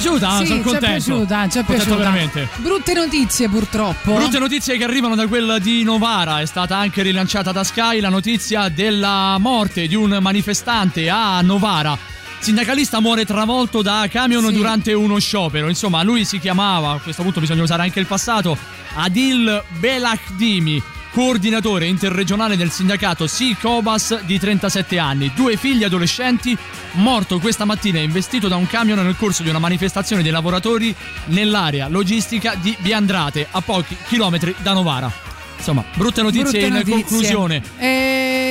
[0.00, 0.30] Piaciuta?
[0.38, 0.86] Sì, Sono ci è contento.
[0.86, 1.96] piaciuta, ci è Contento piaciuta.
[1.96, 2.48] veramente.
[2.56, 4.14] Brutte notizie purtroppo.
[4.14, 6.40] Brutte notizie che arrivano da quella di Novara.
[6.40, 11.96] È stata anche rilanciata da Sky la notizia della morte di un manifestante a Novara.
[12.38, 14.52] Sindacalista muore travolto da camion Sì.
[14.54, 15.68] durante uno sciopero.
[15.68, 18.56] Insomma, lui si chiamava, a questo punto bisogna usare anche il passato,
[18.94, 20.82] Adil Belakdimi.
[21.12, 26.56] Coordinatore interregionale del sindacato Sicobas di 37 anni, due figli adolescenti,
[26.92, 30.94] morto questa mattina e investito da un camion nel corso di una manifestazione dei lavoratori
[31.26, 35.12] nell'area logistica di Biandrate, a pochi chilometri da Novara.
[35.56, 36.94] Insomma, brutte notizie Brutte in notizie.
[36.94, 37.62] conclusione.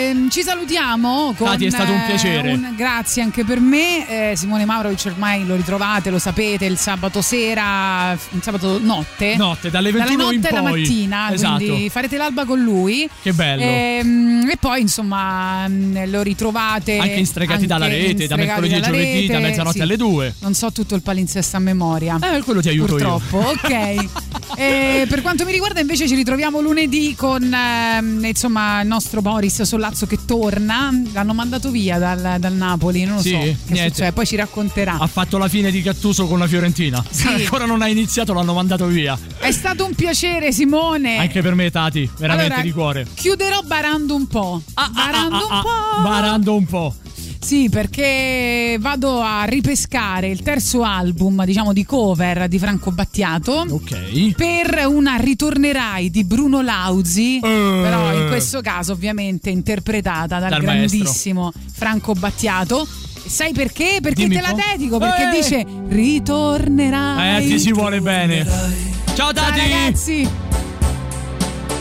[0.10, 1.34] Ehm, ci salutiamo.
[1.38, 2.52] Con, Tati, è stato un eh, piacere.
[2.52, 4.32] un- grazie anche per me.
[4.32, 9.36] Eh, Simone Maurovic ormai lo ritrovate, lo sapete, il sabato sera, il sabato notte.
[9.36, 10.82] Notte, dalle 21 Dalle in notte alla poi.
[10.82, 11.34] mattina.
[11.34, 11.64] Esatto.
[11.64, 13.10] Quindi farete l'alba con lui.
[13.22, 13.62] Che bello.
[13.62, 16.98] Ehm, e poi, insomma, mh, lo ritrovate.
[16.98, 19.82] Anche in Stregati dalla rete, da mercoledì a giovedì, rete, da mezzanotte sì.
[19.82, 20.36] alle 2.
[20.40, 22.18] Non so tutto il palinsesto a memoria.
[22.22, 24.06] Eh, quello ti aiuto Purtroppo, ok.
[24.56, 29.62] E per quanto mi riguarda, invece, ci ritroviamo lunedì con ehm, insomma il nostro Boris
[29.62, 30.90] Sollazzo che torna.
[31.14, 33.38] L'hanno mandato via dal, dal Napoli, non lo Sì, so.
[33.38, 33.90] Che niente.
[33.90, 34.98] succede, poi ci racconterà.
[35.00, 37.04] Ha fatto la fine di Gattuso con la Fiorentina.
[37.10, 37.28] Sì.
[37.30, 39.18] Ancora non ha iniziato, l'hanno mandato via.
[39.38, 41.18] È stato un piacere, Simone.
[41.18, 43.08] Anche per me, Tati, veramente Allora, di cuore.
[43.14, 44.62] Chiuderò barando un po'.
[44.92, 46.02] barando un po'.
[46.02, 46.96] Barando un po'.
[47.42, 53.66] Sì, perché vado a ripescare il terzo album, diciamo, di cover di Franco Battiato.
[53.70, 54.36] Ok.
[54.36, 60.98] Per una Ritornerai di Bruno Lauzi, però in questo caso ovviamente interpretata dal, Dal maestro.
[61.00, 62.86] grandissimo Franco Battiato.
[63.26, 64.00] Sai perché?
[64.02, 65.42] Perché Dimmi te la dedico, perché Eh.
[65.42, 67.44] dice ritornerai.
[67.46, 68.46] Eh, ti si vuole bene.
[68.46, 69.60] Ciao Ciao Tati!
[69.60, 70.30] ragazzi!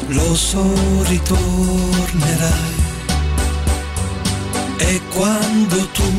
[0.08, 0.62] Lo so
[1.04, 2.76] ritornerai
[4.78, 6.12] e quando tu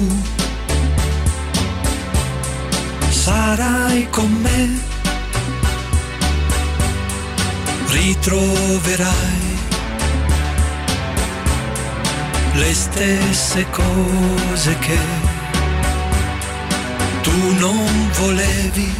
[3.09, 4.79] sarai con me
[7.87, 9.57] ritroverai
[12.53, 14.99] le stesse cose che
[17.21, 18.93] tu non volevi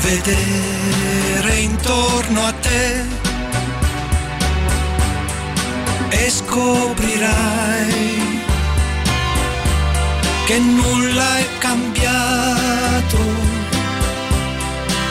[0.00, 3.04] vedere intorno a te
[6.16, 8.04] e scoprirai
[10.46, 13.18] che nulla è cambiato,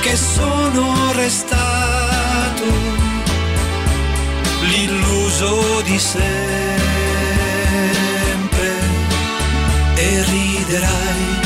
[0.02, 2.66] che sono restato
[4.62, 6.32] l'illuso di sempre
[9.96, 11.42] e riderai.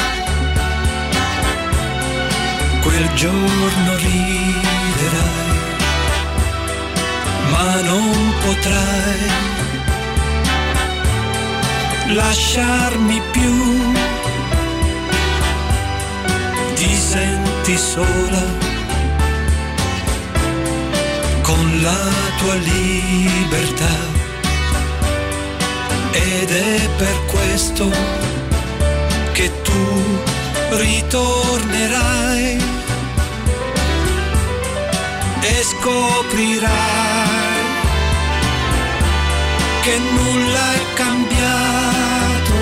[2.82, 5.47] Quel giorno riderai,
[7.58, 9.30] ma non potrai
[12.14, 13.56] lasciarmi più.
[16.76, 18.45] Ti senti sola
[21.42, 22.06] con la
[22.38, 23.95] tua libertà
[26.11, 27.90] ed è per questo
[29.34, 29.86] che tu
[30.69, 32.58] ritornerai
[35.42, 37.17] e scoprirai
[39.88, 42.56] che nulla è cambiato,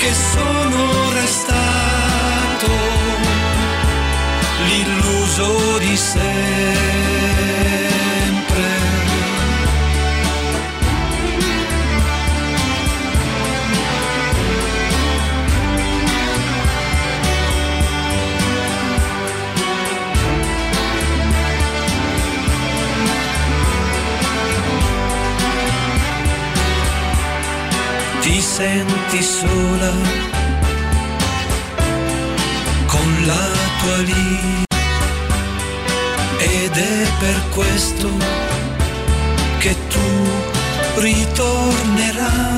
[0.00, 2.70] che sono restato
[4.66, 7.57] l'illuso di sempre.
[28.58, 29.92] Senti sola
[32.86, 33.46] con la
[33.80, 34.66] tua linea
[36.38, 38.10] ed è per questo
[39.58, 40.08] che tu
[40.96, 42.57] ritornerai.